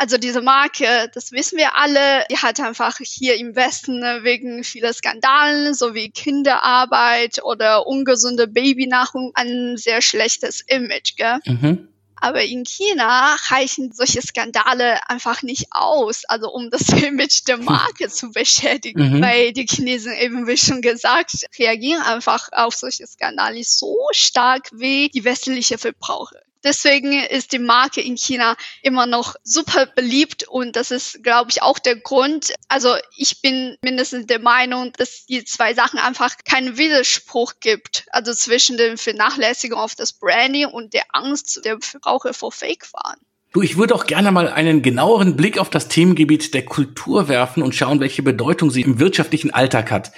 Also 0.00 0.16
diese 0.16 0.42
Marke, 0.42 1.10
das 1.12 1.32
wissen 1.32 1.58
wir 1.58 1.74
alle, 1.74 2.24
die 2.30 2.36
hat 2.36 2.60
einfach 2.60 2.98
hier 3.00 3.34
im 3.36 3.56
Westen 3.56 3.98
ne, 3.98 4.20
wegen 4.22 4.62
vieler 4.62 4.92
Skandalen 4.92 5.74
sowie 5.74 6.10
Kinderarbeit 6.10 7.42
oder 7.42 7.84
ungesunde 7.84 8.46
Babynahrung 8.46 9.32
ein 9.34 9.76
sehr 9.76 10.00
schlechtes 10.00 10.60
Image. 10.60 11.16
Gell? 11.16 11.40
Mhm. 11.44 11.88
Aber 12.14 12.44
in 12.44 12.64
China 12.64 13.36
reichen 13.48 13.90
solche 13.92 14.22
Skandale 14.22 15.00
einfach 15.08 15.42
nicht 15.42 15.66
aus, 15.72 16.24
also 16.26 16.48
um 16.52 16.70
das 16.70 16.88
Image 17.02 17.48
der 17.48 17.56
Marke 17.56 18.08
zu 18.08 18.30
beschädigen, 18.30 19.16
mhm. 19.16 19.20
weil 19.20 19.52
die 19.52 19.66
Chinesen 19.66 20.12
eben, 20.12 20.46
wie 20.46 20.56
schon 20.56 20.80
gesagt, 20.80 21.32
reagieren 21.58 22.02
einfach 22.02 22.50
auf 22.52 22.74
solche 22.74 23.04
Skandale 23.04 23.64
so 23.64 23.96
stark 24.12 24.70
wie 24.72 25.08
die 25.08 25.24
westliche 25.24 25.76
Verbraucher. 25.76 26.38
Deswegen 26.64 27.12
ist 27.12 27.52
die 27.52 27.58
Marke 27.58 28.00
in 28.00 28.16
China 28.16 28.56
immer 28.82 29.06
noch 29.06 29.36
super 29.44 29.86
beliebt 29.86 30.46
und 30.48 30.76
das 30.76 30.90
ist, 30.90 31.22
glaube 31.22 31.50
ich, 31.50 31.62
auch 31.62 31.78
der 31.78 31.96
Grund. 31.96 32.52
Also 32.68 32.94
ich 33.16 33.40
bin 33.40 33.76
mindestens 33.82 34.26
der 34.26 34.40
Meinung, 34.40 34.92
dass 34.96 35.26
die 35.26 35.44
zwei 35.44 35.74
Sachen 35.74 35.98
einfach 35.98 36.36
keinen 36.44 36.76
Widerspruch 36.76 37.54
gibt. 37.60 38.06
Also 38.10 38.32
zwischen 38.34 38.76
der 38.76 38.96
Vernachlässigung 38.98 39.78
auf 39.78 39.94
das 39.94 40.12
Branding 40.12 40.66
und 40.66 40.94
der 40.94 41.04
Angst 41.12 41.64
der 41.64 41.78
Verbraucher 41.80 42.34
vor 42.34 42.52
Fake-Waren. 42.52 43.18
Du, 43.52 43.62
ich 43.62 43.78
würde 43.78 43.94
auch 43.94 44.06
gerne 44.06 44.30
mal 44.30 44.48
einen 44.48 44.82
genaueren 44.82 45.34
Blick 45.34 45.58
auf 45.58 45.70
das 45.70 45.88
Themengebiet 45.88 46.52
der 46.52 46.66
Kultur 46.66 47.28
werfen 47.28 47.62
und 47.62 47.74
schauen, 47.74 47.98
welche 48.00 48.22
Bedeutung 48.22 48.70
sie 48.70 48.82
im 48.82 48.98
wirtschaftlichen 48.98 49.52
Alltag 49.52 49.90
hat. 49.90 50.12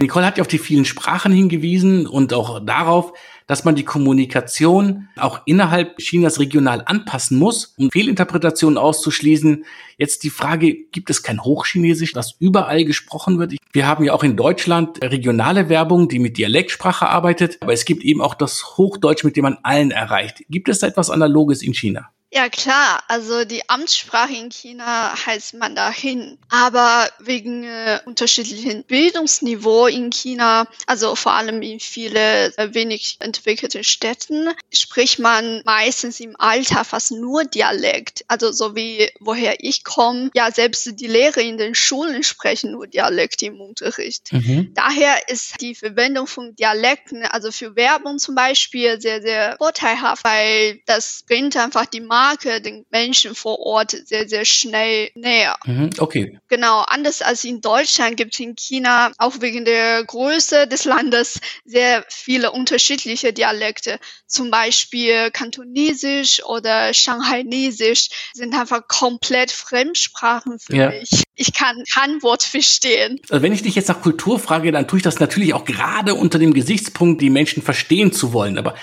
Nicole 0.00 0.26
hat 0.26 0.36
ja 0.36 0.42
auf 0.42 0.48
die 0.48 0.58
vielen 0.58 0.84
Sprachen 0.84 1.32
hingewiesen 1.32 2.06
und 2.08 2.34
auch 2.34 2.58
darauf, 2.64 3.12
dass 3.46 3.64
man 3.64 3.76
die 3.76 3.84
Kommunikation 3.84 5.08
auch 5.16 5.42
innerhalb 5.46 5.98
Chinas 5.98 6.40
regional 6.40 6.82
anpassen 6.84 7.38
muss, 7.38 7.74
um 7.76 7.90
Fehlinterpretationen 7.90 8.78
auszuschließen. 8.78 9.64
Jetzt 9.98 10.24
die 10.24 10.30
Frage, 10.30 10.74
gibt 10.74 11.10
es 11.10 11.22
kein 11.22 11.44
Hochchinesisch, 11.44 12.12
das 12.12 12.34
überall 12.40 12.84
gesprochen 12.84 13.38
wird? 13.38 13.54
Wir 13.72 13.86
haben 13.86 14.04
ja 14.04 14.12
auch 14.12 14.24
in 14.24 14.36
Deutschland 14.36 15.02
regionale 15.02 15.68
Werbung, 15.68 16.08
die 16.08 16.18
mit 16.18 16.36
Dialektsprache 16.36 17.08
arbeitet, 17.08 17.58
aber 17.60 17.72
es 17.72 17.84
gibt 17.84 18.02
eben 18.02 18.20
auch 18.20 18.34
das 18.34 18.76
Hochdeutsch, 18.76 19.24
mit 19.24 19.36
dem 19.36 19.42
man 19.42 19.58
allen 19.62 19.90
erreicht. 19.92 20.42
Gibt 20.48 20.68
es 20.68 20.80
da 20.80 20.88
etwas 20.88 21.10
Analoges 21.10 21.62
in 21.62 21.74
China? 21.74 22.10
Ja 22.34 22.48
klar, 22.48 23.04
also 23.08 23.44
die 23.44 23.68
Amtssprache 23.68 24.32
in 24.32 24.48
China 24.48 25.14
heißt 25.26 25.52
Mandarin, 25.52 26.38
aber 26.48 27.10
wegen 27.18 27.64
äh, 27.64 28.00
unterschiedlichen 28.06 28.84
Bildungsniveau 28.84 29.86
in 29.86 30.08
China, 30.10 30.66
also 30.86 31.14
vor 31.14 31.34
allem 31.34 31.60
in 31.60 31.78
viele 31.78 32.46
äh, 32.56 32.72
wenig 32.72 33.18
entwickelten 33.20 33.84
Städten, 33.84 34.48
spricht 34.72 35.18
man 35.18 35.60
meistens 35.66 36.20
im 36.20 36.34
Alter 36.38 36.86
fast 36.86 37.10
nur 37.10 37.44
Dialekt. 37.44 38.24
Also 38.28 38.50
so 38.50 38.74
wie 38.74 39.10
woher 39.20 39.62
ich 39.62 39.84
komme, 39.84 40.30
ja 40.34 40.50
selbst 40.50 40.98
die 41.00 41.06
Lehrer 41.08 41.42
in 41.42 41.58
den 41.58 41.74
Schulen 41.74 42.22
sprechen 42.22 42.72
nur 42.72 42.86
Dialekt 42.86 43.42
im 43.42 43.60
Unterricht. 43.60 44.32
Mhm. 44.32 44.72
Daher 44.72 45.28
ist 45.28 45.60
die 45.60 45.74
Verwendung 45.74 46.26
von 46.26 46.56
Dialekten, 46.56 47.26
also 47.26 47.52
für 47.52 47.76
Werbung 47.76 48.18
zum 48.18 48.34
Beispiel, 48.34 48.98
sehr 49.02 49.20
sehr 49.20 49.56
vorteilhaft, 49.58 50.24
weil 50.24 50.80
das 50.86 51.24
bringt 51.28 51.58
einfach 51.58 51.84
die 51.84 52.00
Marke 52.00 52.21
den 52.60 52.84
Menschen 52.90 53.34
vor 53.34 53.58
Ort 53.60 53.90
sehr, 54.04 54.28
sehr 54.28 54.44
schnell 54.44 55.10
näher. 55.14 55.56
Mhm, 55.64 55.90
okay. 55.98 56.38
Genau, 56.48 56.80
anders 56.86 57.22
als 57.22 57.44
in 57.44 57.60
Deutschland 57.60 58.16
gibt 58.16 58.34
es 58.34 58.40
in 58.40 58.56
China 58.56 59.12
auch 59.18 59.40
wegen 59.40 59.64
der 59.64 60.04
Größe 60.04 60.66
des 60.66 60.84
Landes 60.84 61.40
sehr 61.64 62.04
viele 62.08 62.52
unterschiedliche 62.52 63.32
Dialekte. 63.32 63.98
Zum 64.26 64.50
Beispiel 64.50 65.30
Kantonesisch 65.30 66.44
oder 66.44 66.94
Shanghainesisch 66.94 68.08
sind 68.32 68.54
einfach 68.54 68.86
komplett 68.88 69.50
Fremdsprachen 69.50 70.58
für 70.58 70.76
ja. 70.76 70.88
mich. 70.90 71.24
Ich 71.34 71.52
kann 71.52 71.82
kein 71.92 72.22
Wort 72.22 72.42
verstehen. 72.42 73.20
Also 73.30 73.42
wenn 73.42 73.52
ich 73.52 73.62
dich 73.62 73.74
jetzt 73.74 73.88
nach 73.88 74.00
Kultur 74.00 74.38
frage, 74.38 74.72
dann 74.72 74.88
tue 74.88 74.98
ich 74.98 75.02
das 75.02 75.20
natürlich 75.20 75.54
auch 75.54 75.64
gerade 75.64 76.14
unter 76.14 76.38
dem 76.38 76.54
Gesichtspunkt, 76.54 77.20
die 77.20 77.30
Menschen 77.30 77.62
verstehen 77.62 78.12
zu 78.12 78.32
wollen. 78.32 78.58
Aber 78.58 78.74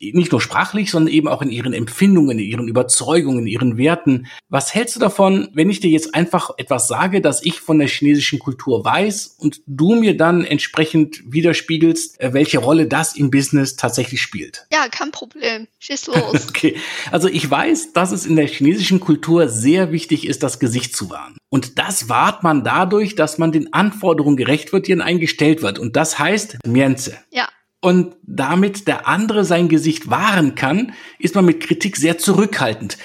nicht 0.00 0.32
nur 0.32 0.40
sprachlich, 0.40 0.90
sondern 0.90 1.12
eben 1.12 1.28
auch 1.28 1.42
in 1.42 1.50
ihren 1.50 1.72
Empfindungen, 1.72 2.38
in 2.38 2.44
ihren 2.44 2.68
Überzeugungen, 2.68 3.40
in 3.40 3.46
ihren 3.46 3.76
Werten. 3.76 4.26
Was 4.48 4.74
hältst 4.74 4.96
du 4.96 5.00
davon, 5.00 5.48
wenn 5.52 5.70
ich 5.70 5.80
dir 5.80 5.90
jetzt 5.90 6.14
einfach 6.14 6.50
etwas 6.56 6.88
sage, 6.88 7.20
dass 7.20 7.44
ich 7.44 7.60
von 7.60 7.78
der 7.78 7.88
chinesischen 7.88 8.38
Kultur 8.38 8.84
weiß 8.84 9.36
und 9.38 9.60
du 9.66 9.94
mir 9.94 10.16
dann 10.16 10.44
entsprechend 10.44 11.22
widerspiegelst, 11.32 12.20
äh, 12.20 12.32
welche 12.32 12.58
Rolle 12.58 12.86
das 12.86 13.16
im 13.16 13.30
Business 13.30 13.76
tatsächlich 13.76 14.22
spielt? 14.22 14.66
Ja, 14.72 14.88
kein 14.88 15.10
Problem. 15.10 15.66
Schieß 15.78 16.06
los. 16.08 16.48
okay. 16.48 16.76
Also 17.10 17.28
ich 17.28 17.48
weiß, 17.50 17.92
dass 17.92 18.12
es 18.12 18.26
in 18.26 18.36
der 18.36 18.46
chinesischen 18.46 19.00
Kultur 19.00 19.48
sehr 19.48 19.92
wichtig 19.92 20.26
ist, 20.26 20.42
das 20.42 20.58
Gesicht 20.58 20.96
zu 20.96 21.10
wahren. 21.10 21.36
Und 21.50 21.78
das 21.78 22.08
wahrt 22.08 22.42
man 22.42 22.62
dadurch, 22.62 23.14
dass 23.14 23.38
man 23.38 23.52
den 23.52 23.72
Anforderungen 23.72 24.36
gerecht 24.36 24.72
wird, 24.72 24.86
die 24.86 24.92
an 24.92 25.00
einen 25.00 25.18
gestellt 25.20 25.62
wird. 25.62 25.78
Und 25.78 25.96
das 25.96 26.18
heißt 26.18 26.58
Mienze. 26.66 27.16
Ja 27.30 27.48
und 27.80 28.16
damit 28.22 28.88
der 28.88 29.06
andere 29.06 29.44
sein 29.44 29.68
Gesicht 29.68 30.10
wahren 30.10 30.54
kann, 30.54 30.92
ist 31.18 31.34
man 31.34 31.44
mit 31.44 31.60
Kritik 31.60 31.96
sehr 31.96 32.18
zurückhaltend. 32.18 32.98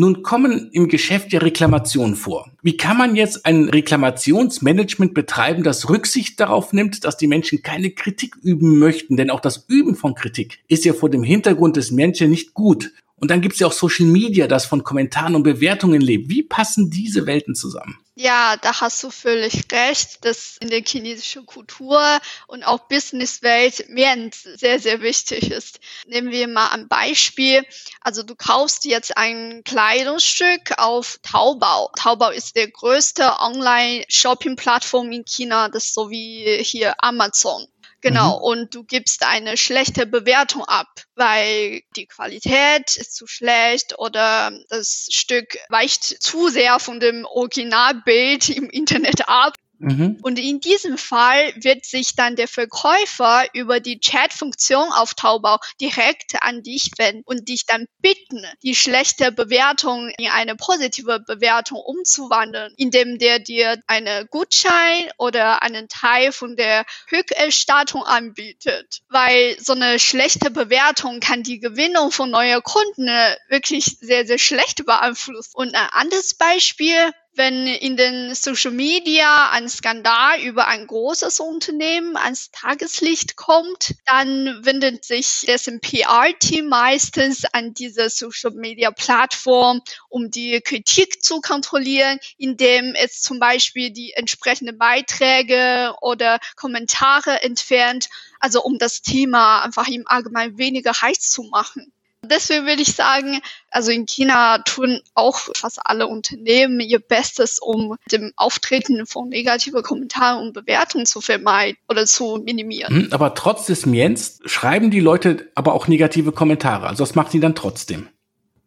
Nun 0.00 0.22
kommen 0.22 0.70
im 0.70 0.86
Geschäft 0.86 1.32
ja 1.32 1.40
Reklamationen 1.40 2.14
vor. 2.14 2.52
Wie 2.62 2.76
kann 2.76 2.96
man 2.96 3.16
jetzt 3.16 3.44
ein 3.44 3.68
Reklamationsmanagement 3.68 5.12
betreiben, 5.12 5.64
das 5.64 5.90
Rücksicht 5.90 6.38
darauf 6.38 6.72
nimmt, 6.72 7.02
dass 7.02 7.16
die 7.16 7.26
Menschen 7.26 7.62
keine 7.62 7.90
Kritik 7.90 8.36
üben 8.40 8.78
möchten? 8.78 9.16
Denn 9.16 9.28
auch 9.28 9.40
das 9.40 9.64
Üben 9.66 9.96
von 9.96 10.14
Kritik 10.14 10.60
ist 10.68 10.84
ja 10.84 10.92
vor 10.92 11.10
dem 11.10 11.24
Hintergrund 11.24 11.76
des 11.76 11.90
Menschen 11.90 12.30
nicht 12.30 12.54
gut. 12.54 12.92
Und 13.16 13.32
dann 13.32 13.40
gibt 13.40 13.54
es 13.54 13.60
ja 13.60 13.66
auch 13.66 13.72
Social 13.72 14.06
Media, 14.06 14.46
das 14.46 14.66
von 14.66 14.84
Kommentaren 14.84 15.34
und 15.34 15.42
Bewertungen 15.42 16.00
lebt. 16.00 16.30
Wie 16.30 16.44
passen 16.44 16.90
diese 16.90 17.26
Welten 17.26 17.56
zusammen? 17.56 17.98
Ja, 18.20 18.56
da 18.56 18.80
hast 18.80 19.00
du 19.04 19.10
völlig 19.12 19.70
recht, 19.70 20.24
dass 20.24 20.56
in 20.58 20.70
der 20.70 20.82
chinesischen 20.84 21.46
Kultur 21.46 22.02
und 22.48 22.64
auch 22.64 22.88
Businesswelt 22.88 23.88
Mienz 23.90 24.42
sehr, 24.42 24.80
sehr 24.80 25.02
wichtig 25.02 25.52
ist. 25.52 25.78
Nehmen 26.04 26.32
wir 26.32 26.48
mal 26.48 26.70
ein 26.70 26.88
Beispiel. 26.88 27.64
Also 28.00 28.24
du 28.24 28.34
kaufst 28.34 28.86
jetzt 28.86 29.16
ein 29.16 29.62
Kleidungsstück 29.62 30.76
auf 30.78 31.20
Taobao. 31.22 31.92
Taobao 31.94 32.30
ist 32.30 32.56
der 32.56 32.68
größte 32.68 33.38
Online-Shopping-Plattform 33.38 35.12
in 35.12 35.24
China, 35.24 35.68
das 35.68 35.94
so 35.94 36.10
wie 36.10 36.60
hier 36.64 36.96
Amazon. 36.98 37.68
Genau, 38.00 38.36
mhm. 38.38 38.44
und 38.44 38.74
du 38.74 38.84
gibst 38.84 39.24
eine 39.24 39.56
schlechte 39.56 40.06
Bewertung 40.06 40.64
ab, 40.64 40.86
weil 41.16 41.82
die 41.96 42.06
Qualität 42.06 42.96
ist 42.96 43.16
zu 43.16 43.26
schlecht 43.26 43.98
oder 43.98 44.52
das 44.68 45.08
Stück 45.10 45.58
weicht 45.68 46.04
zu 46.22 46.48
sehr 46.48 46.78
von 46.78 47.00
dem 47.00 47.24
Originalbild 47.24 48.50
im 48.50 48.70
Internet 48.70 49.28
ab. 49.28 49.54
Mhm. 49.78 50.18
Und 50.22 50.38
in 50.38 50.60
diesem 50.60 50.98
Fall 50.98 51.52
wird 51.56 51.84
sich 51.84 52.16
dann 52.16 52.36
der 52.36 52.48
Verkäufer 52.48 53.46
über 53.52 53.80
die 53.80 54.00
Chat-Funktion 54.00 54.90
auf 54.92 55.14
Taobao 55.14 55.58
direkt 55.80 56.42
an 56.42 56.62
dich 56.62 56.90
wenden 56.98 57.22
und 57.24 57.48
dich 57.48 57.64
dann 57.66 57.86
bitten, 58.00 58.44
die 58.62 58.74
schlechte 58.74 59.30
Bewertung 59.30 60.10
in 60.18 60.30
eine 60.30 60.56
positive 60.56 61.20
Bewertung 61.20 61.78
umzuwandeln, 61.78 62.72
indem 62.76 63.18
der 63.18 63.38
dir 63.38 63.80
eine 63.86 64.26
Gutschein 64.26 65.10
oder 65.16 65.62
einen 65.62 65.88
Teil 65.88 66.32
von 66.32 66.56
der 66.56 66.84
Rückerstattung 67.12 68.02
anbietet. 68.02 69.00
Weil 69.08 69.56
so 69.60 69.74
eine 69.74 69.98
schlechte 69.98 70.50
Bewertung 70.50 71.20
kann 71.20 71.42
die 71.42 71.60
Gewinnung 71.60 72.10
von 72.10 72.30
neuen 72.30 72.62
Kunden 72.62 73.08
wirklich 73.48 73.84
sehr, 74.00 74.26
sehr 74.26 74.38
schlecht 74.38 74.84
beeinflussen. 74.84 75.52
Und 75.54 75.74
ein 75.74 75.88
anderes 75.92 76.34
Beispiel, 76.34 77.12
wenn 77.38 77.68
in 77.68 77.96
den 77.96 78.34
Social 78.34 78.72
Media 78.72 79.50
ein 79.50 79.68
Skandal 79.68 80.40
über 80.42 80.66
ein 80.66 80.88
großes 80.88 81.38
Unternehmen 81.38 82.16
ans 82.16 82.50
Tageslicht 82.50 83.36
kommt, 83.36 83.94
dann 84.06 84.58
wendet 84.64 85.04
sich 85.04 85.44
dessen 85.46 85.80
PR-Team 85.80 86.66
meistens 86.66 87.44
an 87.44 87.74
diese 87.74 88.10
Social 88.10 88.50
Media 88.50 88.90
Plattform, 88.90 89.82
um 90.08 90.32
die 90.32 90.60
Kritik 90.60 91.22
zu 91.22 91.40
kontrollieren, 91.40 92.18
indem 92.38 92.94
es 92.96 93.22
zum 93.22 93.38
Beispiel 93.38 93.90
die 93.90 94.14
entsprechenden 94.14 94.76
Beiträge 94.76 95.94
oder 96.00 96.40
Kommentare 96.56 97.42
entfernt, 97.44 98.08
also 98.40 98.62
um 98.62 98.78
das 98.78 99.00
Thema 99.00 99.62
einfach 99.62 99.86
im 99.86 100.08
Allgemeinen 100.08 100.58
weniger 100.58 100.92
heiß 100.92 101.30
zu 101.30 101.44
machen. 101.44 101.92
Deswegen 102.30 102.66
würde 102.66 102.82
ich 102.82 102.94
sagen, 102.94 103.40
also 103.70 103.90
in 103.90 104.06
China 104.06 104.58
tun 104.58 105.00
auch 105.14 105.38
fast 105.38 105.80
alle 105.84 106.06
Unternehmen 106.06 106.80
ihr 106.80 106.98
Bestes, 106.98 107.58
um 107.58 107.96
dem 108.10 108.32
Auftreten 108.36 109.06
von 109.06 109.28
negativen 109.28 109.82
Kommentaren 109.82 110.46
und 110.46 110.52
Bewertungen 110.52 111.06
zu 111.06 111.20
vermeiden 111.20 111.78
oder 111.88 112.06
zu 112.06 112.40
minimieren. 112.44 112.94
Hm, 112.94 113.08
aber 113.12 113.34
trotz 113.34 113.66
des 113.66 113.86
Miens 113.86 114.40
schreiben 114.44 114.90
die 114.90 115.00
Leute 115.00 115.50
aber 115.54 115.74
auch 115.74 115.88
negative 115.88 116.32
Kommentare. 116.32 116.86
Also 116.86 117.04
das 117.04 117.14
macht 117.14 117.32
sie 117.32 117.40
dann 117.40 117.54
trotzdem. 117.54 118.08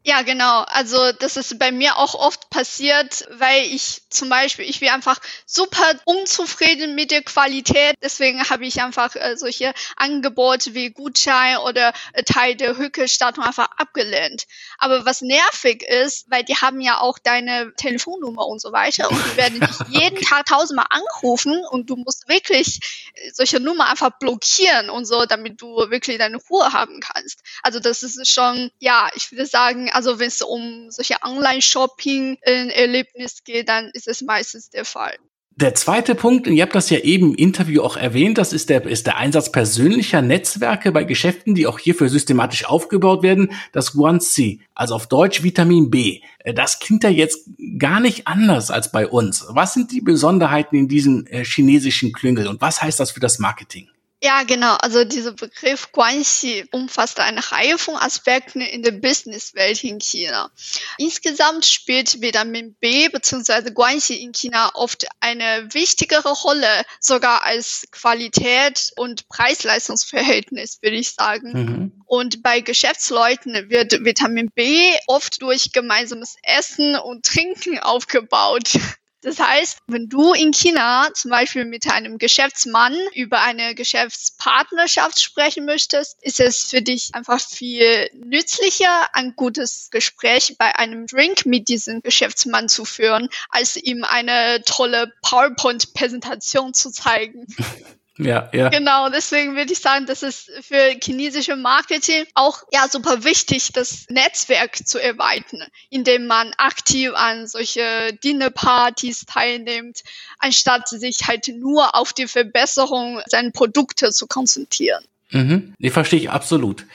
Ja, 0.04 0.24
genau. 0.24 0.62
Also 0.64 1.12
das 1.12 1.38
ist 1.38 1.60
bei 1.60 1.72
mir 1.72 1.98
auch 1.98 2.16
oft 2.16 2.50
passiert, 2.50 3.24
weil 3.30 3.66
ich 3.66 4.02
zum 4.10 4.30
Beispiel, 4.30 4.66
ich 4.68 4.80
bin 4.80 4.90
einfach 4.90 5.20
super 5.46 5.84
unzufrieden 6.06 6.96
mit 6.96 7.12
der 7.12 7.22
Qualität. 7.22 7.94
Deswegen 8.02 8.50
habe 8.50 8.66
ich 8.66 8.82
einfach 8.82 9.16
äh, 9.16 9.38
solche 9.38 9.74
Angebote 9.98 10.74
wie 10.74 10.90
Gutschein 10.90 11.58
oder 11.58 11.94
äh, 12.14 12.24
Teil 12.24 12.56
der 12.56 12.80
Rückerstattung 12.80 13.44
einfach 13.44 13.70
abgelehnt. 13.78 14.46
Aber 14.84 15.06
was 15.06 15.22
nervig 15.22 15.84
ist, 15.84 16.26
weil 16.32 16.44
die 16.44 16.56
haben 16.56 16.82
ja 16.82 17.00
auch 17.00 17.20
deine 17.20 17.72
Telefonnummer 17.76 18.48
und 18.48 18.60
so 18.60 18.72
weiter 18.72 19.12
und 19.12 19.18
die 19.18 19.38
werden 19.38 19.60
dich 19.60 19.70
jeden 20.02 20.20
Tag 20.22 20.48
tausendmal 20.48 20.88
anrufen 20.90 21.64
und 21.70 21.92
du 21.92 21.98
musst 21.98 22.28
wirklich 22.28 22.80
äh, 23.14 23.30
solche 23.32 23.60
Nummer 23.60 23.92
einfach 23.92 24.18
blockieren 24.18 24.90
und 24.90 25.06
so, 25.06 25.28
damit 25.28 25.62
du 25.62 25.68
wirklich 25.92 26.18
deine 26.18 26.38
Ruhe 26.38 26.74
haben 26.74 27.00
kannst. 27.00 27.44
Also 27.62 27.80
das 27.80 28.02
ist 28.02 28.28
schon, 28.28 28.72
ja, 28.80 29.08
ich 29.14 29.32
würde 29.32 29.46
sagen, 29.46 29.92
also 29.92 30.18
wenn 30.18 30.30
es 30.30 30.42
um 30.42 30.90
solche 30.90 31.18
Online-Shopping-Erlebnis 31.22 33.44
geht, 33.44 33.70
dann 33.70 33.92
ist 33.94 34.08
es 34.08 34.24
meistens 34.24 34.72
der 34.72 34.86
Fall. 34.86 35.16
Der 35.58 35.76
zweite 35.76 36.16
Punkt, 36.16 36.48
und 36.48 36.54
ihr 36.54 36.64
habt 36.64 36.76
das 36.76 36.90
ja 36.90 37.00
eben 37.00 37.32
im 37.32 37.36
Interview 37.36 37.82
auch 37.84 37.98
erwähnt, 37.98 38.38
das 38.38 38.54
ist 38.54 38.70
der, 38.70 38.86
ist 38.86 39.06
der 39.06 39.18
Einsatz 39.18 39.52
persönlicher 39.52 40.22
Netzwerke 40.22 40.94
bei 40.94 41.04
Geschäften, 41.04 41.56
die 41.56 41.68
auch 41.68 41.78
hierfür 41.78 42.08
systematisch 42.08 42.66
aufgebaut 42.66 43.22
werden, 43.22 43.52
das 43.74 43.94
Guanxi, 43.94 44.62
also 44.74 44.96
auf 44.96 45.08
Deutsch 45.08 45.44
Vitamin 45.44 45.92
B. 45.92 46.22
Äh, 46.40 46.54
das 46.54 46.80
klingt 46.80 47.04
ja 47.04 47.10
jetzt 47.10 47.50
gar 47.78 48.00
nicht 48.00 48.28
anders 48.28 48.72
als 48.72 48.92
bei 48.92 49.06
uns. 49.06 49.46
Was 49.50 49.74
sind 49.74 49.92
die 49.92 50.02
Besonderheiten 50.02 50.78
in 50.78 50.88
diesem 50.88 51.28
äh, 51.28 51.44
chinesischen 51.44 52.14
Klüngel 52.14 52.48
und 52.48 52.62
was 52.62 52.82
heißt 52.82 53.00
das 53.00 53.12
für 53.12 53.20
das 53.20 53.38
Marketing? 53.38 53.91
Ja, 54.24 54.44
genau. 54.44 54.76
Also 54.76 55.04
dieser 55.04 55.32
Begriff 55.32 55.92
Guanxi 55.92 56.66
umfasst 56.72 57.20
eine 57.20 57.52
Reihe 57.52 57.80
von 57.80 57.96
Aspekten 57.96 58.62
in 58.62 58.84
der 58.84 58.92
Businesswelt 58.92 59.84
in 59.84 60.00
China. 60.00 60.52
Insgesamt 61.00 61.66
spielt 61.66 62.22
Vitamin 62.22 62.76
B 62.76 63.10
bzw. 63.10 63.72
Guanxi 63.72 64.14
in 64.14 64.32
China 64.32 64.70
oft 64.76 65.08
eine 65.22 65.74
wichtigere 65.74 66.30
Rolle, 66.30 66.84
sogar 67.00 67.44
als 67.44 67.88
Qualität 67.92 68.92
und 68.96 69.28
Preis-Leistungs-Verhältnis, 69.28 70.78
würde 70.84 70.98
ich 70.98 71.14
sagen. 71.14 71.52
Mhm. 71.54 72.04
Und 72.06 72.44
bei 72.44 72.60
Geschäftsleuten 72.60 73.72
wird 73.72 74.06
Vitamin 74.06 74.52
B 74.54 74.94
oft 75.08 75.42
durch 75.42 75.72
gemeinsames 75.72 76.36
Essen 76.44 76.96
und 76.96 77.26
Trinken 77.26 77.80
aufgebaut. 77.80 78.78
Das 79.22 79.40
heißt, 79.40 79.78
wenn 79.88 80.10
du 80.10 80.34
in 80.34 80.52
China 80.52 81.10
zum 81.14 81.30
Beispiel 81.30 81.64
mit 81.66 81.88
einem 81.92 82.18
Geschäftsmann 82.18 82.98
über 83.14 83.42
eine 83.42 83.76
Geschäftspartnerschaft 83.76 85.22
sprechen 85.22 85.66
möchtest, 85.66 86.18
ist 86.24 86.40
es 86.40 86.64
für 86.64 86.82
dich 86.82 87.14
einfach 87.14 87.40
viel 87.40 88.10
nützlicher, 88.14 89.14
ein 89.14 89.36
gutes 89.36 89.90
Gespräch 89.92 90.56
bei 90.58 90.76
einem 90.76 91.06
Drink 91.06 91.46
mit 91.46 91.70
diesem 91.70 92.02
Geschäftsmann 92.02 92.68
zu 92.68 92.84
führen, 92.84 93.30
als 93.50 93.76
ihm 93.76 94.04
eine 94.04 94.64
tolle 94.66 95.14
PowerPoint-Präsentation 95.22 96.74
zu 96.74 96.92
zeigen. 96.92 97.46
Ja, 98.18 98.50
ja. 98.54 98.70
Genau, 98.70 99.10
deswegen 99.10 99.56
würde 99.56 99.72
ich 99.72 99.80
sagen, 99.80 100.06
das 100.06 100.22
ist 100.22 100.52
für 100.62 100.96
chinesische 101.02 101.56
Marketing 101.56 102.26
auch 102.34 102.64
ja 102.72 102.88
super 102.90 103.24
wichtig, 103.24 103.72
das 103.74 104.06
Netzwerk 104.10 104.86
zu 104.86 105.00
erweitern, 105.02 105.64
indem 105.90 106.28
man 106.28 106.52
aktiv 106.58 107.12
an 107.14 107.48
solche 107.48 108.18
Dinnerpartys 108.24 109.26
teilnimmt, 109.26 110.04
anstatt 110.40 110.90
sich 110.90 111.20
halt 111.28 111.48
nur 111.48 111.96
auf 111.96 112.12
die 112.12 112.28
Verbesserung 112.28 113.22
seiner 113.28 113.52
Produkte 113.52 114.12
zu 114.12 114.28
konzentrieren. 114.28 115.04
Mhm, 115.32 115.74
die 115.80 115.90
verstehe 115.90 116.20
ich 116.20 116.30
absolut. 116.30 116.86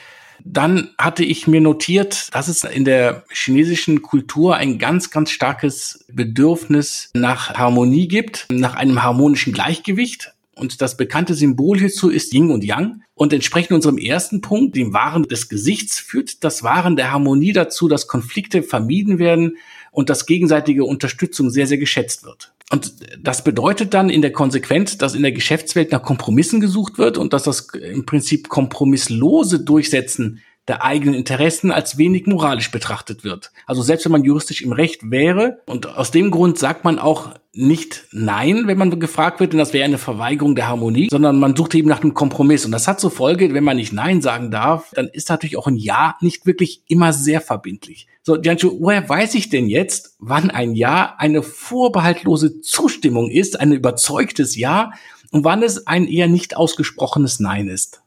Dann 0.43 0.91
hatte 0.97 1.23
ich 1.23 1.47
mir 1.47 1.61
notiert, 1.61 2.33
dass 2.33 2.47
es 2.47 2.63
in 2.63 2.85
der 2.85 3.25
chinesischen 3.29 4.01
Kultur 4.03 4.55
ein 4.55 4.77
ganz, 4.77 5.09
ganz 5.09 5.31
starkes 5.31 6.05
Bedürfnis 6.09 7.09
nach 7.13 7.55
Harmonie 7.55 8.07
gibt, 8.07 8.45
nach 8.49 8.75
einem 8.75 9.01
harmonischen 9.01 9.51
Gleichgewicht. 9.51 10.33
Und 10.57 10.81
das 10.81 10.97
bekannte 10.97 11.33
Symbol 11.33 11.79
hierzu 11.79 12.09
ist 12.09 12.33
Yin 12.33 12.51
und 12.51 12.63
Yang. 12.63 13.01
Und 13.13 13.33
entsprechend 13.33 13.73
unserem 13.73 13.97
ersten 13.97 14.41
Punkt, 14.41 14.75
dem 14.75 14.93
Wahren 14.93 15.23
des 15.23 15.49
Gesichts, 15.49 15.99
führt 15.99 16.43
das 16.43 16.63
Wahren 16.63 16.95
der 16.95 17.11
Harmonie 17.11 17.53
dazu, 17.53 17.87
dass 17.87 18.07
Konflikte 18.07 18.63
vermieden 18.63 19.19
werden 19.19 19.57
und 19.91 20.09
dass 20.09 20.25
gegenseitige 20.25 20.83
Unterstützung 20.83 21.49
sehr, 21.49 21.67
sehr 21.67 21.77
geschätzt 21.77 22.23
wird. 22.23 22.53
Und 22.69 22.93
das 23.19 23.43
bedeutet 23.43 23.93
dann 23.93 24.09
in 24.09 24.21
der 24.21 24.33
Konsequenz, 24.33 24.97
dass 24.97 25.15
in 25.15 25.21
der 25.21 25.31
Geschäftswelt 25.31 25.91
nach 25.91 26.03
Kompromissen 26.03 26.59
gesucht 26.59 26.97
wird 26.97 27.17
und 27.17 27.33
dass 27.33 27.43
das 27.43 27.69
im 27.69 28.05
Prinzip 28.05 28.49
kompromisslose 28.49 29.61
Durchsetzen 29.61 30.41
der 30.67 30.83
eigenen 30.83 31.13
Interessen 31.13 31.71
als 31.71 31.97
wenig 31.97 32.27
moralisch 32.27 32.71
betrachtet 32.71 33.23
wird. 33.23 33.51
Also 33.65 33.81
selbst 33.81 34.05
wenn 34.05 34.11
man 34.11 34.23
juristisch 34.23 34.61
im 34.61 34.73
Recht 34.73 35.11
wäre 35.11 35.61
und 35.65 35.85
aus 35.97 36.11
dem 36.11 36.29
Grund 36.31 36.59
sagt 36.59 36.83
man 36.83 36.99
auch 36.99 37.31
nicht 37.53 38.05
Nein, 38.11 38.67
wenn 38.67 38.77
man 38.77 38.99
gefragt 38.99 39.39
wird, 39.39 39.53
denn 39.53 39.59
das 39.59 39.73
wäre 39.73 39.85
eine 39.85 39.97
Verweigerung 39.97 40.55
der 40.55 40.67
Harmonie, 40.67 41.07
sondern 41.09 41.39
man 41.39 41.55
sucht 41.55 41.73
eben 41.73 41.89
nach 41.89 42.01
einem 42.01 42.13
Kompromiss. 42.13 42.65
Und 42.65 42.71
das 42.71 42.87
hat 42.87 42.99
zur 42.99 43.09
Folge, 43.09 43.53
wenn 43.53 43.63
man 43.63 43.77
nicht 43.77 43.93
Nein 43.93 44.21
sagen 44.21 44.51
darf, 44.51 44.91
dann 44.93 45.07
ist 45.07 45.29
natürlich 45.29 45.57
auch 45.57 45.67
ein 45.67 45.77
Ja 45.77 46.15
nicht 46.21 46.45
wirklich 46.45 46.83
immer 46.87 47.13
sehr 47.13 47.41
verbindlich. 47.41 48.07
So, 48.21 48.39
Jancho, 48.39 48.77
woher 48.79 49.07
weiß 49.07 49.35
ich 49.35 49.49
denn 49.49 49.69
jetzt, 49.69 50.17
wann 50.19 50.51
ein 50.51 50.75
Ja 50.75 51.15
eine 51.17 51.41
vorbehaltlose 51.41 52.61
Zustimmung 52.61 53.31
ist, 53.31 53.59
ein 53.59 53.71
überzeugtes 53.71 54.55
Ja 54.55 54.91
und 55.31 55.43
wann 55.43 55.63
es 55.63 55.87
ein 55.87 56.07
eher 56.07 56.27
nicht 56.27 56.55
ausgesprochenes 56.55 57.39
Nein 57.39 57.69
ist? 57.69 58.01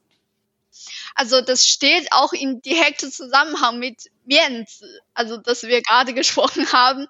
Also 1.21 1.43
das 1.43 1.67
steht 1.67 2.11
auch 2.13 2.33
in 2.33 2.63
direktem 2.63 3.13
Zusammenhang 3.13 3.79
mit 3.79 4.05
Mienzi, 4.25 4.87
also 5.13 5.37
das 5.37 5.65
wir 5.65 5.83
gerade 5.83 6.15
gesprochen 6.15 6.73
haben. 6.73 7.07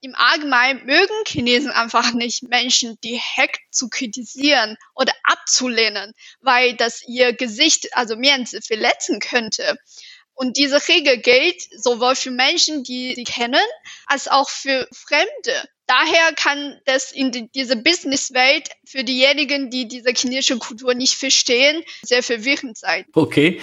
Im 0.00 0.14
Allgemeinen 0.14 0.86
mögen 0.86 1.24
Chinesen 1.26 1.72
einfach 1.72 2.12
nicht 2.12 2.44
Menschen 2.44 3.00
direkt 3.00 3.58
zu 3.72 3.88
kritisieren 3.88 4.76
oder 4.94 5.12
abzulehnen, 5.24 6.12
weil 6.40 6.76
das 6.76 7.02
ihr 7.08 7.32
Gesicht, 7.32 7.96
also 7.96 8.14
Mienzi, 8.14 8.62
verletzen 8.62 9.18
könnte. 9.18 9.76
Und 10.34 10.56
diese 10.56 10.86
Regel 10.86 11.18
gilt 11.18 11.60
sowohl 11.82 12.14
für 12.14 12.30
Menschen, 12.30 12.84
die 12.84 13.16
sie 13.16 13.24
kennen, 13.24 13.66
als 14.06 14.28
auch 14.28 14.48
für 14.48 14.86
Fremde. 14.92 15.68
Daher 15.88 16.32
kann 16.36 16.76
das 16.84 17.10
in 17.10 17.32
die, 17.32 17.48
diese 17.50 17.76
Businesswelt 17.76 18.68
für 18.84 19.02
diejenigen, 19.02 19.70
die 19.70 19.88
diese 19.88 20.10
chinesische 20.10 20.58
Kultur 20.58 20.94
nicht 20.94 21.14
verstehen, 21.14 21.82
sehr 22.02 22.22
verwirrend 22.22 22.76
sein. 22.78 23.04
Okay. 23.14 23.60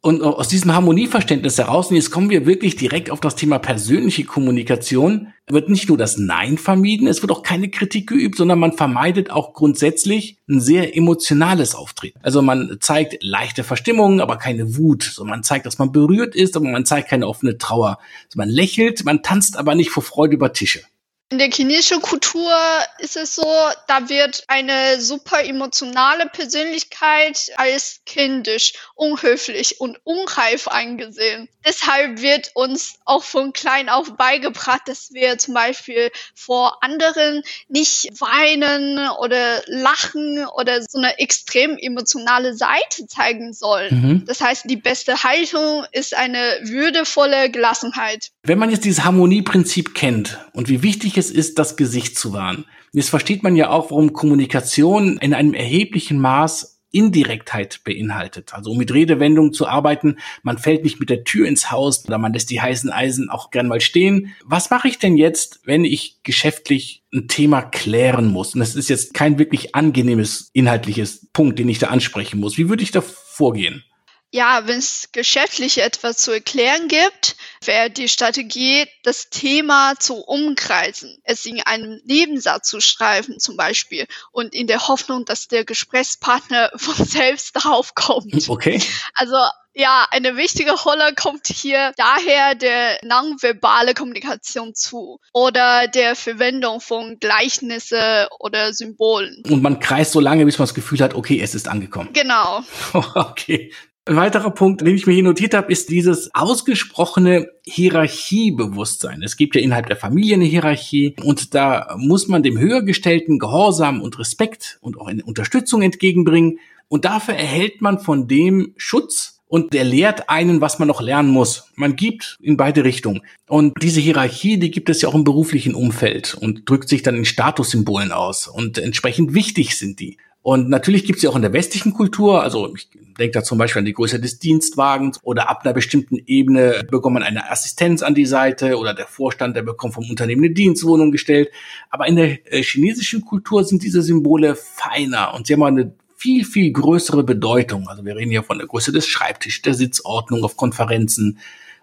Und 0.00 0.22
aus 0.22 0.46
diesem 0.46 0.72
Harmonieverständnis 0.72 1.58
heraus, 1.58 1.90
und 1.90 1.96
jetzt 1.96 2.12
kommen 2.12 2.30
wir 2.30 2.46
wirklich 2.46 2.76
direkt 2.76 3.10
auf 3.10 3.20
das 3.20 3.34
Thema 3.34 3.58
persönliche 3.58 4.24
Kommunikation, 4.24 5.32
wird 5.48 5.68
nicht 5.68 5.88
nur 5.88 5.98
das 5.98 6.16
Nein 6.18 6.56
vermieden, 6.56 7.08
es 7.08 7.20
wird 7.20 7.32
auch 7.32 7.42
keine 7.42 7.68
Kritik 7.68 8.08
geübt, 8.08 8.36
sondern 8.36 8.60
man 8.60 8.74
vermeidet 8.74 9.30
auch 9.30 9.54
grundsätzlich 9.54 10.38
ein 10.48 10.60
sehr 10.60 10.96
emotionales 10.96 11.74
Auftreten. 11.74 12.20
Also 12.22 12.42
man 12.42 12.78
zeigt 12.80 13.16
leichte 13.22 13.64
Verstimmungen, 13.64 14.20
aber 14.20 14.36
keine 14.36 14.76
Wut. 14.76 15.02
So 15.02 15.24
man 15.24 15.42
zeigt, 15.42 15.66
dass 15.66 15.78
man 15.78 15.90
berührt 15.90 16.36
ist, 16.36 16.56
aber 16.56 16.68
man 16.68 16.86
zeigt 16.86 17.08
keine 17.08 17.26
offene 17.26 17.58
Trauer. 17.58 17.98
Also 18.26 18.36
man 18.36 18.48
lächelt, 18.48 19.04
man 19.04 19.24
tanzt 19.24 19.56
aber 19.56 19.74
nicht 19.74 19.90
vor 19.90 20.04
Freude 20.04 20.34
über 20.34 20.52
Tische. 20.52 20.82
In 21.30 21.36
der 21.36 21.50
chinesischen 21.50 22.00
Kultur 22.00 22.56
ist 23.00 23.18
es 23.18 23.34
so, 23.34 23.44
da 23.86 24.08
wird 24.08 24.44
eine 24.46 24.98
super 24.98 25.44
emotionale 25.44 26.26
Persönlichkeit 26.26 27.50
als 27.56 28.00
kindisch, 28.06 28.72
unhöflich 28.94 29.78
und 29.78 29.98
unreif 30.04 30.68
angesehen. 30.68 31.50
Deshalb 31.66 32.22
wird 32.22 32.52
uns 32.54 32.94
auch 33.04 33.22
von 33.24 33.52
klein 33.52 33.90
auf 33.90 34.16
beigebracht, 34.16 34.82
dass 34.86 35.12
wir 35.12 35.36
zum 35.36 35.52
Beispiel 35.52 36.10
vor 36.34 36.82
anderen 36.82 37.42
nicht 37.68 38.06
weinen 38.22 38.98
oder 39.18 39.62
lachen 39.66 40.46
oder 40.56 40.80
so 40.80 40.96
eine 40.96 41.18
extrem 41.18 41.76
emotionale 41.76 42.54
Seite 42.54 43.06
zeigen 43.06 43.52
sollen. 43.52 44.00
Mhm. 44.00 44.24
Das 44.24 44.40
heißt, 44.40 44.62
die 44.64 44.76
beste 44.76 45.22
Haltung 45.24 45.84
ist 45.92 46.14
eine 46.14 46.60
würdevolle 46.62 47.50
Gelassenheit. 47.50 48.30
Wenn 48.48 48.58
man 48.58 48.70
jetzt 48.70 48.86
dieses 48.86 49.04
Harmonieprinzip 49.04 49.94
kennt 49.94 50.38
und 50.54 50.70
wie 50.70 50.82
wichtig 50.82 51.18
es 51.18 51.30
ist, 51.30 51.58
das 51.58 51.76
Gesicht 51.76 52.18
zu 52.18 52.32
wahren, 52.32 52.64
jetzt 52.92 53.10
versteht 53.10 53.42
man 53.42 53.56
ja 53.56 53.68
auch, 53.68 53.90
warum 53.90 54.14
Kommunikation 54.14 55.18
in 55.18 55.34
einem 55.34 55.52
erheblichen 55.52 56.18
Maß 56.18 56.80
Indirektheit 56.90 57.80
beinhaltet. 57.84 58.54
Also 58.54 58.70
um 58.70 58.78
mit 58.78 58.94
Redewendungen 58.94 59.52
zu 59.52 59.68
arbeiten, 59.68 60.16
man 60.42 60.56
fällt 60.56 60.84
nicht 60.84 60.98
mit 60.98 61.10
der 61.10 61.24
Tür 61.24 61.46
ins 61.46 61.70
Haus 61.70 62.06
oder 62.06 62.16
man 62.16 62.32
lässt 62.32 62.48
die 62.48 62.62
heißen 62.62 62.88
Eisen 62.88 63.28
auch 63.28 63.50
gern 63.50 63.68
mal 63.68 63.82
stehen. 63.82 64.34
Was 64.46 64.70
mache 64.70 64.88
ich 64.88 64.98
denn 64.98 65.18
jetzt, 65.18 65.60
wenn 65.64 65.84
ich 65.84 66.22
geschäftlich 66.22 67.02
ein 67.12 67.28
Thema 67.28 67.60
klären 67.60 68.28
muss? 68.28 68.54
Und 68.54 68.60
das 68.60 68.76
ist 68.76 68.88
jetzt 68.88 69.12
kein 69.12 69.38
wirklich 69.38 69.74
angenehmes 69.74 70.48
inhaltliches 70.54 71.28
Punkt, 71.34 71.58
den 71.58 71.68
ich 71.68 71.80
da 71.80 71.88
ansprechen 71.88 72.40
muss. 72.40 72.56
Wie 72.56 72.70
würde 72.70 72.82
ich 72.82 72.92
da 72.92 73.02
vorgehen? 73.02 73.84
Ja, 74.30 74.66
wenn 74.66 74.78
es 74.78 75.08
geschäftlich 75.12 75.78
etwas 75.78 76.18
zu 76.18 76.32
erklären 76.32 76.88
gibt, 76.88 77.36
wäre 77.64 77.90
die 77.90 78.08
Strategie, 78.08 78.84
das 79.02 79.30
Thema 79.30 79.94
zu 79.98 80.16
umkreisen, 80.16 81.18
es 81.24 81.46
in 81.46 81.62
einem 81.62 82.00
Nebensatz 82.04 82.68
zu 82.68 82.80
schreiben 82.80 83.40
zum 83.40 83.56
Beispiel 83.56 84.06
und 84.30 84.52
in 84.52 84.66
der 84.66 84.88
Hoffnung, 84.88 85.24
dass 85.24 85.48
der 85.48 85.64
Gesprächspartner 85.64 86.70
von 86.76 87.04
selbst 87.04 87.56
darauf 87.56 87.94
kommt. 87.94 88.48
Okay. 88.48 88.80
Also 89.14 89.36
ja, 89.78 90.06
eine 90.10 90.36
wichtige 90.36 90.72
Rolle 90.72 91.14
kommt 91.14 91.46
hier 91.46 91.92
daher 91.96 92.56
der 92.56 92.98
nonverbale 93.04 93.94
Kommunikation 93.94 94.74
zu 94.74 95.20
oder 95.32 95.86
der 95.86 96.16
Verwendung 96.16 96.80
von 96.80 97.18
Gleichnisse 97.20 98.28
oder 98.40 98.72
Symbolen. 98.72 99.42
Und 99.48 99.62
man 99.62 99.78
kreist 99.78 100.12
so 100.12 100.20
lange, 100.20 100.44
bis 100.44 100.58
man 100.58 100.66
das 100.66 100.74
Gefühl 100.74 100.98
hat, 100.98 101.14
okay, 101.14 101.40
es 101.40 101.54
ist 101.54 101.68
angekommen. 101.68 102.10
Genau. 102.12 102.64
okay. 103.14 103.72
Ein 104.08 104.16
weiterer 104.16 104.50
Punkt, 104.52 104.80
den 104.80 104.94
ich 104.94 105.06
mir 105.06 105.12
hier 105.12 105.22
notiert 105.22 105.52
habe, 105.52 105.70
ist 105.70 105.90
dieses 105.90 106.34
ausgesprochene 106.34 107.50
Hierarchiebewusstsein. 107.66 109.22
Es 109.22 109.36
gibt 109.36 109.54
ja 109.54 109.60
innerhalb 109.60 109.84
der 109.88 109.96
Familie 109.96 110.36
eine 110.36 110.46
Hierarchie 110.46 111.14
und 111.22 111.54
da 111.54 111.94
muss 111.98 112.26
man 112.26 112.42
dem 112.42 112.58
Höhergestellten 112.58 113.38
Gehorsam 113.38 114.00
und 114.00 114.18
Respekt 114.18 114.78
und 114.80 114.98
auch 114.98 115.08
eine 115.08 115.22
Unterstützung 115.22 115.82
entgegenbringen. 115.82 116.58
Und 116.88 117.04
dafür 117.04 117.34
erhält 117.34 117.82
man 117.82 117.98
von 117.98 118.26
dem 118.28 118.72
Schutz 118.78 119.42
und 119.46 119.74
der 119.74 119.84
lehrt 119.84 120.30
einen, 120.30 120.62
was 120.62 120.78
man 120.78 120.88
noch 120.88 121.02
lernen 121.02 121.28
muss. 121.28 121.64
Man 121.74 121.94
gibt 121.94 122.38
in 122.40 122.56
beide 122.56 122.84
Richtungen. 122.84 123.20
Und 123.46 123.74
diese 123.82 124.00
Hierarchie, 124.00 124.58
die 124.58 124.70
gibt 124.70 124.88
es 124.88 125.02
ja 125.02 125.10
auch 125.10 125.14
im 125.14 125.24
beruflichen 125.24 125.74
Umfeld 125.74 126.34
und 126.34 126.66
drückt 126.66 126.88
sich 126.88 127.02
dann 127.02 127.14
in 127.14 127.26
Statussymbolen 127.26 128.12
aus. 128.12 128.48
Und 128.48 128.78
entsprechend 128.78 129.34
wichtig 129.34 129.76
sind 129.76 130.00
die. 130.00 130.16
Und 130.42 130.68
natürlich 130.68 131.04
gibt 131.04 131.18
es 131.18 131.22
ja 131.22 131.30
auch 131.30 131.36
in 131.36 131.42
der 131.42 131.52
westlichen 131.52 131.92
Kultur, 131.92 132.42
also 132.42 132.74
ich 132.74 132.88
denke 133.18 133.32
da 133.32 133.42
zum 133.42 133.58
Beispiel 133.58 133.80
an 133.80 133.86
die 133.86 133.92
Größe 133.92 134.20
des 134.20 134.38
Dienstwagens 134.38 135.18
oder 135.22 135.48
ab 135.48 135.62
einer 135.64 135.74
bestimmten 135.74 136.16
Ebene 136.26 136.86
bekommt 136.90 137.14
man 137.14 137.22
eine 137.22 137.50
Assistenz 137.50 138.02
an 138.02 138.14
die 138.14 138.24
Seite 138.24 138.78
oder 138.78 138.94
der 138.94 139.06
Vorstand, 139.06 139.56
der 139.56 139.62
bekommt 139.62 139.94
vom 139.94 140.08
Unternehmen 140.08 140.44
eine 140.44 140.54
Dienstwohnung 140.54 141.10
gestellt. 141.10 141.50
Aber 141.90 142.06
in 142.06 142.16
der 142.16 142.52
äh, 142.52 142.62
chinesischen 142.62 143.24
Kultur 143.24 143.64
sind 143.64 143.82
diese 143.82 144.00
Symbole 144.00 144.54
feiner 144.56 145.34
und 145.34 145.46
sie 145.46 145.54
haben 145.54 145.64
eine 145.64 145.92
viel, 146.16 146.44
viel 146.44 146.72
größere 146.72 147.24
Bedeutung. 147.24 147.88
Also 147.88 148.04
wir 148.04 148.16
reden 148.16 148.30
hier 148.30 148.42
von 148.42 148.58
der 148.58 148.66
Größe 148.66 148.92
des 148.92 149.06
Schreibtischs, 149.06 149.62
der 149.62 149.74
Sitzordnung 149.74 150.44
auf 150.44 150.56
Konferenzen. 150.56 151.38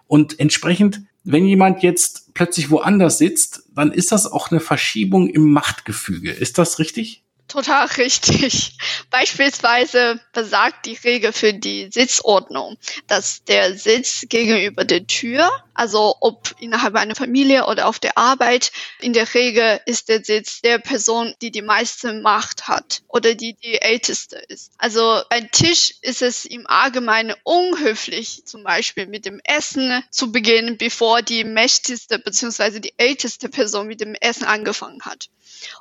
Und 0.06 0.38
entsprechend, 0.38 1.02
wenn 1.24 1.46
jemand 1.46 1.82
jetzt 1.82 2.34
plötzlich 2.34 2.70
woanders 2.70 3.18
sitzt, 3.18 3.64
dann 3.74 3.92
ist 3.92 4.12
das 4.12 4.30
auch 4.30 4.50
eine 4.50 4.60
Verschiebung 4.60 5.28
im 5.28 5.50
Machtgefüge. 5.50 6.30
Ist 6.30 6.58
das 6.58 6.78
richtig? 6.78 7.25
Total 7.48 7.86
richtig. 7.86 8.76
Beispielsweise 9.10 10.20
besagt 10.32 10.86
die 10.86 10.98
Regel 11.02 11.32
für 11.32 11.52
die 11.52 11.88
Sitzordnung, 11.92 12.76
dass 13.06 13.44
der 13.44 13.74
Sitz 13.74 14.26
gegenüber 14.28 14.84
der 14.84 15.06
Tür, 15.06 15.50
also 15.76 16.16
ob 16.20 16.54
innerhalb 16.58 16.94
einer 16.94 17.14
Familie 17.14 17.66
oder 17.66 17.86
auf 17.86 17.98
der 17.98 18.18
Arbeit, 18.18 18.72
in 19.00 19.12
der 19.12 19.32
Regel 19.34 19.80
ist 19.86 20.08
der 20.08 20.24
Sitz 20.24 20.60
der 20.60 20.78
Person, 20.78 21.34
die 21.42 21.50
die 21.50 21.62
meiste 21.62 22.12
Macht 22.14 22.68
hat 22.68 23.02
oder 23.08 23.34
die 23.34 23.54
die 23.54 23.80
älteste 23.80 24.36
ist. 24.48 24.72
Also 24.78 25.22
beim 25.30 25.50
Tisch 25.50 25.94
ist 26.02 26.22
es 26.22 26.44
im 26.44 26.66
Allgemeinen 26.66 27.34
unhöflich, 27.44 28.44
zum 28.46 28.62
Beispiel 28.64 29.06
mit 29.06 29.26
dem 29.26 29.40
Essen 29.44 30.02
zu 30.10 30.32
beginnen, 30.32 30.78
bevor 30.78 31.22
die 31.22 31.44
mächtigste 31.44 32.18
bzw. 32.18 32.80
die 32.80 32.94
älteste 32.96 33.48
Person 33.48 33.86
mit 33.86 34.00
dem 34.00 34.14
Essen 34.14 34.44
angefangen 34.44 35.02
hat. 35.02 35.28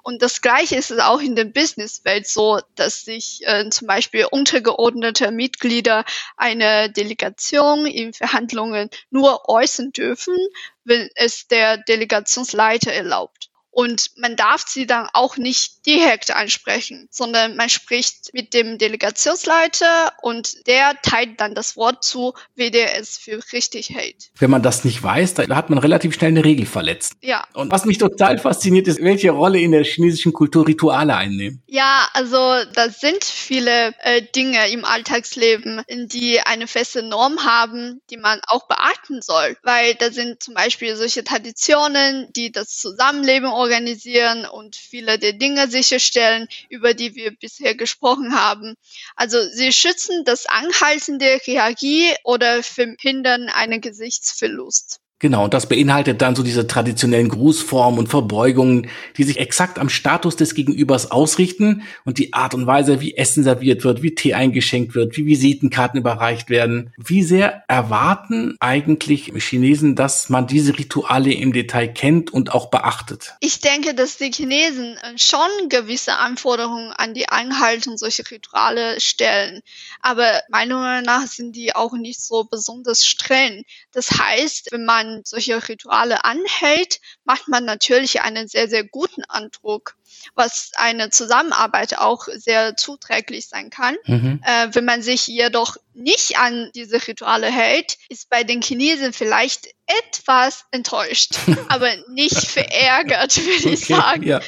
Und 0.03 0.21
das 0.21 0.41
Gleiche 0.41 0.75
ist 0.75 0.91
es 0.91 0.99
auch 0.99 1.19
in 1.19 1.35
der 1.35 1.45
Businesswelt 1.45 2.27
so, 2.27 2.59
dass 2.75 3.03
sich 3.03 3.41
äh, 3.45 3.69
zum 3.69 3.87
Beispiel 3.87 4.25
untergeordnete 4.29 5.31
Mitglieder 5.31 6.05
einer 6.37 6.89
Delegation 6.89 7.85
in 7.85 8.13
Verhandlungen 8.13 8.89
nur 9.09 9.49
äußern 9.49 9.84
dürfen, 9.91 10.37
wenn 10.83 11.09
es 11.15 11.47
der 11.47 11.77
Delegationsleiter 11.77 12.91
erlaubt. 12.91 13.49
Und 13.75 14.11
man 14.15 14.37
darf 14.37 14.63
sie 14.69 14.87
dann 14.87 15.09
auch 15.11 15.35
nicht 15.35 15.85
direkt 15.85 16.33
ansprechen, 16.33 17.09
sondern 17.11 17.57
man 17.57 17.67
spricht 17.67 18.33
mit 18.33 18.53
dem 18.53 18.77
Delegationsleiter 18.77 20.13
und 20.21 20.65
der 20.65 20.95
teilt 21.01 21.41
dann 21.41 21.55
das 21.55 21.75
Wort 21.75 22.01
zu, 22.01 22.33
wie 22.55 22.71
der 22.71 22.97
es 22.97 23.17
für 23.17 23.41
richtig 23.51 23.89
hält. 23.89 24.29
Wenn 24.39 24.49
man 24.49 24.63
das 24.63 24.85
nicht 24.85 25.03
weiß, 25.03 25.33
da 25.33 25.53
hat 25.53 25.69
man 25.69 25.79
relativ 25.79 26.13
schnell 26.13 26.29
eine 26.29 26.45
Regel 26.45 26.65
verletzt. 26.65 27.15
Ja. 27.21 27.45
Und 27.51 27.69
was 27.69 27.83
mich 27.83 27.97
total 27.97 28.37
fasziniert 28.37 28.87
ist, 28.87 29.01
welche 29.01 29.31
Rolle 29.31 29.59
in 29.59 29.73
der 29.73 29.83
chinesischen 29.83 30.31
Kultur 30.31 30.65
Rituale 30.65 31.17
einnehmen. 31.17 31.61
Ja, 31.67 32.07
also 32.13 32.37
da 32.73 32.89
sind 32.89 33.25
viele 33.25 33.93
äh, 34.03 34.21
Dinge 34.33 34.69
im 34.69 34.85
Alltagsleben, 34.85 35.81
die 35.89 36.39
eine 36.39 36.67
feste 36.67 37.03
Norm 37.03 37.43
haben, 37.43 37.99
die 38.09 38.15
man 38.15 38.39
auch 38.47 38.69
beachten 38.69 39.21
soll. 39.21 39.57
Weil 39.63 39.95
da 39.95 40.11
sind 40.11 40.41
zum 40.41 40.53
Beispiel 40.53 40.95
solche 40.95 41.25
Traditionen, 41.25 42.29
die 42.37 42.53
das 42.53 42.77
Zusammenleben 42.77 43.49
organisieren 43.65 44.45
und 44.45 44.75
viele 44.75 45.17
der 45.17 45.33
Dinge 45.33 45.67
sicherstellen, 45.67 46.47
über 46.69 46.93
die 46.93 47.15
wir 47.15 47.31
bisher 47.31 47.73
gesprochen 47.75 48.35
haben. 48.35 48.75
Also 49.15 49.41
sie 49.49 49.71
schützen 49.73 50.23
das 50.23 50.45
Anhalten 50.45 51.17
der 51.17 51.39
Hierarchie 51.39 52.13
oder 52.23 52.61
verhindern 52.61 53.49
einen 53.49 53.81
Gesichtsverlust. 53.81 54.99
Genau, 55.19 55.45
und 55.45 55.53
das 55.53 55.69
beinhaltet 55.69 56.21
dann 56.21 56.35
so 56.35 56.43
diese 56.43 56.67
traditionellen 56.67 57.29
Grußformen 57.29 57.99
und 57.99 58.07
Verbeugungen, 58.07 58.89
die 59.15 59.23
sich 59.23 59.39
exakt 59.39 59.79
am 59.79 59.87
Status 59.87 60.35
des 60.35 60.55
Gegenübers 60.55 61.09
ausrichten 61.09 61.83
und 62.03 62.17
die 62.17 62.33
Art 62.33 62.53
und 62.53 62.67
Weise, 62.67 62.99
wie 62.99 63.15
Essen 63.15 63.45
serviert 63.45 63.85
wird, 63.85 64.03
wie 64.03 64.13
Tee 64.13 64.33
eingeschenkt 64.33 64.93
wird, 64.93 65.15
wie 65.15 65.25
Visitenkarten 65.25 66.01
überreicht 66.01 66.49
werden. 66.49 66.93
Wie 66.97 67.23
sehr 67.23 67.63
erwarten 67.69 68.57
eigentlich 68.59 69.31
Chinesen, 69.37 69.95
dass 69.95 70.27
man 70.27 70.47
diese 70.47 70.77
Rituale 70.77 71.31
im 71.31 71.53
Detail 71.53 71.87
kennt 71.87 72.33
und 72.33 72.53
auch 72.53 72.69
beachtet? 72.69 73.35
Ich 73.39 73.61
denke, 73.61 73.93
dass 73.93 74.17
die 74.17 74.31
Chinesen 74.31 74.97
schon 75.15 75.69
gewisse 75.69 76.17
Anforderungen 76.17 76.91
an 76.91 77.13
die 77.13 77.29
Einhaltung 77.29 77.97
solcher 77.97 78.29
Rituale 78.29 78.99
stellen. 78.99 79.61
Aber 80.01 80.41
meiner 80.49 80.77
Meinung 80.77 81.05
nach 81.05 81.25
sind 81.27 81.55
die 81.55 81.73
auch 81.73 81.93
nicht 81.93 82.21
so 82.21 82.43
besonders 82.43 83.05
streng. 83.05 83.63
Das 83.93 84.11
heißt, 84.11 84.73
wenn 84.73 84.83
man 84.83 85.04
man 85.05 85.21
solche 85.23 85.67
Rituale 85.67 86.25
anhält, 86.25 86.99
macht 87.23 87.47
man 87.47 87.65
natürlich 87.65 88.21
einen 88.21 88.47
sehr, 88.47 88.67
sehr 88.67 88.83
guten 88.83 89.23
Eindruck, 89.25 89.95
was 90.33 90.71
eine 90.75 91.09
Zusammenarbeit 91.09 91.97
auch 91.97 92.27
sehr 92.33 92.75
zuträglich 92.75 93.47
sein 93.47 93.69
kann. 93.69 93.95
Mhm. 94.05 94.41
Äh, 94.45 94.69
wenn 94.73 94.85
man 94.85 95.01
sich 95.01 95.27
jedoch 95.27 95.77
nicht 95.93 96.37
an 96.37 96.71
diese 96.75 97.07
Rituale 97.07 97.51
hält, 97.51 97.97
ist 98.09 98.29
bei 98.29 98.43
den 98.43 98.61
Chinesen 98.61 99.13
vielleicht 99.13 99.67
etwas 99.87 100.65
enttäuscht, 100.71 101.35
aber 101.69 101.91
nicht 102.09 102.47
verärgert, 102.47 103.37
würde 103.37 103.57
okay, 103.57 103.73
ich 103.73 103.85
sagen. 103.85 104.23
Ja. 104.23 104.41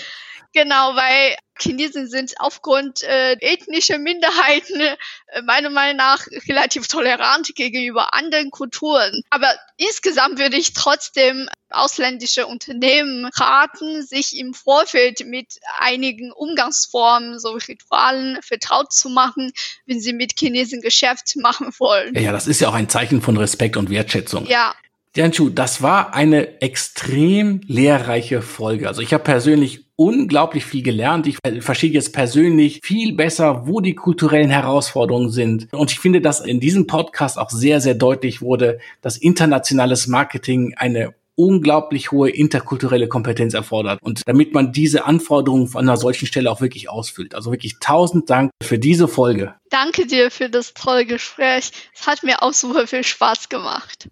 Genau, 0.57 0.95
weil 0.95 1.35
Chinesen 1.59 2.07
sind 2.07 2.33
aufgrund 2.39 3.03
äh, 3.03 3.33
ethnischer 3.41 3.99
Minderheiten 3.99 4.81
äh, 4.81 5.41
meiner 5.43 5.69
Meinung 5.69 5.97
nach 5.97 6.25
relativ 6.49 6.87
tolerant 6.87 7.53
gegenüber 7.53 8.15
anderen 8.15 8.49
Kulturen. 8.49 9.21
Aber 9.29 9.53
insgesamt 9.75 10.39
würde 10.39 10.57
ich 10.57 10.73
trotzdem 10.73 11.47
ausländische 11.69 12.47
Unternehmen 12.47 13.29
raten, 13.35 14.01
sich 14.01 14.35
im 14.35 14.55
Vorfeld 14.55 15.27
mit 15.27 15.59
einigen 15.77 16.31
Umgangsformen, 16.31 17.37
so 17.37 17.51
Ritualen 17.51 18.39
vertraut 18.41 18.91
zu 18.91 19.09
machen, 19.09 19.51
wenn 19.85 19.99
sie 19.99 20.13
mit 20.13 20.39
Chinesen 20.39 20.81
Geschäft 20.81 21.35
machen 21.35 21.71
wollen. 21.77 22.15
Ja, 22.15 22.31
das 22.31 22.47
ist 22.47 22.61
ja 22.61 22.69
auch 22.69 22.73
ein 22.73 22.89
Zeichen 22.89 23.21
von 23.21 23.37
Respekt 23.37 23.77
und 23.77 23.91
Wertschätzung. 23.91 24.47
Ja. 24.47 24.73
Dianshu, 25.15 25.49
das 25.49 25.83
war 25.83 26.15
eine 26.15 26.61
extrem 26.61 27.61
lehrreiche 27.67 28.41
Folge. 28.41 28.87
Also 28.87 29.01
ich 29.03 29.13
habe 29.13 29.23
persönlich 29.23 29.86
unglaublich 29.97 30.63
viel 30.63 30.83
gelernt. 30.83 31.27
Ich 31.27 31.37
verstehe 31.59 31.91
jetzt 31.91 32.13
persönlich 32.13 32.79
viel 32.83 33.13
besser, 33.13 33.67
wo 33.67 33.81
die 33.81 33.95
kulturellen 33.95 34.49
Herausforderungen 34.49 35.29
sind. 35.29 35.67
Und 35.73 35.91
ich 35.91 35.99
finde, 35.99 36.21
dass 36.21 36.39
in 36.39 36.59
diesem 36.59 36.87
Podcast 36.87 37.37
auch 37.37 37.49
sehr, 37.49 37.81
sehr 37.81 37.95
deutlich 37.95 38.41
wurde, 38.41 38.79
dass 39.01 39.17
internationales 39.17 40.07
Marketing 40.07 40.73
eine 40.77 41.13
unglaublich 41.35 42.11
hohe 42.11 42.29
interkulturelle 42.29 43.07
Kompetenz 43.07 43.53
erfordert. 43.53 43.99
Und 44.01 44.21
damit 44.25 44.53
man 44.53 44.71
diese 44.71 45.05
Anforderungen 45.05 45.67
von 45.67 45.87
einer 45.87 45.97
solchen 45.97 46.25
Stelle 46.25 46.51
auch 46.51 46.61
wirklich 46.61 46.89
ausfüllt. 46.89 47.35
Also 47.35 47.51
wirklich 47.51 47.77
tausend 47.79 48.29
Dank 48.29 48.51
für 48.61 48.79
diese 48.79 49.07
Folge. 49.07 49.53
Danke 49.69 50.07
dir 50.07 50.31
für 50.31 50.49
das 50.49 50.73
tolle 50.73 51.05
Gespräch. 51.05 51.71
Es 51.93 52.07
hat 52.07 52.23
mir 52.23 52.41
auch 52.41 52.53
super 52.53 52.87
viel 52.87 53.03
Spaß 53.03 53.49
gemacht. 53.49 54.09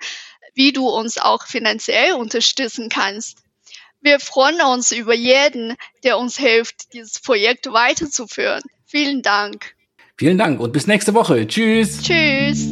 wie 0.54 0.72
du 0.72 0.88
uns 0.88 1.18
auch 1.18 1.46
finanziell 1.46 2.12
unterstützen 2.12 2.88
kannst. 2.88 3.45
Wir 4.06 4.20
freuen 4.20 4.60
uns 4.60 4.92
über 4.92 5.14
jeden, 5.14 5.74
der 6.04 6.16
uns 6.16 6.38
hilft, 6.38 6.92
dieses 6.92 7.18
Projekt 7.18 7.66
weiterzuführen. 7.66 8.62
Vielen 8.86 9.20
Dank. 9.20 9.74
Vielen 10.16 10.38
Dank 10.38 10.60
und 10.60 10.72
bis 10.72 10.86
nächste 10.86 11.12
Woche. 11.12 11.44
Tschüss. 11.44 12.02
Tschüss. 12.02 12.70